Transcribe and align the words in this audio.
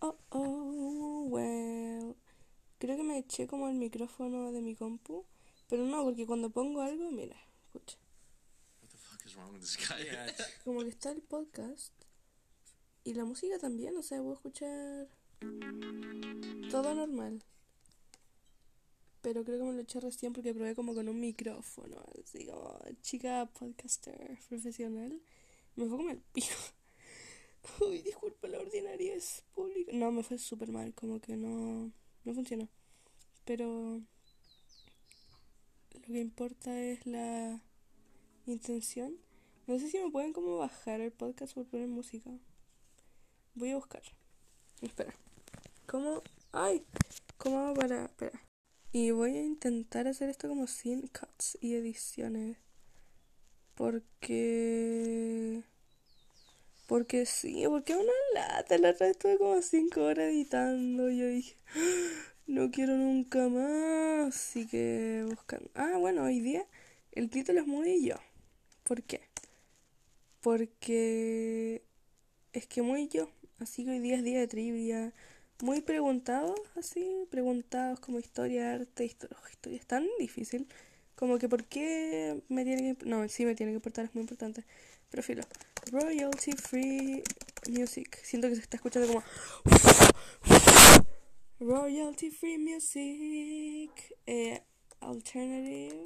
Oh, 0.00 0.16
oh, 0.30 0.40
oh, 0.40 1.26
well. 1.28 2.16
Creo 2.78 2.96
que 2.96 3.02
me 3.02 3.18
eché 3.18 3.46
como 3.46 3.68
el 3.68 3.74
micrófono 3.74 4.52
de 4.52 4.60
mi 4.60 4.74
compu. 4.74 5.24
Pero 5.68 5.84
no, 5.84 6.04
porque 6.04 6.26
cuando 6.26 6.50
pongo 6.50 6.82
algo, 6.82 7.10
mira, 7.10 7.36
escucha. 7.66 7.98
What 8.82 8.90
the 8.90 8.98
fuck 8.98 9.26
is 9.26 9.34
wrong 9.34 9.52
with 9.52 9.60
this 9.60 9.76
guy? 9.76 10.04
Yeah, 10.04 10.26
Como 10.64 10.82
que 10.82 10.88
está 10.88 11.10
el 11.10 11.22
podcast. 11.22 11.92
Y 13.04 13.14
la 13.14 13.24
música 13.24 13.58
también, 13.58 13.96
o 13.96 14.02
sea, 14.02 14.18
puedo 14.20 14.34
escuchar 14.34 15.08
todo 16.70 16.94
normal. 16.94 17.42
Pero 19.22 19.44
creo 19.44 19.58
que 19.58 19.64
me 19.64 19.72
lo 19.72 19.80
eché 19.80 20.00
recién 20.00 20.32
porque 20.32 20.54
probé 20.54 20.74
como 20.74 20.94
con 20.94 21.08
un 21.08 21.20
micrófono, 21.20 22.04
así 22.24 22.46
como 22.46 22.78
chica 23.02 23.46
podcaster 23.46 24.38
profesional. 24.48 25.20
Me 25.74 25.86
fue 25.86 25.96
como 25.96 26.10
el 26.10 26.20
pico. 26.32 26.54
Uy, 27.80 28.02
disculpa, 28.02 28.48
la 28.48 28.58
ordinaria 28.58 29.14
es 29.14 29.44
pública. 29.54 29.92
No, 29.94 30.12
me 30.12 30.22
fue 30.22 30.38
súper 30.38 30.70
mal, 30.70 30.94
como 30.94 31.20
que 31.20 31.36
no, 31.36 31.92
no 32.24 32.34
funcionó. 32.34 32.68
Pero 33.44 34.00
lo 35.94 36.00
que 36.00 36.20
importa 36.20 36.80
es 36.80 37.06
la 37.06 37.62
intención. 38.46 39.16
No 39.66 39.78
sé 39.78 39.90
si 39.90 39.98
me 39.98 40.10
pueden 40.10 40.32
como 40.32 40.58
bajar 40.58 41.00
el 41.00 41.12
podcast 41.12 41.54
por 41.54 41.66
poner 41.66 41.88
música. 41.88 42.30
Voy 43.54 43.70
a 43.70 43.76
buscar. 43.76 44.02
Espera. 44.80 45.14
¿Cómo? 45.86 46.22
¡Ay! 46.52 46.84
¿Cómo 47.38 47.58
hago 47.60 47.74
para...? 47.74 48.04
Espera. 48.04 48.40
Y 48.92 49.10
voy 49.10 49.36
a 49.36 49.42
intentar 49.42 50.08
hacer 50.08 50.28
esto 50.28 50.48
como 50.48 50.66
sin 50.66 51.08
cuts 51.08 51.58
y 51.60 51.74
ediciones. 51.74 52.58
Porque... 53.74 55.64
Porque 56.86 57.26
sí, 57.26 57.64
porque 57.68 57.92
es 57.94 57.98
una 57.98 58.12
lata. 58.34 58.78
La 58.78 58.90
otra 58.90 59.08
estuve 59.08 59.38
como 59.38 59.60
5 59.62 60.02
horas 60.02 60.26
editando. 60.26 61.10
Y 61.10 61.18
yo 61.18 61.26
dije, 61.28 61.56
"Ah, 61.74 62.32
no 62.46 62.70
quiero 62.70 62.96
nunca 62.96 63.48
más. 63.48 64.34
Así 64.36 64.66
que 64.66 65.24
buscando. 65.28 65.70
Ah, 65.74 65.96
bueno, 65.98 66.24
hoy 66.24 66.40
día 66.40 66.64
el 67.12 67.30
título 67.30 67.60
es 67.60 67.66
muy 67.66 68.04
yo. 68.04 68.16
¿Por 68.84 69.02
qué? 69.02 69.20
Porque 70.40 71.82
es 72.52 72.66
que 72.66 72.82
muy 72.82 73.08
yo. 73.08 73.28
Así 73.58 73.84
que 73.84 73.90
hoy 73.92 73.98
día 74.00 74.16
es 74.16 74.24
día 74.24 74.38
de 74.40 74.48
trivia. 74.48 75.12
Muy 75.62 75.80
preguntados, 75.80 76.60
así, 76.76 77.26
preguntados 77.30 77.98
como 78.00 78.18
historia, 78.18 78.74
arte, 78.74 79.04
historia. 79.06 79.36
historia 79.50 79.78
es 79.78 79.86
tan 79.86 80.06
difícil. 80.18 80.68
Como 81.16 81.38
que 81.38 81.48
por 81.48 81.64
qué 81.64 82.40
me 82.48 82.64
tiene 82.64 82.94
que... 82.94 83.06
No, 83.06 83.26
sí 83.28 83.44
me 83.44 83.54
tiene 83.54 83.72
que 83.72 83.76
importar, 83.76 84.04
es 84.04 84.14
muy 84.14 84.20
importante. 84.20 84.64
Pero 85.10 85.22
filo. 85.22 85.42
Royalty 85.90 86.52
free 86.52 87.22
music. 87.68 88.18
Siento 88.22 88.48
que 88.48 88.54
se 88.54 88.60
está 88.60 88.76
escuchando 88.76 89.08
como... 89.08 89.22
Royalty 91.58 92.30
free 92.30 92.58
music. 92.58 93.90
Eh, 94.26 94.60
alternative. 95.00 96.02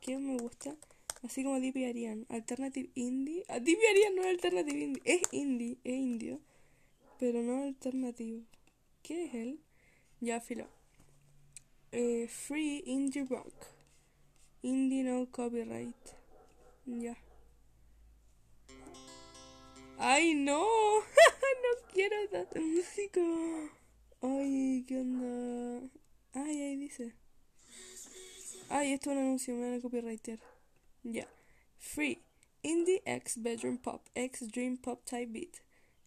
¿Qué 0.00 0.18
me 0.18 0.36
gusta? 0.36 0.76
Así 1.22 1.42
como 1.42 1.58
Deep 1.58 1.76
Arian. 1.88 2.26
Alternative 2.28 2.90
indie. 2.94 3.44
Ah, 3.48 3.60
Deep 3.60 3.78
Arian 3.90 4.14
no 4.14 4.22
es 4.22 4.28
alternative 4.28 4.78
indie. 4.78 5.02
Es 5.06 5.22
indie, 5.32 5.78
es 5.84 5.94
indio. 5.94 6.40
Pero 7.18 7.42
no 7.42 7.62
alternativo. 7.62 8.42
¿Qué 9.02 9.24
es 9.24 9.34
él? 9.34 9.60
Ya, 10.20 10.40
filo. 10.40 10.66
Eh, 11.92 12.28
free 12.28 12.82
indie 12.84 13.24
rock. 13.24 13.79
Indie 14.62 15.02
no 15.02 15.26
copyright. 15.30 15.94
Ya. 16.84 17.16
¡Ay, 19.96 20.34
no! 20.34 20.60
no 21.62 21.88
quiero 21.92 22.28
tanta 22.28 22.60
música. 22.60 23.20
Ay, 24.20 24.84
¿qué 24.86 24.98
onda? 24.98 25.88
Ay, 26.34 26.60
ahí 26.62 26.76
dice. 26.76 27.14
Ay, 28.68 28.92
esto 28.92 29.10
es 29.10 29.16
un 29.16 29.22
anuncio, 29.22 29.54
me 29.54 29.78
van 29.78 29.80
a. 29.80 30.38
Ya. 31.04 31.28
Free. 31.78 32.22
Indie 32.62 33.02
X 33.06 33.42
Bedroom 33.42 33.78
Pop. 33.78 34.06
X 34.14 34.46
Dream 34.48 34.76
Pop 34.76 35.04
Type 35.04 35.32
Beat. 35.32 35.56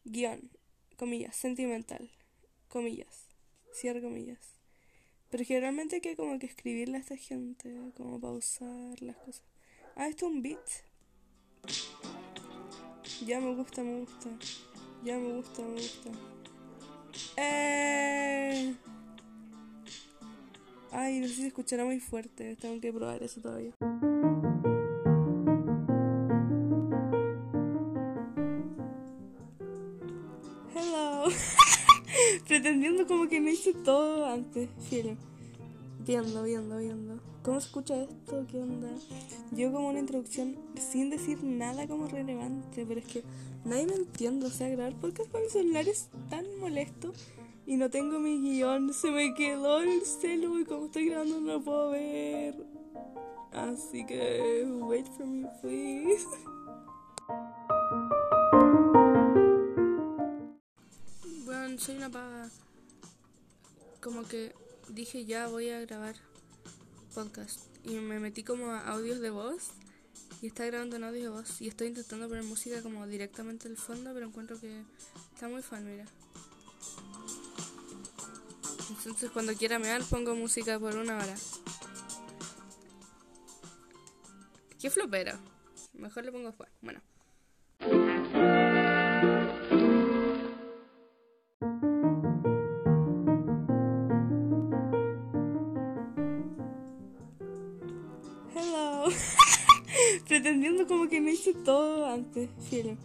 Guión. 0.05 0.51
Comillas. 0.95 1.35
Sentimental. 1.35 2.11
Comillas. 2.67 3.27
Cierre 3.73 4.01
comillas. 4.01 4.52
Pero 5.33 5.45
generalmente 5.45 5.95
hay 5.95 6.01
que 6.01 6.15
como 6.15 6.37
que 6.37 6.45
escribirle 6.45 6.97
a 6.97 6.99
esta 6.99 7.17
gente. 7.17 7.75
Como 7.97 8.19
pausar 8.19 9.01
las 9.01 9.15
cosas. 9.15 9.41
Ah, 9.95 10.07
esto 10.07 10.27
es 10.27 10.31
un 10.31 10.43
beat. 10.43 10.59
Ya 13.25 13.41
me 13.41 13.55
gusta, 13.55 13.81
me 13.81 14.01
gusta. 14.01 14.29
Ya 15.03 15.17
me 15.17 15.33
gusta, 15.33 15.63
me 15.63 15.71
gusta. 15.71 16.11
¡Eh! 17.37 18.75
Ay, 20.91 21.19
no 21.19 21.27
sé 21.27 21.33
si 21.33 21.47
escuchará 21.47 21.83
muy 21.83 21.99
fuerte. 21.99 22.55
Tengo 22.57 22.79
que 22.79 22.93
probar 22.93 23.23
eso 23.23 23.41
todavía. 23.41 23.73
Pretendiendo 32.63 33.05
como 33.05 33.27
que 33.27 33.41
no 33.41 33.49
hice 33.49 33.73
todo 33.73 34.25
antes. 34.25 34.69
Filo. 34.89 35.17
Viendo, 35.99 36.43
viendo, 36.43 36.77
viendo. 36.77 37.19
¿Cómo 37.43 37.59
se 37.59 37.67
escucha 37.67 38.01
esto? 38.03 38.45
¿Qué 38.49 38.57
onda? 38.57 38.87
Yo 39.51 39.73
como 39.73 39.89
una 39.89 39.99
introducción 39.99 40.55
sin 40.79 41.09
decir 41.09 41.43
nada 41.43 41.89
como 41.89 42.07
relevante, 42.07 42.85
pero 42.87 43.01
es 43.01 43.05
que 43.05 43.23
nadie 43.65 43.87
me 43.87 43.95
entiende. 43.95 44.45
O 44.45 44.49
sea, 44.49 44.69
grabar 44.69 44.93
podcast 44.95 45.29
con 45.29 45.41
mi 45.41 45.49
celular 45.49 45.89
es 45.89 46.07
tan 46.29 46.45
molesto 46.61 47.11
y 47.67 47.75
no 47.75 47.89
tengo 47.89 48.17
mi 48.19 48.39
guion. 48.39 48.93
Se 48.93 49.11
me 49.11 49.33
quedó 49.33 49.81
el 49.81 50.01
celu 50.03 50.59
y 50.59 50.63
como 50.63 50.85
estoy 50.85 51.09
grabando 51.09 51.41
no 51.41 51.53
lo 51.55 51.61
puedo 51.61 51.89
ver. 51.89 52.55
Así 53.51 54.05
que, 54.05 54.65
wait 54.79 55.07
for 55.17 55.25
me, 55.25 55.49
please. 55.61 56.25
Soy 61.77 61.95
una 61.95 62.09
paga. 62.09 62.49
Como 64.01 64.27
que 64.27 64.53
dije 64.89 65.25
ya 65.25 65.47
voy 65.47 65.69
a 65.69 65.79
grabar 65.81 66.15
podcast. 67.13 67.61
Y 67.83 67.95
me 67.95 68.19
metí 68.19 68.43
como 68.43 68.71
a 68.71 68.79
audios 68.89 69.19
de 69.19 69.29
voz. 69.29 69.71
Y 70.41 70.47
está 70.47 70.65
grabando 70.65 70.97
en 70.97 71.03
audios 71.03 71.23
de 71.23 71.29
voz. 71.29 71.61
Y 71.61 71.67
estoy 71.67 71.87
intentando 71.87 72.27
poner 72.27 72.43
música 72.43 72.81
como 72.81 73.07
directamente 73.07 73.67
al 73.67 73.77
fondo, 73.77 74.13
pero 74.13 74.27
encuentro 74.27 74.59
que 74.59 74.83
está 75.33 75.47
muy 75.47 75.61
fan, 75.61 75.85
mira. 75.85 76.05
Entonces 78.89 79.31
cuando 79.31 79.53
quiera 79.55 79.79
mear 79.79 80.03
pongo 80.03 80.35
música 80.35 80.79
por 80.79 80.95
una 80.95 81.17
hora. 81.17 81.35
Qué 84.79 84.89
flopero. 84.89 85.39
Mejor 85.93 86.25
le 86.25 86.31
pongo 86.31 86.47
después. 86.47 86.69
Bueno. 86.81 87.01
Hice 101.43 101.53
todo 101.59 102.05
antes. 102.05 102.49
Filo. 102.69 102.95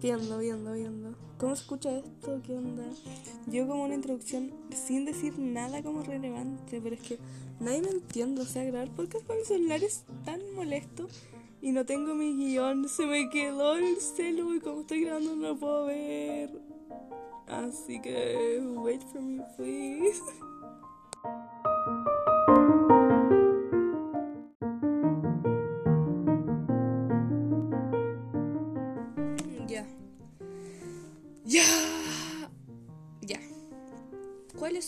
Viendo, 0.00 0.38
viendo, 0.38 0.72
viendo. 0.74 1.14
¿Cómo 1.38 1.56
se 1.56 1.62
escucha 1.62 1.90
esto? 1.98 2.40
¿Qué 2.44 2.54
onda? 2.54 2.84
Yo 3.46 3.66
como 3.66 3.84
una 3.84 3.94
introducción 3.94 4.52
sin 4.70 5.04
decir 5.04 5.36
nada 5.38 5.82
como 5.82 6.02
relevante, 6.02 6.80
pero 6.80 6.94
es 6.94 7.00
que 7.02 7.18
nadie 7.58 7.82
me 7.82 7.90
entiende. 7.90 8.42
O 8.42 8.44
sea, 8.44 8.64
grabar 8.64 8.88
podcast 8.90 9.26
con 9.26 9.38
mi 9.38 9.44
celular 9.44 9.82
es 9.82 10.04
tan 10.24 10.40
molesto 10.54 11.08
y 11.60 11.72
no 11.72 11.84
tengo 11.84 12.14
mi 12.14 12.36
guion. 12.36 12.88
Se 12.88 13.06
me 13.06 13.28
quedó 13.28 13.76
el 13.76 13.96
celu 13.96 14.54
y 14.54 14.60
como 14.60 14.82
estoy 14.82 15.02
grabando 15.02 15.34
no 15.34 15.56
puedo 15.58 15.86
ver. 15.86 16.50
Así 17.48 18.00
que, 18.00 18.60
wait 18.76 19.02
for 19.02 19.20
me, 19.20 19.42
please. 19.56 20.22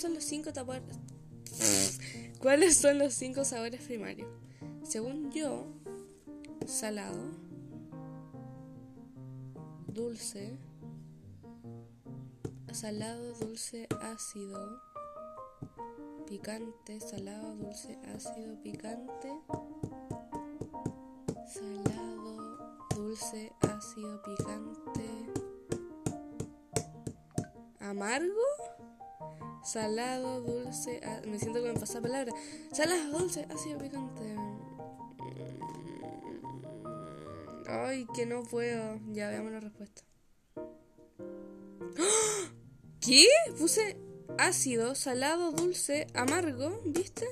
Son 0.01 0.15
los 0.15 0.25
cinco 0.25 0.51
sabores? 0.53 0.83
¿Cuáles 2.39 2.77
son 2.79 2.99
los 2.99 3.13
cinco 3.13 3.45
sabores 3.45 3.83
primarios? 3.83 4.29
Según 4.83 5.31
yo, 5.31 5.67
salado, 6.67 7.19
dulce, 9.89 10.57
salado, 12.73 13.35
dulce, 13.35 13.87
ácido, 14.01 14.81
picante, 16.27 16.99
salado, 17.01 17.55
dulce, 17.57 17.99
ácido, 18.15 18.59
picante, 18.63 19.35
salado, 21.47 22.87
dulce, 22.97 23.53
ácido, 23.61 24.23
picante, 24.23 25.11
¿Amargo? 27.81 28.60
Salado, 29.71 30.41
dulce. 30.41 31.01
ah, 31.05 31.21
me 31.29 31.39
siento 31.39 31.63
que 31.63 31.73
me 31.73 31.79
pasa 31.79 32.01
palabra. 32.01 32.33
Salado, 32.73 33.21
dulce, 33.21 33.47
ácido, 33.55 33.79
picante. 33.79 34.35
Ay, 37.69 38.05
que 38.13 38.27
no 38.27 38.43
puedo. 38.43 38.99
Ya 39.13 39.29
veamos 39.29 39.53
la 39.53 39.61
respuesta. 39.61 40.03
¿Qué? 43.01 43.29
Puse 43.61 43.97
ácido, 44.39 44.97
salado, 44.97 45.53
dulce, 45.53 46.09
amargo, 46.15 46.83
¿viste? 46.85 47.29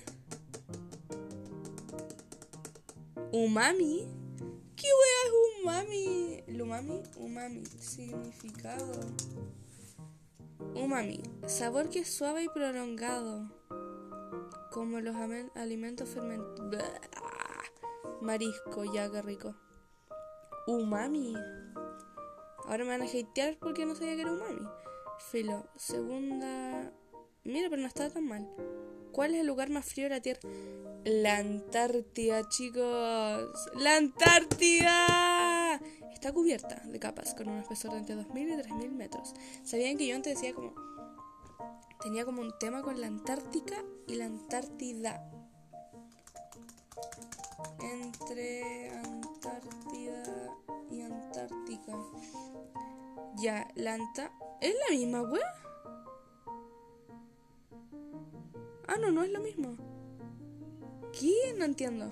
Umami. 3.33 4.07
¿Qué 4.77 4.87
wea 4.87 5.25
es 5.25 5.33
umami? 5.61 6.45
¿El 6.47 6.63
umami? 6.63 7.03
Umami. 7.17 7.65
Significado. 7.81 8.93
Umami. 10.75 11.23
Sabor 11.47 11.89
que 11.91 12.01
es 12.01 12.15
suave 12.15 12.45
y 12.45 12.49
prolongado. 12.49 13.51
Como 14.71 15.01
los 15.01 15.17
alimentos 15.55 16.09
fermentados. 16.09 16.83
Marisco, 18.21 18.85
ya 18.85 19.11
que 19.11 19.23
rico. 19.23 19.55
Umami. 20.67 21.35
Ahora 22.67 22.85
me 22.85 22.91
van 22.91 23.03
a 23.03 23.07
hatear 23.07 23.57
porque 23.59 23.87
no 23.87 23.95
sabía 23.95 24.15
que 24.17 24.23
era 24.23 24.33
umami. 24.33 24.69
Filo. 25.31 25.67
Segunda. 25.77 26.93
Mira, 27.45 27.71
pero 27.71 27.81
no 27.81 27.89
está 27.89 28.11
tan 28.11 28.27
mal. 28.27 28.49
¿Cuál 29.13 29.35
es 29.35 29.41
el 29.41 29.47
lugar 29.47 29.71
más 29.71 29.87
frío 29.87 30.05
de 30.05 30.11
la 30.11 30.21
Tierra? 30.21 30.41
La 31.05 31.39
Antártida, 31.39 32.49
chicos. 32.49 33.49
¡La 33.77 33.97
Antártida! 33.97 35.48
Está 36.19 36.33
cubierta 36.33 36.83
de 36.85 36.99
capas 36.99 37.33
con 37.33 37.49
un 37.49 37.59
espesor 37.59 37.93
de 37.93 37.99
entre 37.99 38.17
2.000 38.17 38.49
y 38.49 38.69
3.000 38.69 38.91
metros. 38.91 39.35
¿Sabían 39.63 39.97
que 39.97 40.05
yo 40.05 40.17
antes 40.17 40.35
decía 40.35 40.53
como... 40.53 40.75
Tenía 42.03 42.25
como 42.25 42.43
un 42.43 42.53
tema 42.59 42.83
con 42.83 43.01
la 43.01 43.07
Antártica 43.07 43.77
y 44.09 44.17
la 44.17 44.25
Antártida. 44.25 45.31
Entre 47.81 48.91
Antártida 48.99 50.57
y 50.91 51.03
Antártica. 51.03 51.97
Ya, 53.37 53.69
la 53.77 53.95
Anta... 53.95 54.33
¿Es 54.61 54.75
la 54.89 54.97
misma, 54.97 55.23
wea? 55.23 55.55
Ah, 58.89 58.97
no, 59.01 59.13
no 59.13 59.23
es 59.23 59.31
lo 59.31 59.41
mismo. 59.41 59.77
¿Qué? 61.13 61.55
No 61.57 61.65
entiendo. 61.65 62.11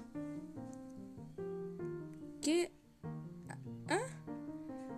¿Qué? 2.41 2.76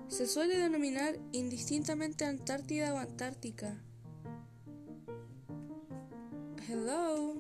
Se 0.09 0.27
suele 0.27 0.57
denominar 0.57 1.19
indistintamente 1.33 2.25
Antártida 2.25 2.95
o 2.95 2.99
Antártica. 2.99 3.77
Hello. 6.67 7.37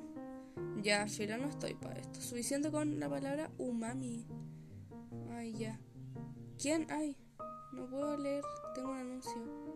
Ya, 0.83 1.07
filo, 1.07 1.39
no 1.39 1.49
estoy 1.49 1.75
para 1.75 1.99
esto. 1.99 2.21
Suficiente 2.21 2.71
con 2.71 3.01
la 3.01 3.09
palabra 3.09 3.51
umami. 3.57 4.27
Ay, 5.31 5.55
ya. 5.55 5.81
¿Quién? 6.61 6.87
Ay, 6.91 7.17
no 7.73 7.89
puedo 7.89 8.17
leer. 8.19 8.45
Tengo 8.75 8.91
un 8.91 8.99
anuncio. 8.99 9.69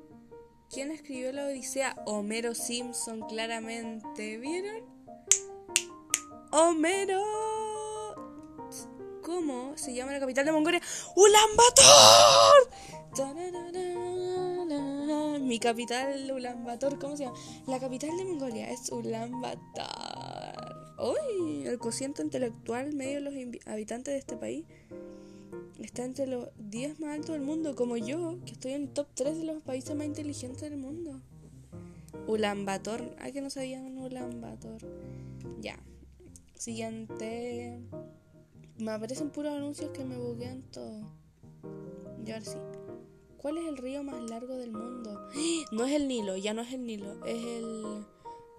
¿Quién 0.70 0.90
escribió 0.90 1.32
la 1.32 1.46
Odisea? 1.46 1.96
Homero 2.06 2.54
Simpson, 2.54 3.22
claramente. 3.22 4.38
¿Vieron? 4.38 4.84
Homero. 6.50 7.71
¿Cómo 9.22 9.76
se 9.76 9.94
llama 9.94 10.12
la 10.12 10.20
capital 10.20 10.44
de 10.44 10.52
Mongolia? 10.52 10.80
Tarararara. 13.14 13.92
Mi 15.38 15.58
capital, 15.58 16.30
Ulan 16.32 16.64
Bator, 16.64 16.98
¿cómo 16.98 17.16
se 17.16 17.24
llama? 17.24 17.36
La 17.66 17.78
capital 17.78 18.16
de 18.16 18.24
Mongolia 18.24 18.70
es 18.70 18.90
Ulan 18.90 19.40
Bator. 19.40 20.96
¡Uy! 20.98 21.66
El 21.66 21.78
cociente 21.78 22.22
intelectual 22.22 22.94
medio 22.94 23.14
de 23.14 23.20
los 23.20 23.34
habitantes 23.66 24.14
de 24.14 24.18
este 24.18 24.36
país 24.36 24.64
está 25.80 26.04
entre 26.04 26.26
los 26.26 26.48
10 26.56 27.00
más 27.00 27.10
altos 27.10 27.30
del 27.34 27.42
mundo, 27.42 27.76
como 27.76 27.96
yo, 27.96 28.38
que 28.44 28.52
estoy 28.52 28.72
en 28.72 28.82
el 28.82 28.88
top 28.88 29.08
3 29.14 29.38
de 29.38 29.44
los 29.44 29.62
países 29.62 29.94
más 29.94 30.06
inteligentes 30.06 30.62
del 30.62 30.78
mundo. 30.78 31.20
Ulan 32.26 32.64
Bator. 32.64 33.14
Ah, 33.20 33.30
que 33.30 33.40
no 33.40 33.50
sabían 33.50 33.98
Ulan 33.98 34.40
Bator. 34.40 34.80
Ya. 35.60 35.78
Siguiente. 36.54 37.80
Me 38.82 38.90
aparecen 38.90 39.30
puros 39.30 39.52
anuncios 39.52 39.92
que 39.92 40.04
me 40.04 40.16
buguean 40.16 40.62
todo. 40.72 41.02
Y 42.26 42.32
ahora 42.32 42.44
sí. 42.44 42.58
¿Cuál 43.36 43.58
es 43.58 43.66
el 43.66 43.76
río 43.76 44.02
más 44.02 44.20
largo 44.28 44.56
del 44.56 44.72
mundo? 44.72 45.28
No 45.70 45.84
es 45.84 45.92
el 45.92 46.08
Nilo, 46.08 46.36
ya 46.36 46.52
no 46.52 46.62
es 46.62 46.72
el 46.72 46.84
Nilo, 46.84 47.24
es 47.24 47.44
el... 47.44 48.04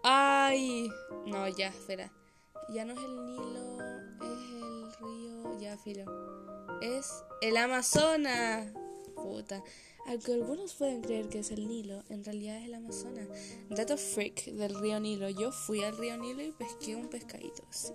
¡Ay! 0.02 0.90
No, 1.26 1.46
ya, 1.50 1.68
espera. 1.68 2.10
Ya 2.74 2.86
no 2.86 2.94
es 2.94 3.00
el 3.00 3.26
Nilo, 3.26 3.78
es 4.22 4.64
el 4.64 4.94
río... 4.94 5.60
Ya, 5.60 5.78
filo. 5.78 6.06
Es 6.82 7.26
el 7.42 7.58
Amazonas. 7.58 8.72
Puta. 9.16 9.62
Aunque 10.08 10.34
algunos 10.34 10.74
pueden 10.76 11.02
creer 11.02 11.28
que 11.28 11.40
es 11.40 11.52
el 11.52 11.68
Nilo, 11.68 12.02
en 12.08 12.24
realidad 12.24 12.58
es 12.60 12.66
el 12.66 12.76
Amazonas. 12.76 13.28
Dato 13.70 13.98
freak 13.98 14.46
del 14.46 14.74
río 14.76 15.02
Nilo. 15.02 15.30
Yo 15.30 15.52
fui 15.52 15.84
al 15.84 15.98
río 15.98 16.16
Nilo 16.18 16.44
y 16.44 16.54
pesqué 16.54 16.96
un 16.96 17.10
pescadito, 17.10 17.64
sí. 17.72 17.92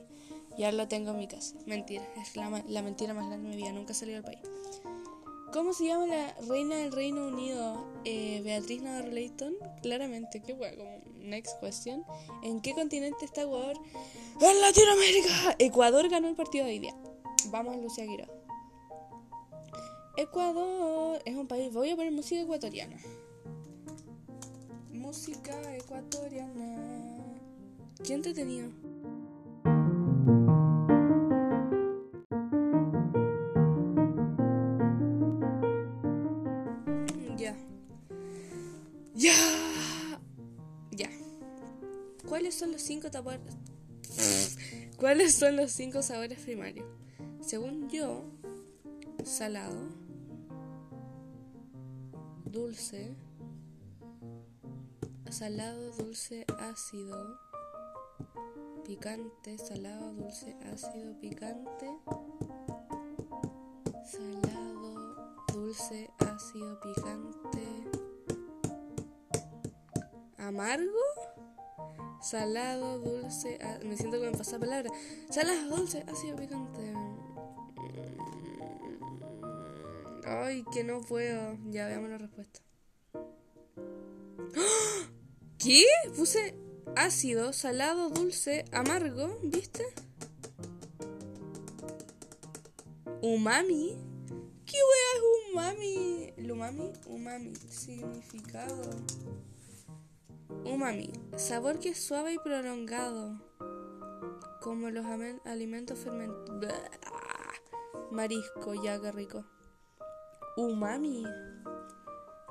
Ya 0.58 0.72
lo 0.72 0.88
tengo 0.88 1.12
en 1.12 1.18
mi 1.18 1.28
casa. 1.28 1.54
Mentira, 1.66 2.02
es 2.20 2.36
la, 2.36 2.64
la 2.66 2.82
mentira 2.82 3.14
más 3.14 3.26
grande 3.28 3.48
de 3.48 3.54
mi 3.54 3.62
vida. 3.62 3.72
Nunca 3.72 3.94
salí 3.94 4.12
del 4.12 4.24
país. 4.24 4.40
¿Cómo 5.52 5.72
se 5.72 5.86
llama 5.86 6.06
la 6.06 6.34
reina 6.46 6.76
del 6.76 6.92
Reino 6.92 7.26
Unido? 7.26 7.86
Eh, 8.04 8.42
Beatriz 8.44 8.82
Navarro 8.82 9.08
Leighton. 9.08 9.54
Claramente, 9.80 10.42
qué 10.42 10.52
hueá, 10.52 10.76
como 10.76 11.00
next 11.20 11.58
question. 11.60 12.04
¿En 12.42 12.60
qué 12.60 12.74
continente 12.74 13.24
está 13.24 13.42
Ecuador? 13.42 13.78
¡En 14.40 14.60
Latinoamérica! 14.60 15.56
Ecuador 15.58 16.08
ganó 16.10 16.28
el 16.28 16.34
partido 16.34 16.66
de 16.66 16.72
hoy 16.72 16.78
día. 16.80 16.94
Vamos, 17.46 17.76
Lucía 17.78 18.06
Quiroz. 18.06 18.28
Ecuador 20.18 21.22
es 21.24 21.36
un 21.36 21.46
país. 21.46 21.72
Voy 21.72 21.90
a 21.90 21.96
poner 21.96 22.12
música 22.12 22.42
ecuatoriana. 22.42 22.98
Música 24.92 25.76
ecuatoriana. 25.76 27.24
Qué 28.04 28.14
entretenido. 28.14 28.70
Ya. 39.18 39.34
Ya. 40.92 41.10
¿Cuáles 42.28 42.54
son 42.54 42.70
los 42.70 42.80
cinco 42.82 43.08
sabores? 43.10 43.40
¿Cuáles 44.96 45.34
son 45.34 45.56
los 45.56 45.72
cinco 45.72 46.02
sabores 46.02 46.38
primarios? 46.38 46.86
Según 47.40 47.88
yo, 47.88 48.22
salado, 49.24 49.88
dulce, 52.44 53.16
salado, 55.28 55.90
dulce, 55.96 56.46
ácido, 56.60 57.40
picante, 58.84 59.58
salado, 59.58 60.12
dulce, 60.12 60.56
ácido, 60.72 61.18
picante, 61.18 61.90
salado, 64.04 65.44
dulce, 65.52 66.08
ácido, 66.18 66.78
picante, 66.80 67.67
amargo, 70.48 70.98
salado, 72.20 72.98
dulce, 72.98 73.58
á- 73.62 73.78
me 73.84 73.96
siento 73.96 74.20
que 74.20 74.30
me 74.30 74.36
pasa 74.36 74.58
palabra, 74.58 74.90
salado, 75.30 75.76
dulce, 75.76 76.04
ácido, 76.08 76.36
picante. 76.36 76.92
Ay, 80.26 80.64
que 80.72 80.84
no 80.84 81.00
puedo. 81.00 81.56
Ya 81.70 81.86
veamos 81.86 82.10
la 82.10 82.18
respuesta. 82.18 82.60
¡Ah! 83.14 85.10
¿Qué? 85.58 85.84
Puse 86.16 86.54
ácido, 86.96 87.52
salado, 87.52 88.10
dulce, 88.10 88.64
amargo, 88.72 89.38
¿viste? 89.42 89.84
Umami. 93.22 93.96
¿Qué 94.66 94.76
wea 94.76 95.10
es 95.16 95.50
umami? 95.50 96.32
¿El 96.36 96.52
umami? 96.52 96.92
Umami. 97.06 97.52
Significado. 97.70 98.82
Umami. 100.68 101.10
Sabor 101.36 101.78
que 101.78 101.90
es 101.90 102.04
suave 102.04 102.34
y 102.34 102.38
prolongado. 102.38 103.40
Como 104.60 104.90
los 104.90 105.06
alimentos 105.44 105.98
fermentados. 105.98 106.72
Marisco, 108.10 108.74
ya 108.74 109.00
que 109.00 109.10
rico. 109.12 109.44
Umami. 110.56 111.24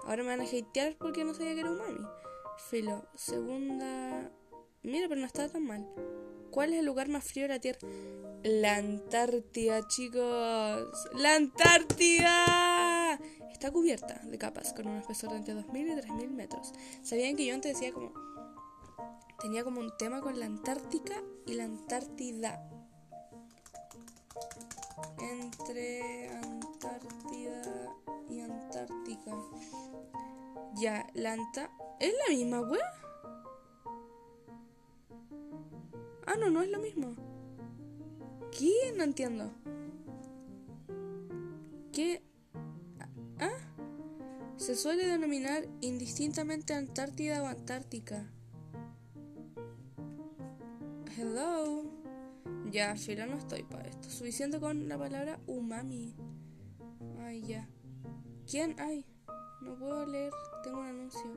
Ahora 0.04 0.24
me 0.24 0.30
van 0.30 0.42
a 0.42 0.46
hatear 0.46 0.96
porque 0.98 1.24
no 1.24 1.34
sabía 1.34 1.54
que 1.54 1.60
era 1.60 1.72
umami. 1.72 2.08
Filo. 2.70 3.06
Segunda. 3.16 4.32
Mira, 4.82 5.08
pero 5.08 5.22
no 5.22 5.28
está 5.28 5.48
tan 5.48 5.66
mal. 5.66 5.88
¿Cuál 6.50 6.74
es 6.74 6.80
el 6.80 6.86
lugar 6.86 7.10
más 7.10 7.24
frío 7.24 7.44
de 7.44 7.50
la 7.50 7.60
Tierra? 7.60 7.80
La 8.44 8.78
Antártida, 8.78 9.88
chicos. 9.88 10.88
¡La 11.14 11.36
Antártida! 11.36 12.77
Está 13.58 13.72
cubierta 13.72 14.22
de 14.24 14.38
capas 14.38 14.72
con 14.72 14.88
un 14.88 14.98
espesor 14.98 15.32
de 15.32 15.38
entre 15.38 15.56
2.000 15.56 15.88
y 15.88 16.08
3.000 16.08 16.30
metros. 16.30 16.74
¿Sabían 17.02 17.36
que 17.36 17.44
yo 17.48 17.56
antes 17.56 17.74
decía 17.74 17.92
como... 17.92 18.14
Tenía 19.42 19.64
como 19.64 19.80
un 19.80 19.92
tema 19.98 20.22
con 20.22 20.40
la 20.40 20.46
Antártica 20.46 21.16
y 21.48 21.54
la 21.56 21.64
Antártida. 21.64 22.70
Entre 25.20 26.30
Antártida 26.30 27.96
y 28.30 28.42
Antártica. 28.42 29.36
Ya, 30.76 31.08
la 31.16 31.34
Anta... 31.34 31.72
¿Es 32.00 32.14
la 32.28 32.36
misma, 32.36 32.62
wea? 32.62 32.94
Ah, 36.28 36.36
no, 36.40 36.52
no 36.52 36.62
es 36.62 36.70
lo 36.70 36.80
mismo. 36.80 37.16
¿Qué? 38.52 38.94
No 38.96 39.04
entiendo. 39.04 39.52
¿Qué? 41.92 42.27
Se 44.68 44.76
suele 44.76 45.06
denominar 45.06 45.66
indistintamente 45.80 46.74
Antártida 46.74 47.42
o 47.42 47.46
Antártica. 47.46 48.30
Hello. 51.18 51.86
Ya, 52.70 52.94
filo, 52.98 53.26
no 53.28 53.38
estoy 53.38 53.64
para 53.64 53.88
esto. 53.88 54.10
Suficiente 54.10 54.60
con 54.60 54.90
la 54.90 54.98
palabra 54.98 55.40
umami. 55.48 56.18
Ay, 57.22 57.44
ya. 57.44 57.70
¿Quién? 58.46 58.76
Ay, 58.78 59.06
no 59.62 59.80
puedo 59.80 60.06
leer. 60.06 60.34
Tengo 60.66 60.82
un 60.82 60.88
anuncio. 60.88 61.32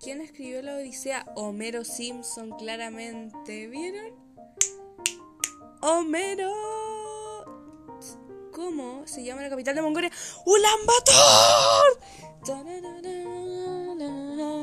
¿Quién 0.00 0.22
escribió 0.22 0.62
la 0.62 0.76
Odisea? 0.76 1.26
Homero 1.36 1.84
Simpson, 1.84 2.52
claramente. 2.56 3.66
¿Vieron? 3.66 4.14
Homero. 5.82 6.50
¿Cómo 8.52 9.06
se 9.06 9.24
llama 9.24 9.42
la 9.42 9.50
capital 9.50 9.74
de 9.74 9.82
Mongolia? 9.82 10.10
¡Ulan 10.44 10.86
Bator! 10.86 12.00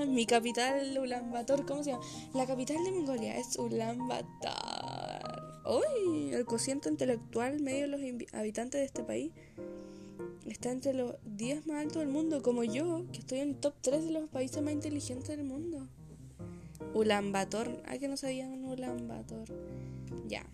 Mi 0.09 0.25
capital, 0.25 0.97
Ulan 0.97 1.31
Bator, 1.31 1.65
¿cómo 1.65 1.81
se 1.81 1.91
llama? 1.91 2.03
La 2.33 2.45
capital 2.45 2.83
de 2.83 2.91
Mongolia 2.91 3.37
es 3.37 3.57
Ulan 3.57 4.05
Bator. 4.05 5.63
¡Uy! 5.65 6.33
El 6.33 6.43
cociente 6.43 6.89
intelectual 6.89 7.61
medio 7.61 7.81
de 7.81 7.87
los 7.87 8.01
habitantes 8.33 8.81
de 8.81 8.85
este 8.85 9.03
país 9.03 9.31
está 10.45 10.71
entre 10.71 10.93
los 10.93 11.15
10 11.23 11.67
más 11.67 11.77
altos 11.77 12.01
del 12.01 12.09
mundo, 12.09 12.41
como 12.41 12.65
yo, 12.65 13.05
que 13.13 13.19
estoy 13.19 13.39
en 13.39 13.49
el 13.49 13.55
top 13.55 13.75
3 13.79 14.03
de 14.03 14.11
los 14.11 14.27
países 14.27 14.61
más 14.61 14.73
inteligentes 14.73 15.29
del 15.29 15.45
mundo. 15.45 15.87
Ulan 16.93 17.31
Bator. 17.31 17.81
Ah, 17.85 17.97
que 17.97 18.09
no 18.09 18.17
sabían 18.17 18.65
Ulan 18.65 19.07
Bator. 19.07 19.47
Ya. 20.27 20.45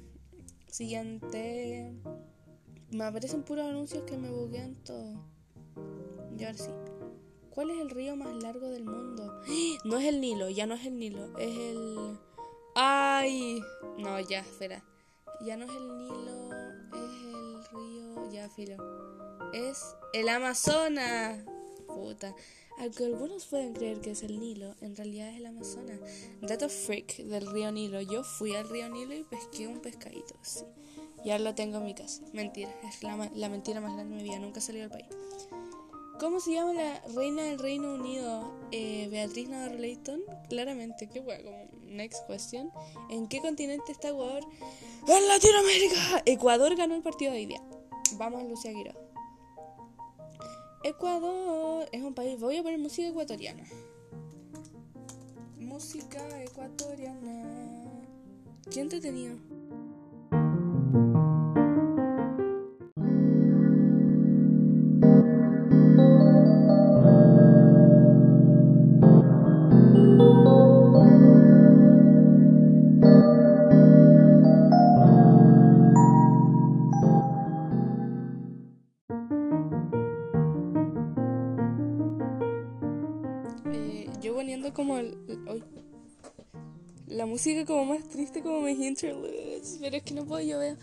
Siguiente. 0.68 1.92
Me 2.92 3.04
aparecen 3.04 3.42
puros 3.42 3.68
anuncios 3.68 4.04
que 4.04 4.16
me 4.16 4.30
buguean 4.30 4.76
todo. 4.84 5.26
Ya 6.38 6.50
ahora 6.50 6.60
sí. 6.60 6.70
¿Cuál 7.56 7.72
es 7.72 7.80
el 7.80 7.90
río 7.90 8.18
más 8.18 8.36
largo 8.44 8.68
del 8.68 8.84
mundo? 8.84 9.42
No 9.86 9.98
es 9.98 10.06
el 10.06 10.20
Nilo, 10.20 10.50
ya 10.50 10.66
no 10.66 10.76
es 10.76 10.86
el 10.86 11.00
Nilo, 11.00 11.38
es 11.40 11.58
el... 11.58 12.20
¡Ay! 12.76 13.62
No, 13.98 14.20
ya, 14.20 14.42
espera. 14.42 14.84
Ya 15.46 15.56
no 15.56 15.64
es 15.64 15.72
el 15.72 15.98
Nilo, 15.98 16.50
es 16.94 17.24
el 17.24 17.66
río... 17.72 18.32
Ya, 18.32 18.50
filo. 18.50 18.76
Es 19.54 19.96
el 20.12 20.28
Amazonas. 20.28 21.46
Puta. 21.88 22.36
Aunque 22.78 23.06
algunos 23.06 23.46
pueden 23.46 23.72
creer 23.72 24.02
que 24.02 24.12
es 24.12 24.24
el 24.24 24.38
Nilo, 24.38 24.76
en 24.82 24.98
realidad 24.98 25.30
es 25.30 25.38
el 25.38 25.46
Amazonas. 25.46 26.00
Dato 26.42 26.68
freak 26.68 27.18
del 27.20 27.48
río 27.48 27.72
Nilo. 27.72 28.02
Yo 28.02 28.26
fui 28.26 28.54
al 28.54 28.68
río 28.68 28.90
Nilo 28.90 29.14
y 29.14 29.24
pesqué 29.24 29.68
un 29.68 29.80
pescadito, 29.80 30.36
sí. 30.42 30.66
Ya 31.24 31.40
lo 31.40 31.56
tengo 31.56 31.78
en 31.78 31.86
mi 31.86 31.96
casa. 31.96 32.22
Mentira, 32.34 32.70
es 32.84 33.02
la, 33.02 33.32
la 33.34 33.48
mentira 33.48 33.80
más 33.80 33.94
grande 33.94 34.18
de 34.18 34.24
mi 34.24 34.30
vida. 34.30 34.40
Nunca 34.40 34.60
salí 34.60 34.80
del 34.80 34.90
país. 34.90 35.08
¿Cómo 36.20 36.40
se 36.40 36.54
llama 36.54 36.74
la 36.74 37.02
reina 37.14 37.44
del 37.44 37.60
Reino 37.60 37.94
Unido? 37.94 38.52
Eh, 38.72 39.08
Beatriz 39.12 39.50
Navarro 39.50 39.76
Leighton. 39.78 40.22
Claramente, 40.48 41.10
qué 41.10 41.20
hueá, 41.20 41.44
como 41.44 41.68
next 41.88 42.26
question. 42.28 42.72
¿En 43.10 43.28
qué 43.28 43.42
continente 43.42 43.92
está 43.92 44.10
Ecuador? 44.10 44.44
¡En 45.08 45.28
Latinoamérica! 45.28 46.24
Ecuador 46.26 46.76
ganó 46.76 46.96
el 46.96 47.02
partido 47.02 47.34
de 47.34 47.40
hoy 47.40 47.46
día. 47.48 47.62
Vamos, 48.14 48.44
Lucía 48.44 48.72
Guiro. 48.72 48.94
Ecuador 50.84 51.90
es 51.92 52.02
un 52.02 52.14
país. 52.14 52.40
Voy 52.40 52.58
a 52.58 52.64
poner 52.64 52.80
música 52.80 53.10
ecuatoriana. 53.10 53.64
Música 55.58 56.44
ecuatoriana. 56.44 57.92
¿Quién 58.72 58.88
te 58.88 59.02
música 87.36 87.66
como 87.66 87.84
más 87.84 88.08
triste 88.08 88.42
como 88.42 88.62
mis 88.62 88.80
interludes, 88.80 89.78
pero 89.82 89.98
es 89.98 90.04
que 90.04 90.14
no 90.14 90.24
puedo, 90.24 90.40
yo 90.40 90.58
veo 90.58 90.78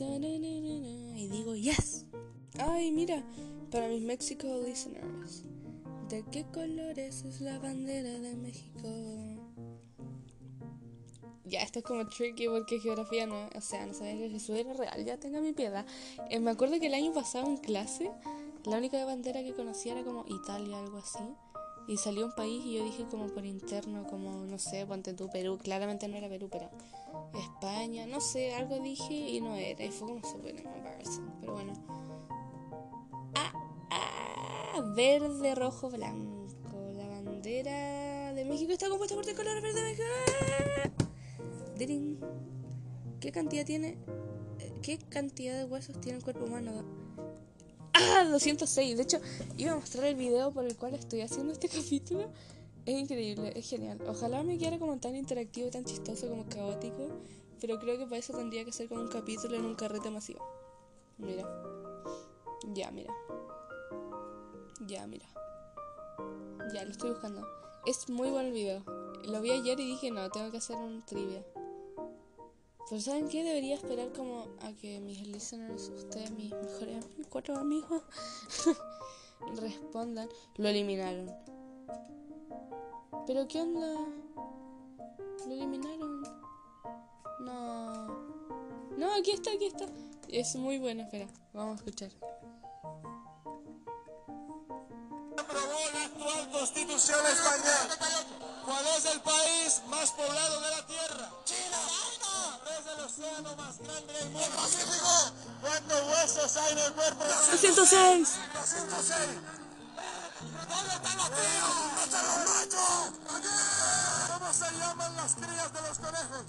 y 0.00 1.28
digo 1.28 1.54
yes. 1.54 2.06
Ay, 2.58 2.90
mira, 2.90 3.22
para 3.70 3.88
mis 3.88 4.00
Mexico 4.00 4.46
listeners, 4.66 5.42
¿de 6.08 6.24
qué 6.32 6.46
colores 6.46 7.24
es 7.24 7.42
la 7.42 7.58
bandera 7.58 8.08
de 8.08 8.36
México? 8.36 8.88
Ya, 11.44 11.60
esto 11.60 11.80
es 11.80 11.84
como 11.84 12.08
tricky 12.08 12.48
porque 12.48 12.80
geografía 12.80 13.26
no, 13.26 13.50
o 13.54 13.60
sea, 13.60 13.84
no 13.84 13.92
sabía 13.92 14.16
que 14.16 14.30
Jesús 14.30 14.56
era 14.56 14.72
real, 14.72 15.04
ya 15.04 15.18
tenga 15.18 15.42
mi 15.42 15.52
piedad. 15.52 15.84
Eh, 16.30 16.40
me 16.40 16.52
acuerdo 16.52 16.80
que 16.80 16.86
el 16.86 16.94
año 16.94 17.12
pasado 17.12 17.46
en 17.46 17.58
clase, 17.58 18.10
la 18.64 18.78
única 18.78 19.04
bandera 19.04 19.42
que 19.42 19.52
conocía 19.52 19.92
era 19.92 20.04
como 20.04 20.24
Italia, 20.26 20.78
algo 20.78 20.96
así. 20.96 21.18
Y 21.88 21.96
salió 21.96 22.26
un 22.26 22.32
país 22.32 22.64
y 22.64 22.74
yo 22.74 22.84
dije 22.84 23.06
como 23.10 23.26
por 23.28 23.44
interno, 23.44 24.06
como 24.06 24.46
no 24.46 24.58
sé, 24.58 24.86
ponte 24.86 25.14
tú 25.14 25.28
Perú, 25.30 25.58
claramente 25.58 26.06
no 26.08 26.16
era 26.16 26.28
Perú, 26.28 26.48
pero 26.50 26.70
España, 27.34 28.06
no 28.06 28.20
sé, 28.20 28.54
algo 28.54 28.78
dije 28.78 29.14
y 29.14 29.40
no 29.40 29.56
era, 29.56 29.84
y 29.84 29.90
fue 29.90 30.08
como 30.08 30.24
súper 30.24 30.56
embarrassing, 30.56 31.30
pero 31.40 31.54
bueno. 31.54 31.72
Ah, 33.34 33.52
ah, 33.90 34.92
verde, 34.94 35.54
rojo, 35.54 35.90
blanco. 35.90 36.46
La 36.96 37.08
bandera 37.08 38.32
de 38.32 38.44
México 38.44 38.72
está 38.72 38.88
compuesta 38.88 39.14
por 39.14 39.24
tres 39.24 39.36
colores 39.36 39.62
verde, 39.62 39.82
México. 39.82 40.04
Dirin. 41.76 42.18
¿Qué 43.20 43.32
cantidad 43.32 43.64
tiene? 43.64 43.98
eh, 44.58 44.72
¿Qué 44.82 44.98
cantidad 44.98 45.56
de 45.56 45.64
huesos 45.64 46.00
tiene 46.00 46.18
el 46.18 46.24
cuerpo 46.24 46.44
humano? 46.44 47.01
¡Ah! 48.02 48.24
206. 48.24 48.96
De 48.96 49.02
hecho, 49.02 49.20
iba 49.56 49.72
a 49.72 49.76
mostrar 49.76 50.06
el 50.06 50.16
video 50.16 50.52
por 50.52 50.64
el 50.64 50.76
cual 50.76 50.94
estoy 50.94 51.20
haciendo 51.20 51.52
este 51.52 51.68
capítulo. 51.80 52.30
Es 52.84 52.98
increíble, 52.98 53.52
es 53.54 53.68
genial. 53.68 53.98
Ojalá 54.08 54.42
me 54.42 54.58
quedara 54.58 54.78
como 54.78 54.98
tan 54.98 55.14
interactivo, 55.14 55.70
tan 55.70 55.84
chistoso, 55.84 56.28
como 56.28 56.46
caótico. 56.48 57.08
Pero 57.60 57.78
creo 57.78 57.96
que 57.96 58.04
para 58.04 58.16
eso 58.16 58.32
tendría 58.32 58.64
que 58.64 58.72
ser 58.72 58.88
como 58.88 59.02
un 59.02 59.08
capítulo 59.08 59.56
en 59.56 59.64
un 59.64 59.76
carrete 59.76 60.10
masivo. 60.10 60.44
Mira. 61.18 61.48
Ya, 62.74 62.90
mira. 62.90 63.14
Ya, 64.86 65.06
mira. 65.06 65.28
Ya, 66.74 66.84
lo 66.84 66.90
estoy 66.90 67.10
buscando. 67.10 67.46
Es 67.86 68.08
muy 68.08 68.30
bueno 68.30 68.48
el 68.48 68.54
video. 68.54 68.84
Lo 69.24 69.40
vi 69.40 69.52
ayer 69.52 69.78
y 69.78 69.86
dije, 69.86 70.10
no, 70.10 70.28
tengo 70.30 70.50
que 70.50 70.56
hacer 70.56 70.76
un 70.76 71.04
trivia. 71.06 71.44
Pero 72.88 73.00
¿saben 73.00 73.28
qué? 73.28 73.42
Debería 73.42 73.76
esperar 73.76 74.12
como 74.12 74.46
a 74.60 74.72
que 74.72 75.00
mis 75.00 75.26
listeners, 75.26 75.88
ustedes, 75.88 76.30
mis 76.32 76.52
mejores 76.52 76.96
amigos, 76.96 77.18
mis 77.18 77.26
cuatro 77.28 77.56
amigos, 77.56 78.02
respondan. 79.56 80.28
Lo 80.56 80.68
eliminaron. 80.68 81.34
¿Pero 83.26 83.46
qué 83.48 83.60
onda? 83.62 83.94
Lo 85.46 85.52
eliminaron. 85.52 86.22
No. 87.40 88.06
No, 88.98 89.14
aquí 89.14 89.30
está, 89.32 89.52
aquí 89.52 89.66
está. 89.66 89.86
Es 90.28 90.56
muy 90.56 90.78
bueno, 90.78 91.02
espera. 91.02 91.28
Vamos 91.52 91.74
a 91.74 91.76
escuchar. 91.76 92.10
aprobó 95.38 95.78
la 95.92 96.04
actual 96.04 96.50
constitución 96.50 97.20
española. 97.26 98.28
¿Cuál 98.64 98.86
es 98.96 99.04
el 99.06 99.20
país 99.20 99.82
más 99.88 100.10
poblado 100.12 100.60
de 100.60 100.70
la 100.70 100.86
Tierra? 100.86 101.30
China. 101.44 102.11
¿Cuál 103.22 103.34
es 103.34 103.38
el 103.38 103.46
océano 103.46 103.56
más 103.56 103.78
grande 103.78 104.12
del 104.14 104.30
mundo? 104.30 104.48
Pacífico. 104.56 105.32
¿Cuántos 105.60 106.02
huesos 106.08 106.56
hay 106.56 106.72
en 106.72 106.78
el 106.78 106.92
cuerpo? 106.92 107.24
206. 107.24 108.28
206. 108.52 109.16
¿Dónde 110.68 110.94
están 110.94 111.16
los 111.16 111.30
tíos? 111.30 111.70
¿Dónde 111.86 112.02
están 112.02 112.24
los 112.26 112.38
machos? 112.50 113.12
¿Cómo 114.26 114.52
se 114.52 114.68
llaman 114.76 115.16
las 115.16 115.34
crías 115.36 115.72
de 115.72 115.80
los 115.82 115.98
conejos? 115.98 116.44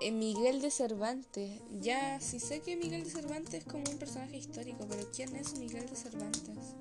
Eh, 0.02 0.12
Miguel 0.12 0.62
de 0.62 0.72
Cervantes. 0.72 1.62
Ya, 1.82 2.20
sí 2.20 2.40
sé 2.40 2.62
que 2.62 2.75
Miguel 2.75 3.04
de 3.04 3.10
Cervantes 3.10 3.54
es 3.54 3.66
como 3.66 3.84
un 3.90 3.98
personaje 3.98 4.38
histórico, 4.38 4.86
pero 4.90 5.04
¿quién 5.16 5.36
es 5.36 5.58
Miguel 5.58 5.88
de 5.88 5.96
Cervantes? 5.96 6.75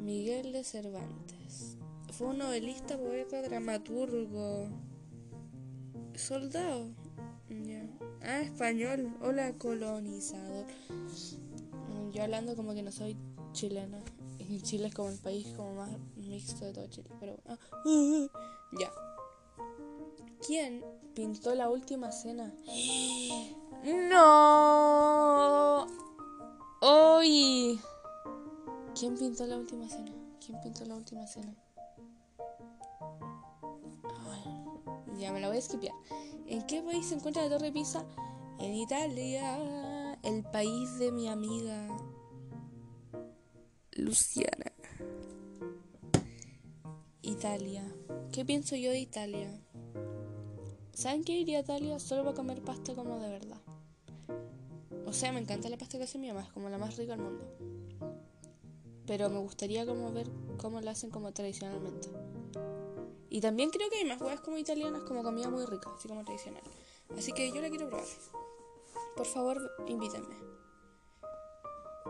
Miguel 0.00 0.52
de 0.52 0.64
Cervantes. 0.64 1.76
Fue 2.12 2.28
un 2.28 2.38
novelista, 2.38 2.96
poeta, 2.96 3.42
dramaturgo. 3.42 4.68
Soldado. 6.14 6.90
Ya. 7.48 7.86
Ah, 8.22 8.40
español. 8.40 9.16
Hola, 9.20 9.52
colonizador. 9.54 10.66
Mm, 11.88 12.10
Yo 12.12 12.22
hablando 12.22 12.54
como 12.56 12.74
que 12.74 12.82
no 12.82 12.92
soy 12.92 13.16
chilena. 13.52 13.98
Chile 14.62 14.88
es 14.88 14.94
como 14.94 15.10
el 15.10 15.18
país 15.18 15.46
como 15.56 15.74
más 15.74 15.90
mixto 16.16 16.64
de 16.64 16.72
todo 16.72 16.86
Chile. 16.88 17.08
Pero 17.20 17.36
ah, 17.46 17.58
uh, 17.84 18.28
ya. 18.80 18.90
¿Quién 20.46 20.82
pintó 21.14 21.54
la 21.54 21.68
última 21.68 22.10
cena? 22.12 22.54
¡No! 23.84 25.86
¡Hoy! 26.80 27.78
¿Quién 28.98 29.16
pintó 29.16 29.46
la 29.46 29.58
última 29.58 29.86
cena? 29.88 30.12
¿Quién 30.44 30.60
pintó 30.62 30.84
la 30.86 30.96
última 30.96 31.26
cena? 31.26 31.54
Ay, 34.30 34.44
ya 35.18 35.32
me 35.32 35.40
la 35.40 35.48
voy 35.48 35.56
a 35.56 35.60
esquipear. 35.60 35.94
¿En 36.46 36.66
qué 36.66 36.82
país 36.82 37.06
se 37.06 37.16
encuentra 37.16 37.44
la 37.44 37.50
Torre 37.50 37.70
Pisa? 37.70 38.06
En 38.58 38.74
Italia, 38.74 40.18
el 40.22 40.42
país 40.44 40.98
de 40.98 41.12
mi 41.12 41.28
amiga 41.28 41.86
Luciana. 43.92 44.72
Italia. 47.22 47.84
¿Qué 48.32 48.44
pienso 48.44 48.76
yo 48.76 48.90
de 48.90 49.00
Italia? 49.00 49.60
¿Saben 51.00 51.24
qué 51.24 51.32
iría 51.32 51.56
a 51.56 51.60
Italia? 51.62 51.98
Solo 51.98 52.24
para 52.24 52.36
comer 52.36 52.60
pasta 52.60 52.94
como 52.94 53.18
de 53.20 53.30
verdad. 53.30 53.56
O 55.06 55.14
sea, 55.14 55.32
me 55.32 55.40
encanta 55.40 55.70
la 55.70 55.78
pasta 55.78 55.96
que 55.96 56.04
hace 56.04 56.18
mi 56.18 56.28
mamá, 56.28 56.42
es 56.42 56.52
como 56.52 56.68
la 56.68 56.76
más 56.76 56.98
rica 56.98 57.16
del 57.16 57.22
mundo. 57.22 57.42
Pero 59.06 59.30
me 59.30 59.38
gustaría 59.38 59.86
como 59.86 60.12
ver 60.12 60.26
cómo 60.58 60.78
la 60.82 60.90
hacen 60.90 61.08
como 61.08 61.32
tradicionalmente. 61.32 62.10
Y 63.30 63.40
también 63.40 63.70
creo 63.70 63.88
que 63.88 63.96
hay 63.96 64.04
más 64.04 64.20
huevas 64.20 64.42
como 64.42 64.58
italianas, 64.58 65.04
como 65.04 65.22
comida 65.22 65.48
muy 65.48 65.64
rica, 65.64 65.90
así 65.96 66.06
como 66.06 66.22
tradicional. 66.22 66.62
Así 67.16 67.32
que 67.32 67.50
yo 67.50 67.62
la 67.62 67.70
quiero 67.70 67.88
probar. 67.88 68.04
Por 69.16 69.24
favor, 69.24 69.58
invítenme. 69.88 70.36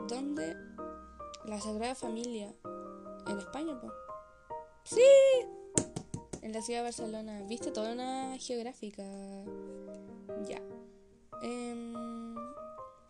¿Dónde? 0.08 0.56
La 1.44 1.60
Sagrada 1.60 1.94
Familia. 1.94 2.52
¿En 3.28 3.38
España, 3.38 3.80
po? 3.80 3.92
¡Sí! 4.82 5.00
En 6.42 6.52
la 6.52 6.62
ciudad 6.62 6.80
de 6.80 6.84
Barcelona. 6.84 7.42
¿Viste? 7.48 7.70
Toda 7.70 7.92
una 7.92 8.36
geográfica. 8.38 9.04
Ya. 10.48 10.60
Em, 11.42 11.94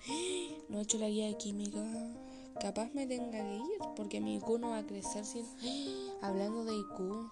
No 0.68 0.78
he 0.78 0.82
hecho 0.82 0.98
la 0.98 1.08
guía 1.08 1.26
de 1.26 1.36
química. 1.36 1.82
Capaz 2.60 2.90
me 2.92 3.06
tenga 3.06 3.38
que 3.38 3.56
ir, 3.56 3.80
porque 3.96 4.20
mi 4.20 4.36
IQ 4.36 4.58
no 4.58 4.70
va 4.70 4.78
a 4.78 4.86
crecer 4.86 5.24
sin... 5.24 5.46
Hablando 6.22 6.64
de 6.64 6.74
IQ. 6.76 7.30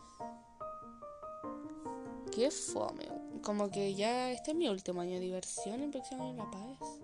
Qué 2.32 2.50
fome. 2.50 3.08
Como 3.42 3.70
que 3.70 3.94
ya 3.94 4.30
este 4.30 4.52
es 4.52 4.56
mi 4.56 4.68
último 4.68 5.00
año 5.00 5.14
de 5.14 5.20
diversión, 5.20 5.82
el 5.82 5.90
próximo 5.90 6.24
año 6.24 6.36
La 6.36 6.50
Paz. 6.50 7.00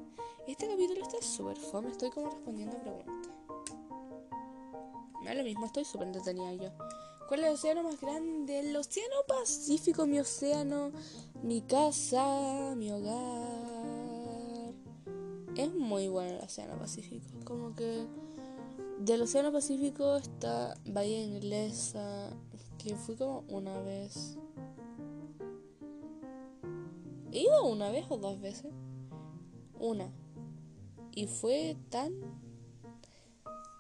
Este 0.47 0.69
capítulo 0.69 1.03
está 1.03 1.23
súper 1.23 1.57
fome, 1.57 1.91
estoy 1.91 2.11
como 2.11 2.31
respondiendo 2.31 2.77
preguntas. 2.79 3.33
Me 5.21 5.27
da 5.27 5.35
lo 5.35 5.45
mismo, 5.45 5.67
estoy 5.67 5.85
súper 5.85 6.09
entretenida 6.09 6.53
yo. 6.55 6.71
¿Cuál 7.29 7.41
es 7.41 7.47
el 7.47 7.53
océano 7.55 7.83
más 7.83 8.01
grande? 8.01 8.61
El 8.61 8.77
océano 8.77 9.17
Pacífico, 9.27 10.07
mi 10.07 10.21
océano, 10.21 10.93
mi 11.43 11.63
casa, 11.63 12.75
mi 12.77 12.91
hogar. 12.91 14.75
Es 15.57 15.73
muy 15.75 16.09
bueno 16.09 16.37
el 16.37 16.45
océano 16.45 16.79
Pacífico. 16.79 17.27
Como 17.45 17.75
que 17.75 18.07
del 18.99 19.23
océano 19.23 19.53
Pacífico 19.53 20.17
está 20.17 20.75
Bahía 20.85 21.23
Inglesa, 21.23 22.31
que 22.79 22.95
fui 22.95 23.17
como 23.17 23.45
una 23.49 23.81
vez. 23.81 24.37
¿He 27.33 27.41
ido 27.41 27.65
una 27.65 27.91
vez 27.91 28.05
o 28.11 28.19
dos 28.19 28.41
veces? 28.41 28.73
Una. 29.79 30.13
Y 31.13 31.27
fue 31.27 31.77
tan... 31.89 32.13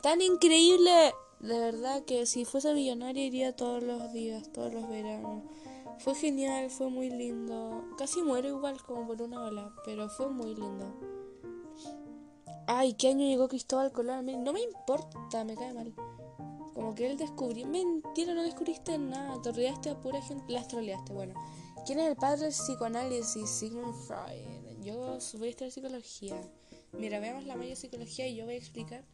Tan 0.02 0.20
increíble. 0.20 1.12
De 1.44 1.58
verdad 1.58 2.02
que 2.06 2.24
si 2.24 2.46
fuese 2.46 2.72
millonaria 2.72 3.22
iría 3.22 3.54
todos 3.54 3.82
los 3.82 4.14
días, 4.14 4.50
todos 4.50 4.72
los 4.72 4.88
veranos. 4.88 5.42
Fue 5.98 6.14
genial, 6.14 6.70
fue 6.70 6.88
muy 6.88 7.10
lindo. 7.10 7.84
Casi 7.98 8.22
muero 8.22 8.48
igual 8.48 8.80
como 8.82 9.06
por 9.06 9.20
una 9.20 9.44
ola, 9.44 9.70
pero 9.84 10.08
fue 10.08 10.30
muy 10.30 10.54
lindo. 10.54 10.86
Ay, 12.66 12.94
¿qué 12.94 13.08
año 13.08 13.26
llegó 13.26 13.48
Cristóbal 13.48 13.92
Colón? 13.92 14.24
No 14.42 14.54
me 14.54 14.62
importa, 14.62 15.44
me 15.44 15.54
cae 15.54 15.74
mal. 15.74 15.92
Como 16.72 16.94
que 16.94 17.10
él 17.10 17.18
descubrió. 17.18 17.66
Mentira, 17.66 18.32
no 18.32 18.42
descubriste 18.42 18.96
nada. 18.96 19.42
Te 19.42 19.52
rodeaste 19.52 19.90
a 19.90 20.00
pura 20.00 20.22
gente. 20.22 20.50
Las 20.50 20.66
troleaste, 20.68 21.12
bueno. 21.12 21.34
¿Quién 21.84 22.00
es 22.00 22.08
el 22.08 22.16
padre 22.16 22.44
del 22.44 22.52
psicoanálisis? 22.52 23.50
Sigmund 23.50 23.94
Freud. 24.06 24.80
Yo 24.80 25.18
voy 25.38 25.56
a 25.60 25.70
psicología. 25.70 26.40
Mira, 26.98 27.20
veamos 27.20 27.44
la 27.44 27.56
malla 27.56 27.76
psicología 27.76 28.26
y 28.28 28.36
yo 28.36 28.44
voy 28.44 28.54
a 28.54 28.58
explicar 28.58 29.04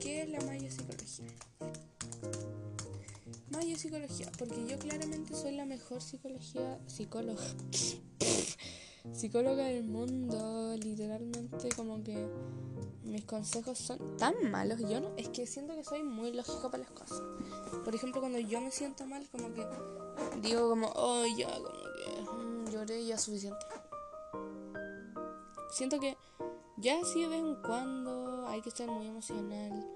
qué 0.00 0.22
es 0.22 0.28
la 0.28 0.40
malla 0.40 0.70
psicología. 0.70 1.26
Malla 3.50 3.76
psicología, 3.76 4.30
porque 4.38 4.66
yo 4.66 4.78
claramente 4.78 5.34
soy 5.34 5.56
la 5.56 5.64
mejor 5.64 6.00
psicología 6.00 6.78
psicóloga. 6.86 7.42
psicóloga 9.12 9.64
del 9.64 9.84
mundo, 9.84 10.76
literalmente 10.76 11.68
como 11.76 12.02
que 12.02 12.28
mis 13.04 13.24
consejos 13.24 13.78
son 13.78 14.16
tan 14.16 14.50
malos. 14.50 14.80
Yo 14.80 15.00
no, 15.00 15.12
es 15.16 15.28
que 15.28 15.46
siento 15.46 15.74
que 15.74 15.84
soy 15.84 16.02
muy 16.02 16.32
lógico 16.32 16.70
para 16.70 16.84
las 16.84 16.92
cosas. 16.92 17.22
Por 17.84 17.94
ejemplo, 17.94 18.20
cuando 18.20 18.38
yo 18.38 18.60
me 18.60 18.70
siento 18.70 19.06
mal, 19.06 19.26
como 19.30 19.52
que 19.52 19.66
digo 20.42 20.68
como, 20.68 20.92
oh 20.94 21.24
ya, 21.36 21.48
como 21.54 21.68
que 21.68 22.44
mm, 22.44 22.70
lloré 22.70 23.04
ya 23.06 23.18
suficiente. 23.18 23.64
Siento 25.70 25.98
que 26.00 26.16
ya 26.80 27.04
sí 27.04 27.22
de 27.22 27.28
vez 27.28 27.40
en 27.40 27.56
cuando 27.56 28.46
hay 28.48 28.60
que 28.62 28.68
estar 28.68 28.88
muy 28.88 29.06
emocional. 29.06 29.86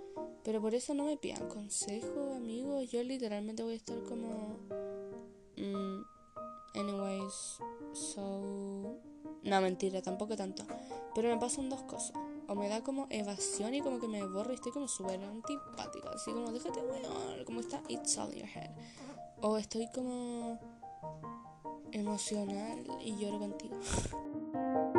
Pero 0.42 0.60
por 0.60 0.74
eso 0.74 0.92
no 0.94 1.04
me 1.04 1.16
pidan 1.16 1.48
consejos, 1.48 2.36
amigos. 2.36 2.90
Yo 2.90 3.02
literalmente 3.02 3.62
voy 3.62 3.74
a 3.74 3.76
estar 3.76 4.02
como... 4.04 4.58
mm, 5.56 6.02
anyway. 6.74 7.22
is 7.26 7.58
so... 7.92 8.98
No, 9.44 9.60
mentira, 9.60 10.02
tampoco 10.02 10.36
tanto. 10.36 10.64
Pero 11.14 11.28
me 11.28 11.38
pasan 11.38 11.68
dos 11.68 11.82
cosas. 11.82 12.12
O 12.48 12.54
me 12.54 12.68
da 12.68 12.82
como 12.82 13.06
evasión 13.10 13.74
y 13.74 13.80
como 13.80 14.00
que 14.00 14.08
me 14.08 14.24
borra 14.26 14.52
y 14.52 14.54
estoy 14.56 14.72
como 14.72 14.88
súper 14.88 15.22
antipática. 15.22 16.10
Así 16.10 16.32
como, 16.32 16.50
déjate 16.50 16.80
weón, 16.80 17.44
como 17.44 17.60
está 17.60 17.82
It's 17.88 18.18
All 18.18 18.32
Your 18.32 18.48
Head. 18.48 18.70
O 19.40 19.58
estoy 19.58 19.88
como 19.94 20.58
emocional 21.92 22.84
y 23.00 23.16
lloro 23.16 23.38
contigo. 23.38 23.76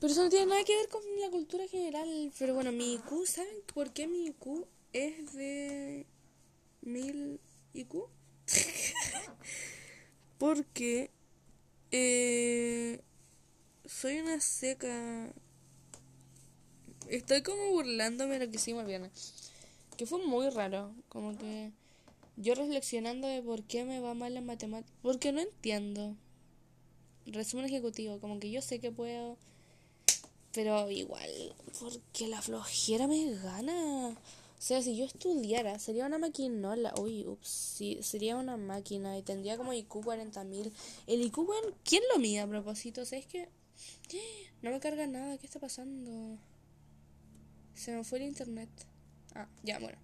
Pero 0.00 0.12
eso 0.12 0.24
no 0.24 0.30
tiene 0.30 0.46
nada 0.46 0.64
que 0.64 0.74
ver 0.74 0.88
con 0.88 1.02
la 1.20 1.30
cultura 1.30 1.68
general. 1.68 2.32
Pero 2.38 2.54
bueno, 2.54 2.72
mi 2.72 2.94
IQ, 2.94 3.26
¿saben 3.26 3.54
por 3.74 3.92
qué 3.92 4.08
mi 4.08 4.26
IQ 4.26 4.66
es 4.94 5.34
de 5.34 6.06
mil 6.80 7.38
IQ? 7.74 8.08
Porque 10.38 11.10
eh, 11.90 13.00
soy 13.84 14.20
una 14.20 14.40
seca. 14.40 15.34
Estoy 17.08 17.42
como 17.42 17.70
burlándome 17.70 18.38
de 18.38 18.46
lo 18.46 18.50
que 18.50 18.56
hicimos 18.56 18.82
el 18.82 18.86
viernes. 18.86 19.52
Que 19.98 20.06
fue 20.06 20.24
muy 20.24 20.48
raro. 20.48 20.94
Como 21.10 21.36
que 21.36 21.72
yo 22.36 22.54
reflexionando 22.54 23.28
de 23.28 23.42
por 23.42 23.64
qué 23.64 23.84
me 23.84 24.00
va 24.00 24.14
mal 24.14 24.34
en 24.34 24.46
matemáticas. 24.46 24.96
Porque 25.02 25.30
no 25.32 25.40
entiendo. 25.40 26.16
Resumen 27.26 27.66
ejecutivo. 27.66 28.18
Como 28.18 28.40
que 28.40 28.50
yo 28.50 28.62
sé 28.62 28.80
que 28.80 28.92
puedo. 28.92 29.36
Pero 30.52 30.90
igual, 30.90 31.54
porque 31.78 32.26
la 32.26 32.42
flojera 32.42 33.06
me 33.06 33.34
gana. 33.36 34.10
O 34.60 34.62
sea, 34.62 34.82
si 34.82 34.96
yo 34.96 35.06
estudiara, 35.06 35.78
sería 35.78 36.06
una 36.06 36.18
maquinola. 36.18 36.92
Uy, 37.00 37.26
ups, 37.26 37.48
sí, 37.48 37.98
sería 38.02 38.36
una 38.36 38.56
máquina 38.56 39.16
y 39.16 39.22
tendría 39.22 39.56
como 39.56 39.72
IQ 39.72 40.04
40.000. 40.04 40.72
El 41.06 41.22
IQ, 41.22 41.38
¿quién 41.84 42.02
lo 42.12 42.18
mide 42.18 42.40
a 42.40 42.48
propósito? 42.48 43.02
O 43.02 43.04
sea, 43.06 43.18
es 43.18 43.26
que 43.26 43.48
no 44.62 44.70
me 44.70 44.80
carga 44.80 45.06
nada. 45.06 45.38
¿Qué 45.38 45.46
está 45.46 45.60
pasando? 45.60 46.38
Se 47.74 47.92
me 47.92 48.04
fue 48.04 48.18
el 48.18 48.24
internet. 48.24 48.68
Ah, 49.34 49.48
ya, 49.62 49.78
bueno. 49.78 49.98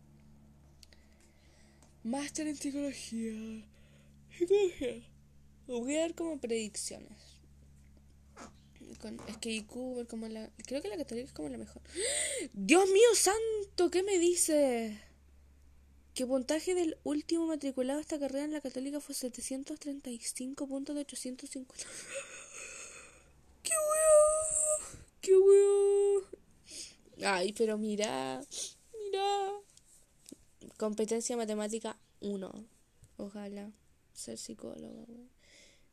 Máster 2.04 2.46
en 2.46 2.56
psicología. 2.56 3.66
Psicología. 4.38 5.02
Voy 5.66 5.96
a 5.96 6.00
dar 6.00 6.14
como 6.14 6.38
predicciones. 6.38 7.35
Con, 8.98 9.20
es 9.28 9.36
que 9.38 9.50
IQ, 9.50 10.06
como 10.08 10.28
la. 10.28 10.50
Creo 10.66 10.82
que 10.82 10.88
la 10.88 10.96
católica 10.96 11.26
es 11.26 11.32
como 11.32 11.48
la 11.48 11.58
mejor. 11.58 11.82
¡Dios 12.52 12.88
mío 12.90 13.14
santo! 13.14 13.90
¿Qué 13.90 14.02
me 14.02 14.18
dice? 14.18 15.00
Que 16.14 16.26
puntaje 16.26 16.74
del 16.74 16.96
último 17.04 17.46
matriculado 17.46 17.98
a 17.98 18.02
esta 18.02 18.18
carrera 18.18 18.44
en 18.44 18.52
la 18.52 18.60
católica 18.60 19.00
fue 19.00 19.14
735 19.14 20.66
puntos 20.66 20.94
de 20.94 21.02
850. 21.02 21.84
¡Qué 23.62 23.72
weón! 23.72 25.04
¡Qué 25.20 25.36
weón! 25.36 26.24
Ay, 27.24 27.52
pero 27.52 27.78
mira. 27.78 28.40
Mira. 29.04 29.50
Competencia 30.78 31.36
matemática 31.36 31.98
1. 32.20 32.64
Ojalá 33.18 33.72
ser 34.12 34.38
psicóloga. 34.38 35.06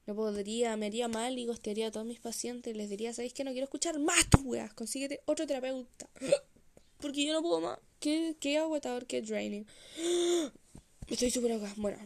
No 0.05 0.15
podría, 0.15 0.75
me 0.75 0.87
haría 0.87 1.07
mal 1.07 1.37
y 1.37 1.45
gostearía 1.45 1.87
a 1.87 1.91
todos 1.91 2.05
mis 2.05 2.19
pacientes. 2.19 2.75
Les 2.75 2.89
diría, 2.89 3.13
¿sabéis 3.13 3.33
que 3.33 3.43
no 3.43 3.51
quiero 3.51 3.65
escuchar 3.65 3.99
más 3.99 4.29
tus 4.29 4.41
weas? 4.41 4.73
Consíguete 4.73 5.21
otro 5.25 5.47
terapeuta. 5.47 6.09
Porque 6.99 7.25
yo 7.25 7.33
no 7.33 7.41
puedo 7.41 7.61
más. 7.61 7.79
Qué, 7.99 8.35
qué 8.39 8.57
agotador, 8.57 9.05
qué 9.05 9.21
draining. 9.21 9.65
Estoy 11.07 11.31
súper 11.31 11.53
acá. 11.53 11.73
Bueno. 11.77 11.97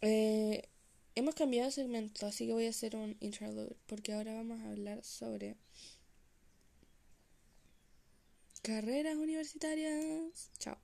Eh, 0.00 0.68
hemos 1.14 1.34
cambiado 1.36 1.66
de 1.66 1.72
segmento, 1.72 2.26
así 2.26 2.46
que 2.46 2.52
voy 2.52 2.66
a 2.66 2.70
hacer 2.70 2.96
un 2.96 3.16
interlude. 3.20 3.76
Porque 3.86 4.12
ahora 4.12 4.34
vamos 4.34 4.60
a 4.60 4.70
hablar 4.70 5.04
sobre 5.04 5.56
carreras 8.62 9.16
universitarias. 9.16 10.50
Chao. 10.58 10.76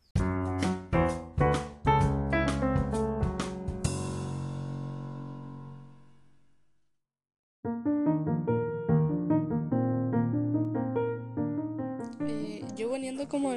Como 13.27 13.55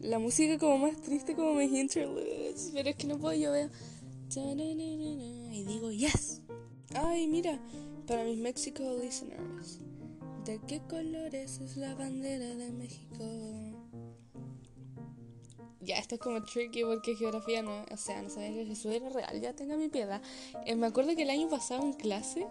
la 0.00 0.18
música 0.18 0.58
como 0.58 0.78
más 0.78 1.00
triste 1.00 1.34
como 1.34 1.54
mis 1.54 1.72
interludes, 1.72 2.70
pero 2.74 2.90
es 2.90 2.96
que 2.96 3.06
no 3.06 3.18
puedo, 3.18 3.34
yo 3.34 3.52
veo 3.52 3.70
y 4.34 5.64
digo 5.64 5.90
yes. 5.90 6.42
Ay, 6.94 7.26
mira, 7.26 7.58
para 8.06 8.24
mis 8.24 8.38
Mexico 8.38 8.82
listeners, 9.00 9.78
¿de 10.44 10.60
qué 10.66 10.80
colores 10.80 11.60
es 11.60 11.76
la 11.76 11.94
bandera 11.94 12.54
de 12.54 12.72
México? 12.72 13.24
Ya, 15.80 15.98
esto 15.98 16.16
es 16.16 16.20
como 16.20 16.42
tricky 16.42 16.82
porque 16.82 17.14
geografía 17.14 17.62
no, 17.62 17.84
o 17.90 17.96
sea, 17.96 18.20
no 18.20 18.28
sabía 18.28 18.52
que 18.52 18.66
Jesús 18.66 18.92
era 18.92 19.08
real, 19.08 19.40
ya 19.40 19.54
tenga 19.54 19.76
mi 19.76 19.88
piedad. 19.88 20.20
Eh, 20.64 20.74
me 20.74 20.88
acuerdo 20.88 21.14
que 21.14 21.22
el 21.22 21.30
año 21.30 21.48
pasado 21.48 21.84
en 21.84 21.92
clase, 21.92 22.46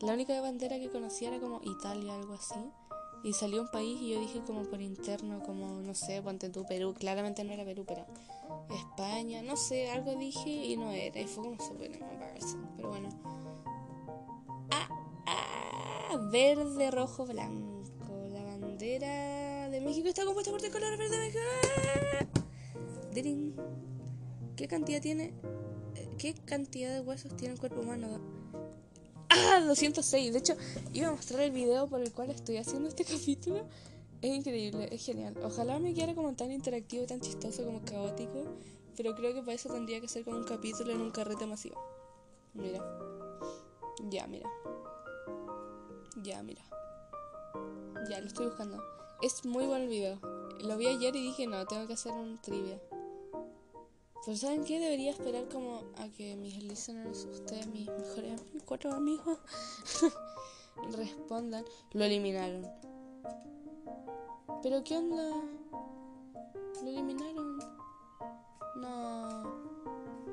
la 0.00 0.14
única 0.14 0.40
bandera 0.40 0.78
que 0.78 0.88
conocía 0.88 1.28
era 1.28 1.40
como 1.40 1.60
Italia, 1.64 2.14
algo 2.14 2.34
así. 2.34 2.54
Y 3.22 3.32
salió 3.32 3.62
un 3.62 3.68
país 3.68 4.00
y 4.00 4.10
yo 4.10 4.20
dije 4.20 4.40
como 4.46 4.62
por 4.64 4.80
interno, 4.80 5.42
como, 5.42 5.80
no 5.82 5.94
sé, 5.94 6.22
ponte 6.22 6.48
tú, 6.50 6.64
Perú. 6.64 6.94
Claramente 6.94 7.42
no 7.44 7.52
era 7.52 7.64
Perú, 7.64 7.84
pero 7.86 8.06
España, 8.70 9.42
no 9.42 9.56
sé, 9.56 9.90
algo 9.90 10.14
dije 10.14 10.50
y 10.50 10.76
no 10.76 10.92
era. 10.92 11.20
Y 11.20 11.26
fue 11.26 11.44
como 11.44 11.60
súper 11.60 11.92
embarrassing, 11.92 12.66
pero 12.76 12.88
bueno. 12.88 13.08
Ah, 14.70 14.88
ah, 15.26 16.16
verde, 16.30 16.90
rojo, 16.90 17.26
blanco. 17.26 17.82
La 18.28 18.44
bandera 18.44 19.68
de 19.70 19.80
México 19.80 20.08
está 20.08 20.24
compuesta 20.24 20.52
por 20.52 20.60
tres 20.60 20.72
colores 20.72 20.98
verde, 20.98 21.18
México. 21.18 21.40
Dirin. 23.12 23.56
¿Qué 24.56 24.68
cantidad 24.68 25.02
tiene? 25.02 25.34
eh, 25.94 26.08
¿Qué 26.18 26.34
cantidad 26.34 26.92
de 26.92 27.00
huesos 27.00 27.36
tiene 27.36 27.54
el 27.54 27.60
cuerpo 27.60 27.80
humano? 27.80 28.35
¡Ah! 29.36 29.60
206. 29.60 30.32
De 30.32 30.38
hecho, 30.38 30.54
iba 30.92 31.08
a 31.08 31.12
mostrar 31.12 31.42
el 31.42 31.50
video 31.50 31.88
por 31.88 32.00
el 32.00 32.12
cual 32.12 32.30
estoy 32.30 32.56
haciendo 32.56 32.88
este 32.88 33.04
capítulo. 33.16 33.66
Es 34.22 34.34
increíble, 34.34 34.88
es 34.90 35.04
genial. 35.04 35.34
Ojalá 35.42 35.78
me 35.78 35.92
quedara 35.92 36.14
como 36.14 36.34
tan 36.34 36.50
interactivo, 36.50 37.04
y 37.04 37.06
tan 37.06 37.20
chistoso, 37.20 37.64
como 37.64 37.82
caótico. 37.84 38.44
Pero 38.96 39.14
creo 39.14 39.34
que 39.34 39.40
para 39.40 39.52
eso 39.52 39.68
tendría 39.68 40.00
que 40.00 40.08
ser 40.08 40.24
como 40.24 40.38
un 40.38 40.44
capítulo 40.44 40.90
en 40.92 41.00
un 41.00 41.10
carrete 41.10 41.46
masivo. 41.46 41.76
Mira. 42.54 42.82
Ya, 44.08 44.26
mira. 44.26 44.48
Ya, 46.22 46.42
mira. 46.42 46.62
Ya, 48.08 48.20
lo 48.20 48.26
estoy 48.26 48.46
buscando. 48.46 48.82
Es 49.20 49.44
muy 49.44 49.66
bueno 49.66 49.84
el 49.84 49.90
video. 49.90 50.18
Lo 50.60 50.76
vi 50.78 50.86
ayer 50.86 51.14
y 51.14 51.22
dije, 51.22 51.46
no, 51.46 51.66
tengo 51.66 51.86
que 51.86 51.92
hacer 51.92 52.12
un 52.12 52.40
trivia. 52.40 52.80
Pero 54.26 54.38
¿saben 54.38 54.64
qué? 54.64 54.80
Debería 54.80 55.12
esperar 55.12 55.48
como 55.48 55.84
a 55.98 56.08
que 56.08 56.34
mis 56.34 56.60
listeners, 56.60 57.26
ustedes, 57.26 57.68
mis 57.68 57.86
mejores, 57.86 58.40
mis 58.52 58.62
cuatro 58.64 58.92
amigos, 58.92 59.38
respondan. 60.96 61.64
Lo 61.92 62.04
eliminaron. 62.04 62.68
¿Pero 64.64 64.82
qué 64.82 64.96
onda? 64.96 65.30
Lo 66.82 66.88
eliminaron. 66.88 67.58
No. 68.74 69.44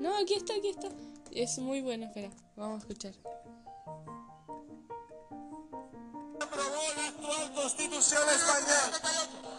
No, 0.01 0.17
aquí 0.17 0.33
está, 0.33 0.55
aquí 0.55 0.69
está. 0.69 0.89
Es 1.31 1.59
muy 1.59 1.81
bueno, 1.81 2.05
espera. 2.05 2.31
Vamos 2.55 2.77
a 2.77 2.79
escuchar. 2.79 3.13
aprobó 6.41 6.81
la 6.95 7.07
actual 7.09 7.53
constitución 7.53 8.23
española. 8.27 8.99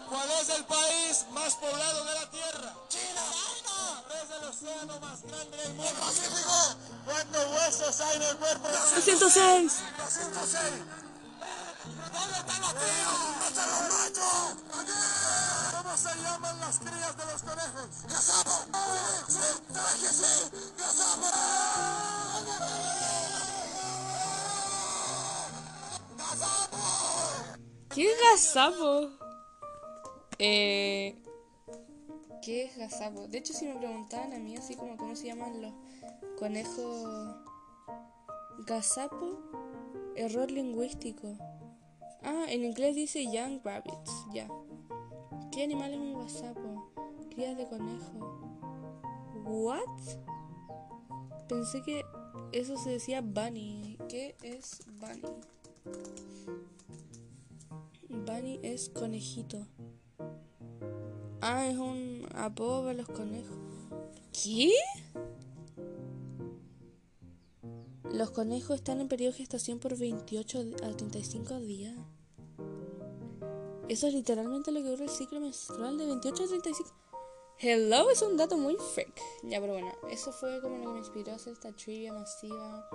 ¿Cuál 0.08 0.28
es 0.42 0.48
el 0.48 0.64
país 0.64 1.26
más 1.30 1.54
poblado 1.54 2.04
de 2.04 2.14
la 2.14 2.30
Tierra? 2.32 2.76
China. 2.88 3.53
Es 4.14 4.30
el 4.30 4.44
océano 4.48 5.00
más 5.00 5.22
grande 5.22 5.56
del 5.56 5.74
mundo. 5.74 6.00
Pacífico. 6.00 6.76
¿Cuántos 7.04 7.46
huesos 7.52 8.00
hay 8.00 8.16
en 8.16 8.22
el 8.22 8.36
cuerpo? 8.36 8.68
206. 8.68 9.72
206. 9.98 10.72
¿Dónde 12.12 12.38
están 12.38 12.60
los 12.60 12.74
críos? 12.74 13.12
¿Dónde 13.28 13.48
están 13.48 13.68
los 13.70 13.82
machos? 13.92 14.56
¿Cómo 15.76 15.96
se 15.96 16.22
llaman 16.22 16.60
las 16.60 16.78
crías 16.78 17.16
de 17.16 17.24
los 17.26 17.42
conejos? 17.42 17.88
¡Gazapo! 18.08 18.64
¡Sí! 19.28 19.38
¡Sí! 19.38 20.00
que 20.00 20.08
sí! 20.08 20.50
¡Gazapo! 20.78 21.26
¿Qué 27.94 28.10
es 28.10 28.18
gazapo? 28.20 29.10
Eh, 30.38 31.22
¿Qué 32.44 32.64
es 32.64 32.76
gazapo? 32.76 33.26
De 33.26 33.38
hecho, 33.38 33.54
si 33.54 33.64
me 33.64 33.74
preguntaban 33.74 34.35
a 34.35 34.38
mí 34.38 34.54
así 34.54 34.74
como 34.76 34.98
cómo 34.98 35.16
se 35.16 35.28
llaman 35.28 35.62
los 35.62 35.72
conejos 36.38 37.37
gazapo, 38.66 39.38
error 40.14 40.50
lingüístico. 40.50 41.38
Ah, 42.22 42.44
en 42.48 42.64
inglés 42.64 42.96
dice 42.96 43.24
young 43.24 43.61
rabbits, 43.64 44.26
ya. 44.35 44.46
¿Qué 45.52 45.62
animal 45.64 45.94
es 45.94 45.98
un 45.98 46.18
gazapo? 46.18 46.92
Crías 47.30 47.57
de 47.57 47.66
conejo. 47.66 48.12
¿What? 49.46 49.78
Pensé 51.48 51.80
que 51.80 52.02
eso 52.52 52.76
se 52.76 52.90
decía 52.90 53.22
bunny. 53.22 53.96
¿Qué 54.11 54.37
es 54.42 54.80
bunny? 55.00 55.22
Bunny 58.11 58.61
es 58.62 58.90
conejito. 58.90 59.66
Ah, 61.46 61.66
es 61.66 61.76
un 61.76 62.26
apodo 62.35 62.85
para 62.85 62.94
los 62.94 63.07
conejos. 63.07 63.59
¿Qué? 64.33 64.72
Los 68.11 68.30
conejos 68.30 68.76
están 68.76 69.02
en 69.02 69.09
periodo 69.09 69.33
de 69.33 69.38
gestación 69.40 69.78
por 69.78 69.94
28 69.94 70.64
a 70.83 70.96
35 70.96 71.61
días. 71.61 71.94
Eso 73.90 74.07
es 74.07 74.14
literalmente 74.14 74.72
lo 74.72 74.83
que 74.83 74.88
dura 74.88 75.04
el 75.04 75.11
ciclo 75.11 75.38
menstrual 75.38 75.98
de 75.98 76.07
28 76.07 76.44
a 76.44 76.46
35. 76.46 76.90
Hello, 77.59 78.09
es 78.09 78.22
un 78.22 78.38
dato 78.38 78.57
muy 78.57 78.78
freak. 78.94 79.14
Ya, 79.42 79.61
pero 79.61 79.74
bueno, 79.74 79.92
eso 80.09 80.33
fue 80.33 80.62
como 80.62 80.78
lo 80.78 80.85
que 80.85 80.92
me 80.92 80.98
inspiró 81.00 81.33
a 81.33 81.35
hacer 81.35 81.52
esta 81.52 81.72
trivia 81.72 82.14
masiva. 82.14 82.88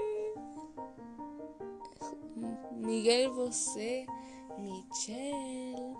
Miguel 2.77 3.31
Bosé. 3.31 4.07
Michel. 4.59 5.97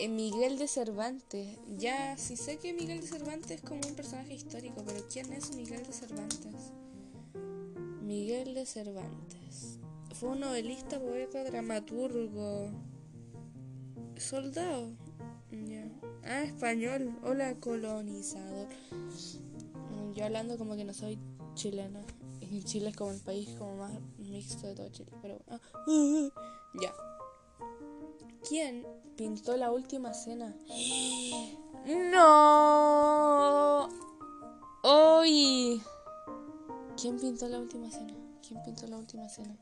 Eh, 0.00 0.08
Miguel 0.08 0.56
de 0.56 0.66
Cervantes. 0.66 1.58
Ya, 1.76 2.16
sí 2.16 2.34
sé 2.34 2.56
que 2.56 2.72
Miguel 2.72 3.02
de 3.02 3.06
Cervantes 3.06 3.50
es 3.50 3.60
como 3.60 3.82
un 3.86 3.94
personaje 3.94 4.32
histórico, 4.32 4.82
pero 4.86 5.04
¿quién 5.12 5.30
es 5.34 5.54
Miguel 5.54 5.86
de 5.86 5.92
Cervantes? 5.92 6.72
Miguel 8.00 8.54
de 8.54 8.64
Cervantes. 8.64 9.78
Fue 10.14 10.30
un 10.30 10.40
novelista, 10.40 10.98
poeta, 10.98 11.44
dramaturgo. 11.44 12.70
Soldado. 14.16 14.88
Ya. 15.50 15.86
Ah, 16.24 16.44
español. 16.44 17.14
Hola, 17.22 17.56
colonizador. 17.56 18.68
Mm, 18.90 20.14
Yo 20.14 20.24
hablando 20.24 20.56
como 20.56 20.76
que 20.76 20.84
no 20.84 20.94
soy 20.94 21.18
chilena. 21.52 22.00
Chile 22.64 22.88
es 22.88 22.96
como 22.96 23.10
el 23.10 23.20
país 23.20 23.50
como 23.58 23.76
más 23.76 23.92
mixto 24.16 24.66
de 24.66 24.74
todo 24.76 24.88
Chile. 24.88 25.12
Pero 25.20 25.38
ah, 25.48 25.60
ya. 26.80 26.94
¿Quién 28.48 28.86
pintó 29.16 29.56
la 29.56 29.70
última 29.70 30.12
cena? 30.14 30.56
¡No! 31.86 33.88
¡Hoy! 34.82 35.82
¿Quién 37.00 37.18
pintó 37.18 37.48
la 37.48 37.58
última 37.58 37.90
cena? 37.90 38.14
¿Quién 38.46 38.62
pintó 38.62 38.86
la 38.86 38.96
última 38.96 39.28
cena? 39.28 39.56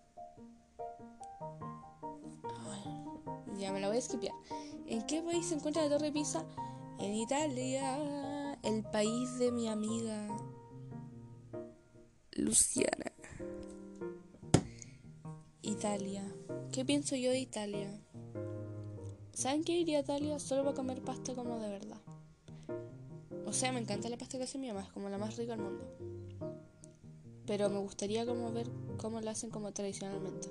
Ay, 2.70 2.84
ya 3.58 3.72
me 3.72 3.80
la 3.80 3.88
voy 3.88 3.96
a 3.96 4.00
esquipear. 4.00 4.34
¿En 4.86 5.04
qué 5.06 5.22
país 5.22 5.46
se 5.46 5.56
encuentra 5.56 5.82
la 5.84 5.90
Torre 5.90 6.12
Pisa? 6.12 6.44
En 6.98 7.14
Italia, 7.14 8.58
el 8.62 8.84
país 8.84 9.38
de 9.38 9.52
mi 9.52 9.68
amiga 9.68 10.28
Luciana. 12.32 13.12
Italia. 15.62 16.24
¿Qué 16.72 16.84
pienso 16.84 17.16
yo 17.16 17.30
de 17.30 17.40
Italia? 17.40 18.00
¿Saben 19.38 19.62
qué 19.62 19.70
iría 19.70 19.98
a 19.98 20.00
Italia? 20.00 20.40
Solo 20.40 20.64
para 20.64 20.74
comer 20.74 21.00
pasta 21.00 21.32
como 21.32 21.60
de 21.60 21.70
verdad. 21.70 22.00
O 23.46 23.52
sea, 23.52 23.70
me 23.70 23.78
encanta 23.78 24.08
la 24.08 24.18
pasta 24.18 24.36
que 24.36 24.42
hace 24.42 24.58
mi 24.58 24.66
mamá, 24.66 24.80
es 24.80 24.90
como 24.90 25.08
la 25.08 25.16
más 25.16 25.36
rica 25.36 25.52
del 25.52 25.60
mundo. 25.60 25.84
Pero 27.46 27.70
me 27.70 27.78
gustaría 27.78 28.26
como 28.26 28.52
ver 28.52 28.68
cómo 28.96 29.20
la 29.20 29.30
hacen 29.30 29.50
como 29.50 29.72
tradicionalmente. 29.72 30.48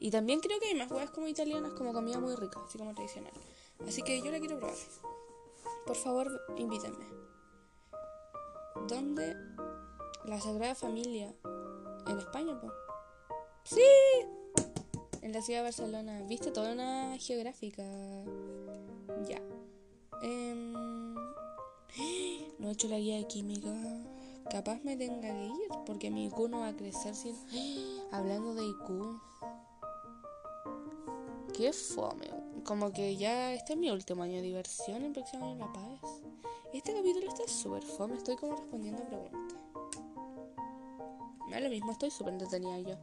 Y 0.00 0.10
también 0.10 0.40
creo 0.40 0.58
que 0.58 0.68
hay 0.68 0.76
más 0.76 0.90
huevas 0.90 1.10
como 1.10 1.28
italianas, 1.28 1.74
como 1.74 1.92
comida 1.92 2.18
muy 2.18 2.34
rica, 2.36 2.58
así 2.66 2.78
como 2.78 2.94
tradicional. 2.94 3.34
Así 3.86 4.00
que 4.00 4.18
yo 4.22 4.30
la 4.30 4.38
quiero 4.38 4.56
probar. 4.56 4.74
Por 5.86 5.96
favor, 5.96 6.40
invítenme. 6.56 7.04
¿Dónde? 8.88 9.36
La 10.24 10.40
Sagrada 10.40 10.74
Familia. 10.74 11.34
¿En 12.06 12.18
España, 12.18 12.58
po? 12.58 12.72
¡Sí! 13.62 13.82
En 15.22 15.32
la 15.32 15.42
ciudad 15.42 15.60
de 15.60 15.64
Barcelona. 15.64 16.22
¿Viste? 16.28 16.50
Toda 16.50 16.72
una 16.72 17.16
geográfica. 17.18 17.84
Ya. 19.28 19.40
Em, 20.22 20.74
No 22.58 22.68
he 22.68 22.72
hecho 22.72 22.88
la 22.88 22.98
guía 22.98 23.16
de 23.16 23.26
química. 23.26 23.70
Capaz 24.50 24.82
me 24.82 24.96
tenga 24.96 25.20
que 25.20 25.46
ir, 25.46 25.68
porque 25.86 26.10
mi 26.10 26.26
IQ 26.26 26.48
no 26.48 26.60
va 26.60 26.68
a 26.68 26.76
crecer 26.76 27.14
sin... 27.14 27.36
Hablando 28.12 28.54
de 28.54 28.64
IQ. 28.66 29.20
Qué 31.54 31.72
fome. 31.72 32.30
Como 32.64 32.92
que 32.92 33.16
ya 33.16 33.52
este 33.52 33.74
es 33.74 33.78
mi 33.78 33.90
último 33.90 34.22
año 34.22 34.36
de 34.36 34.42
diversión, 34.42 35.02
el 35.02 35.12
próximo 35.12 35.46
año 35.46 35.58
La 35.58 35.72
Paz. 35.72 36.22
Este 36.72 36.92
capítulo 36.92 37.26
está 37.26 37.48
súper 37.48 37.82
fome, 37.82 38.16
estoy 38.16 38.36
como 38.36 38.56
respondiendo 38.56 39.02
preguntas. 39.04 39.58
Me 41.46 41.54
da 41.54 41.60
lo 41.60 41.70
mismo, 41.70 41.92
estoy 41.92 42.10
súper 42.10 42.34
entretenida 42.34 42.78
yo. 42.80 42.96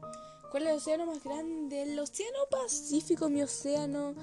¿Cuál 0.51 0.63
es 0.63 0.69
el 0.69 0.75
océano 0.77 1.05
más 1.05 1.23
grande? 1.23 1.84
El 1.84 1.99
océano 1.99 2.39
Pacífico, 2.49 3.29
mi 3.29 3.41
océano, 3.41 4.15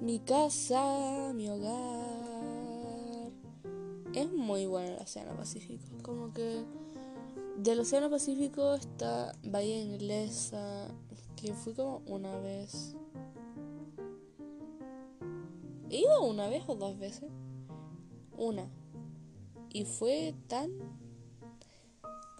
mi 0.00 0.20
casa, 0.20 1.32
mi 1.34 1.48
hogar. 1.48 3.32
Es 4.14 4.32
muy 4.32 4.66
bueno 4.66 4.94
el 4.94 5.02
océano 5.02 5.36
Pacífico. 5.36 5.84
Como 6.02 6.32
que 6.32 6.64
del 7.56 7.80
océano 7.80 8.10
Pacífico 8.10 8.74
está 8.74 9.32
Bahía 9.42 9.78
Inglesa, 9.80 10.88
que 11.36 11.52
fui 11.54 11.74
como 11.74 12.02
una 12.06 12.38
vez. 12.38 12.94
¿He 15.90 15.98
ido 15.98 16.24
una 16.24 16.48
vez 16.48 16.62
o 16.68 16.76
dos 16.76 16.98
veces? 16.98 17.30
Una. 18.36 18.68
Y 19.70 19.84
fue 19.84 20.34
tan... 20.46 20.70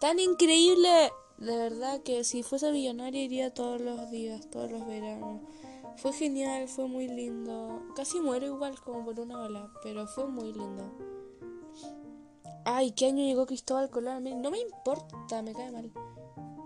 Tan 0.00 0.18
increíble. 0.18 1.10
De 1.40 1.56
verdad 1.56 2.02
que 2.02 2.22
si 2.22 2.42
fuese 2.42 2.70
millonaria 2.70 3.22
iría 3.22 3.54
todos 3.54 3.80
los 3.80 4.10
días, 4.10 4.48
todos 4.50 4.70
los 4.70 4.86
veranos. 4.86 5.40
Fue 5.96 6.12
genial, 6.12 6.68
fue 6.68 6.86
muy 6.86 7.08
lindo. 7.08 7.82
Casi 7.96 8.20
muero 8.20 8.46
igual 8.46 8.78
como 8.80 9.04
por 9.06 9.18
una 9.18 9.40
ola, 9.40 9.72
pero 9.82 10.06
fue 10.06 10.26
muy 10.26 10.52
lindo. 10.52 10.92
Ay, 12.66 12.90
¿qué 12.92 13.06
año 13.06 13.24
llegó 13.24 13.46
Cristóbal 13.46 13.88
Colón? 13.88 14.24
No 14.42 14.50
me 14.50 14.58
importa, 14.60 15.40
me 15.40 15.54
cae 15.54 15.72
mal. 15.72 15.90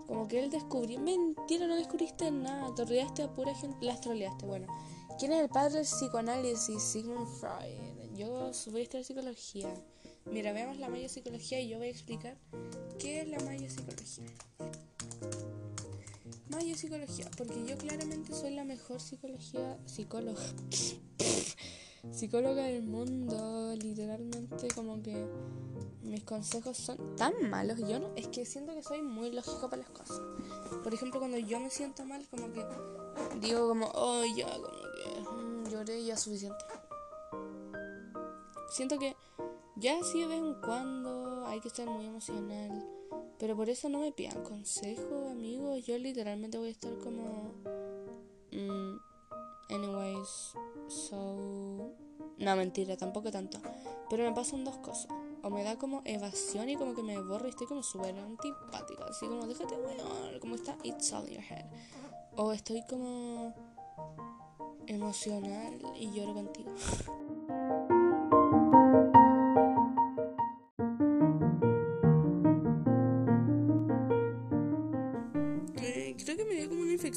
Como 0.07 0.27
que 0.27 0.43
él 0.43 0.49
descubrió. 0.49 0.99
Mentira, 0.99 1.67
no 1.67 1.75
descubriste 1.75 2.29
nada. 2.29 2.75
Torreaste 2.75 3.23
a 3.23 3.33
pura 3.33 3.55
gente. 3.55 3.85
Las 3.85 4.01
troleaste, 4.01 4.45
bueno. 4.45 4.67
¿Quién 5.17 5.31
es 5.31 5.41
el 5.41 5.49
padre 5.49 5.75
del 5.75 5.85
psicoanálisis? 5.85 6.83
Sigmund 6.83 7.27
Freud. 7.39 8.13
Yo 8.13 8.29
voy 8.71 8.81
a 8.81 8.83
estudiar 8.83 9.03
psicología. 9.05 9.73
Mira, 10.31 10.53
veamos 10.53 10.77
la 10.79 10.89
maya 10.89 11.07
psicología 11.07 11.59
y 11.61 11.69
yo 11.69 11.77
voy 11.77 11.87
a 11.87 11.91
explicar 11.91 12.37
qué 12.99 13.21
es 13.21 13.27
la 13.27 13.39
maya 13.39 13.69
psicología. 13.69 14.25
Maya 16.49 16.75
psicología, 16.75 17.29
porque 17.37 17.63
yo 17.65 17.77
claramente 17.77 18.33
soy 18.33 18.55
la 18.55 18.63
mejor 18.63 18.99
psicología, 18.99 19.77
psicóloga, 19.85 20.41
psicóloga 22.11 22.63
del 22.63 22.83
mundo, 22.83 23.75
literalmente 23.75 24.67
como 24.73 25.01
que 25.01 25.25
mis 26.03 26.23
consejos 26.23 26.77
son 26.77 27.15
tan 27.15 27.49
malos, 27.49 27.79
yo 27.79 27.99
no, 27.99 28.09
es 28.15 28.27
que 28.27 28.45
siento 28.45 28.73
que 28.73 28.83
soy 28.83 29.01
muy 29.01 29.31
lógico 29.31 29.69
para 29.69 29.83
las 29.83 29.91
cosas. 29.91 30.21
Por 30.83 30.93
ejemplo, 30.93 31.19
cuando 31.19 31.37
yo 31.37 31.59
me 31.59 31.69
siento 31.69 32.05
mal, 32.05 32.25
como 32.29 32.51
que 32.51 32.65
digo 33.41 33.67
como, 33.67 33.91
oh 33.93 34.23
ya, 34.35 34.51
como 34.53 34.67
que 34.67 35.43
mm, 35.43 35.69
lloré 35.69 36.03
ya 36.03 36.17
suficiente. 36.17 36.63
Siento 38.69 38.97
que 38.99 39.15
ya 39.77 40.01
sí 40.03 40.21
de 40.21 40.27
vez 40.27 40.39
en 40.39 40.53
cuando 40.61 41.45
hay 41.47 41.59
que 41.59 41.67
estar 41.67 41.87
muy 41.87 42.05
emocional. 42.05 42.85
Pero 43.37 43.55
por 43.55 43.69
eso 43.69 43.89
no 43.89 43.99
me 43.99 44.11
pidan 44.11 44.43
consejos, 44.43 45.31
amigos. 45.31 45.85
Yo 45.85 45.97
literalmente 45.97 46.57
voy 46.57 46.69
a 46.69 46.71
estar 46.71 46.97
como. 46.99 47.53
mm, 48.51 48.97
anyways, 49.69 50.53
so. 50.87 51.91
No, 52.37 52.55
mentira, 52.55 52.95
tampoco 52.95 53.31
tanto. 53.31 53.59
Pero 54.09 54.23
me 54.23 54.31
pasan 54.33 54.63
dos 54.63 54.77
cosas. 54.77 55.07
O 55.43 55.49
me 55.49 55.63
da 55.63 55.77
como 55.77 56.01
evasión 56.05 56.69
y 56.69 56.75
como 56.75 56.95
que 56.95 57.03
me 57.03 57.21
borra 57.21 57.47
y 57.47 57.49
estoy 57.49 57.67
como 57.67 57.83
súper 57.83 58.17
antipática. 58.17 59.05
Así 59.09 59.27
como, 59.27 59.45
déjate, 59.45 59.75
weón. 59.75 60.39
Como 60.39 60.55
está, 60.55 60.77
it's 60.83 61.11
all 61.11 61.27
in 61.27 61.35
your 61.35 61.43
head. 61.43 61.65
O 62.37 62.53
estoy 62.53 62.83
como. 62.89 63.53
emocional 64.87 65.77
y 65.99 66.11
lloro 66.11 66.33
contigo. 66.33 66.71